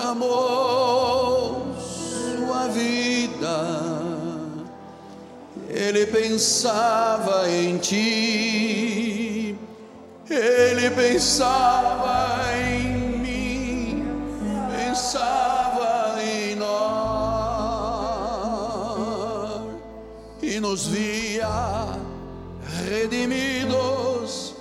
amou 0.07 1.73
sua 1.79 2.67
vida, 2.67 3.81
Ele 5.67 6.05
pensava 6.05 7.49
em 7.49 7.79
ti, 7.79 9.57
Ele 10.29 10.91
pensava 10.91 12.53
em 12.55 12.87
mim, 13.17 14.05
pensava 14.77 16.21
em 16.21 16.55
nós. 16.55 16.75
E 20.39 20.59
nos 20.59 20.85
via 20.85 21.97
redimidos 22.85 24.53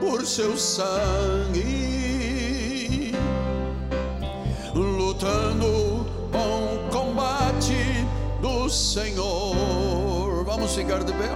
por 0.00 0.24
seu 0.24 0.56
sangue 0.56 1.75
Senhor. 8.96 10.42
Vamos 10.46 10.74
ficar 10.74 11.04
de 11.04 11.12
pé. 11.12 11.28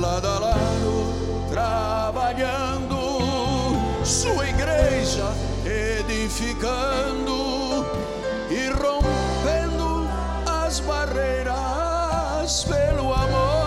Lado 0.00 0.26
a 0.26 0.38
lado, 0.38 1.12
trabalhando, 1.50 2.96
sua 4.02 4.48
igreja 4.48 5.34
edificando 5.66 7.36
e 8.50 8.70
rompendo 8.70 10.08
as 10.46 10.80
barreiras 10.80 12.64
pelo 12.64 13.12
amor 13.12 13.58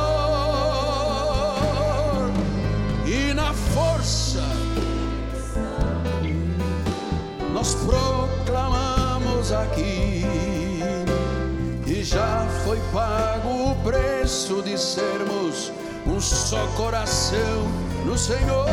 e 3.06 3.32
na 3.36 3.54
força 3.54 4.42
nós 7.54 7.76
foi 12.72 12.80
pago 12.94 13.72
o 13.72 13.76
preço 13.84 14.62
de 14.62 14.78
sermos 14.78 15.74
um 16.08 16.22
só 16.22 16.66
coração 16.78 17.68
no 18.06 18.18
Senhor 18.18 18.66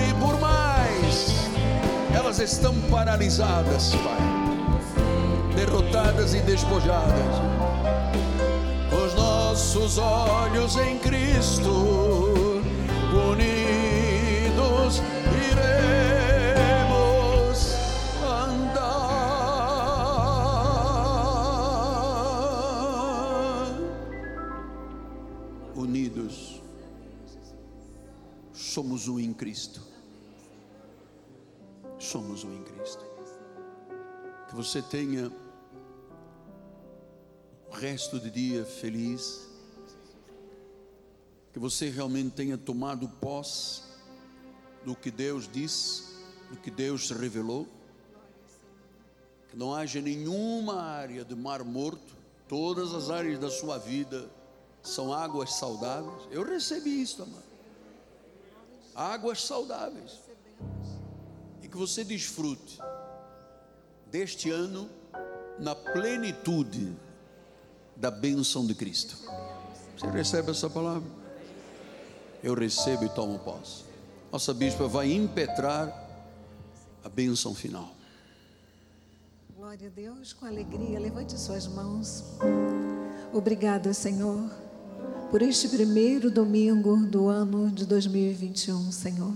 e 0.00 0.14
por 0.14 0.40
mais 0.40 1.34
elas 2.14 2.38
estão 2.38 2.74
paralisadas, 2.90 3.94
Pai, 3.96 5.54
derrotadas 5.54 6.32
e 6.32 6.40
despojadas. 6.40 7.36
Os 9.04 9.12
nossos 9.12 9.98
olhos 9.98 10.78
em 10.78 10.98
Cristo 10.98 12.62
unidos 13.12 13.45
somos 28.76 29.08
um 29.08 29.18
em 29.18 29.32
Cristo. 29.32 29.80
Somos 31.98 32.44
um 32.44 32.52
em 32.52 32.62
Cristo. 32.62 33.02
Que 34.50 34.54
você 34.54 34.82
tenha 34.82 35.32
o 37.70 37.72
resto 37.72 38.18
do 38.18 38.30
dia 38.30 38.66
feliz. 38.66 39.48
Que 41.54 41.58
você 41.58 41.88
realmente 41.88 42.34
tenha 42.34 42.58
tomado 42.58 43.08
posse 43.08 43.80
do 44.84 44.94
que 44.94 45.10
Deus 45.10 45.48
disse, 45.50 46.02
do 46.50 46.58
que 46.58 46.70
Deus 46.70 47.10
revelou. 47.10 47.66
Que 49.48 49.56
não 49.56 49.74
haja 49.74 50.02
nenhuma 50.02 50.82
área 50.82 51.24
de 51.24 51.34
mar 51.34 51.64
morto, 51.64 52.14
todas 52.46 52.92
as 52.92 53.08
áreas 53.08 53.38
da 53.38 53.48
sua 53.48 53.78
vida 53.78 54.28
são 54.82 55.14
águas 55.14 55.54
saudáveis. 55.54 56.28
Eu 56.30 56.44
recebi 56.44 57.00
isso, 57.00 57.22
amado. 57.22 57.45
Águas 58.96 59.44
saudáveis. 59.44 60.18
E 61.62 61.68
que 61.68 61.76
você 61.76 62.02
desfrute 62.02 62.78
deste 64.10 64.50
ano 64.50 64.88
na 65.58 65.74
plenitude 65.74 66.96
da 67.94 68.10
bênção 68.10 68.66
de 68.66 68.74
Cristo. 68.74 69.16
Você 69.96 70.06
recebe 70.06 70.50
essa 70.50 70.70
palavra? 70.70 71.08
Eu 72.42 72.54
recebo 72.54 73.04
e 73.04 73.08
tomo 73.10 73.38
posse. 73.38 73.84
Nossa 74.32 74.54
bispa 74.54 74.88
vai 74.88 75.12
impetrar 75.12 75.88
a 77.04 77.08
bênção 77.08 77.54
final. 77.54 77.94
Glória 79.56 79.88
a 79.88 79.90
Deus, 79.90 80.32
com 80.32 80.46
alegria, 80.46 80.98
levante 80.98 81.38
suas 81.38 81.66
mãos. 81.66 82.24
Obrigada, 83.32 83.92
Senhor, 83.92 84.50
por 85.30 85.42
este 85.42 85.68
primeiro 85.68 86.30
domingo 86.30 86.96
do 86.96 87.28
ano 87.28 87.70
de 87.70 87.84
2021, 87.84 88.92
Senhor, 88.92 89.32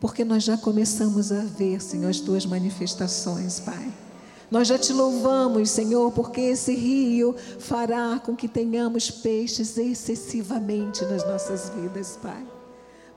porque 0.00 0.24
nós 0.24 0.42
já 0.42 0.56
começamos 0.56 1.30
a 1.30 1.42
ver, 1.42 1.80
Senhor, 1.80 2.08
as 2.08 2.20
tuas 2.20 2.44
manifestações, 2.44 3.60
Pai. 3.60 3.92
Nós 4.50 4.66
já 4.66 4.78
te 4.78 4.92
louvamos, 4.92 5.70
Senhor, 5.70 6.10
porque 6.12 6.40
esse 6.40 6.74
rio 6.74 7.36
fará 7.58 8.18
com 8.18 8.34
que 8.34 8.48
tenhamos 8.48 9.10
peixes 9.10 9.76
excessivamente 9.76 11.04
nas 11.04 11.24
nossas 11.24 11.70
vidas, 11.70 12.18
Pai. 12.20 12.44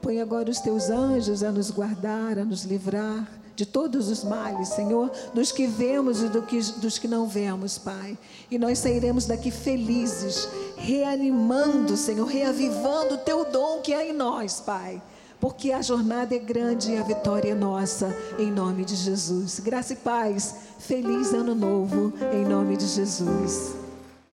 Põe 0.02 0.20
agora 0.20 0.50
os 0.50 0.60
teus 0.60 0.90
anjos 0.90 1.44
a 1.44 1.52
nos 1.52 1.72
guardar, 1.72 2.38
a 2.38 2.46
nos 2.46 2.64
livrar 2.64 3.41
de 3.56 3.66
todos 3.66 4.10
os 4.10 4.24
males, 4.24 4.70
Senhor, 4.70 5.12
dos 5.34 5.52
que 5.52 5.68
vemos 5.68 6.22
e 6.22 6.30
do 6.30 6.42
que, 6.42 6.60
dos 6.78 6.98
que 6.98 7.08
não 7.08 7.28
vemos, 7.28 7.78
Pai. 7.78 8.18
E 8.50 8.58
nós 8.58 8.80
sairemos 8.80 9.26
daqui 9.26 9.52
felizes, 9.52 10.48
reanimando, 10.78 11.96
Senhor, 11.98 12.26
reavivando 12.26 13.16
o 13.16 13.20
teu 13.20 13.46
dom 13.46 13.82
que 13.82 13.94
há 13.94 14.06
em 14.06 14.14
nós, 14.14 14.60
Pai. 14.60 15.02
Porque 15.40 15.72
a 15.72 15.82
jornada 15.82 16.36
é 16.36 16.40
grande 16.40 16.92
e 16.92 16.98
a 16.98 17.04
vitória 17.04 17.52
é 17.52 17.56
nossa, 17.56 18.16
em 18.38 18.52
nome 18.52 18.86
de 18.86 18.96
Jesus. 18.96 19.60
Graça 19.60 19.94
e 19.94 19.96
paz, 19.96 20.56
feliz 20.78 21.34
ano 21.34 21.56
novo, 21.56 22.14
em 22.32 22.46
nome 22.46 22.78
de 22.78 22.86
Jesus. 22.86 23.81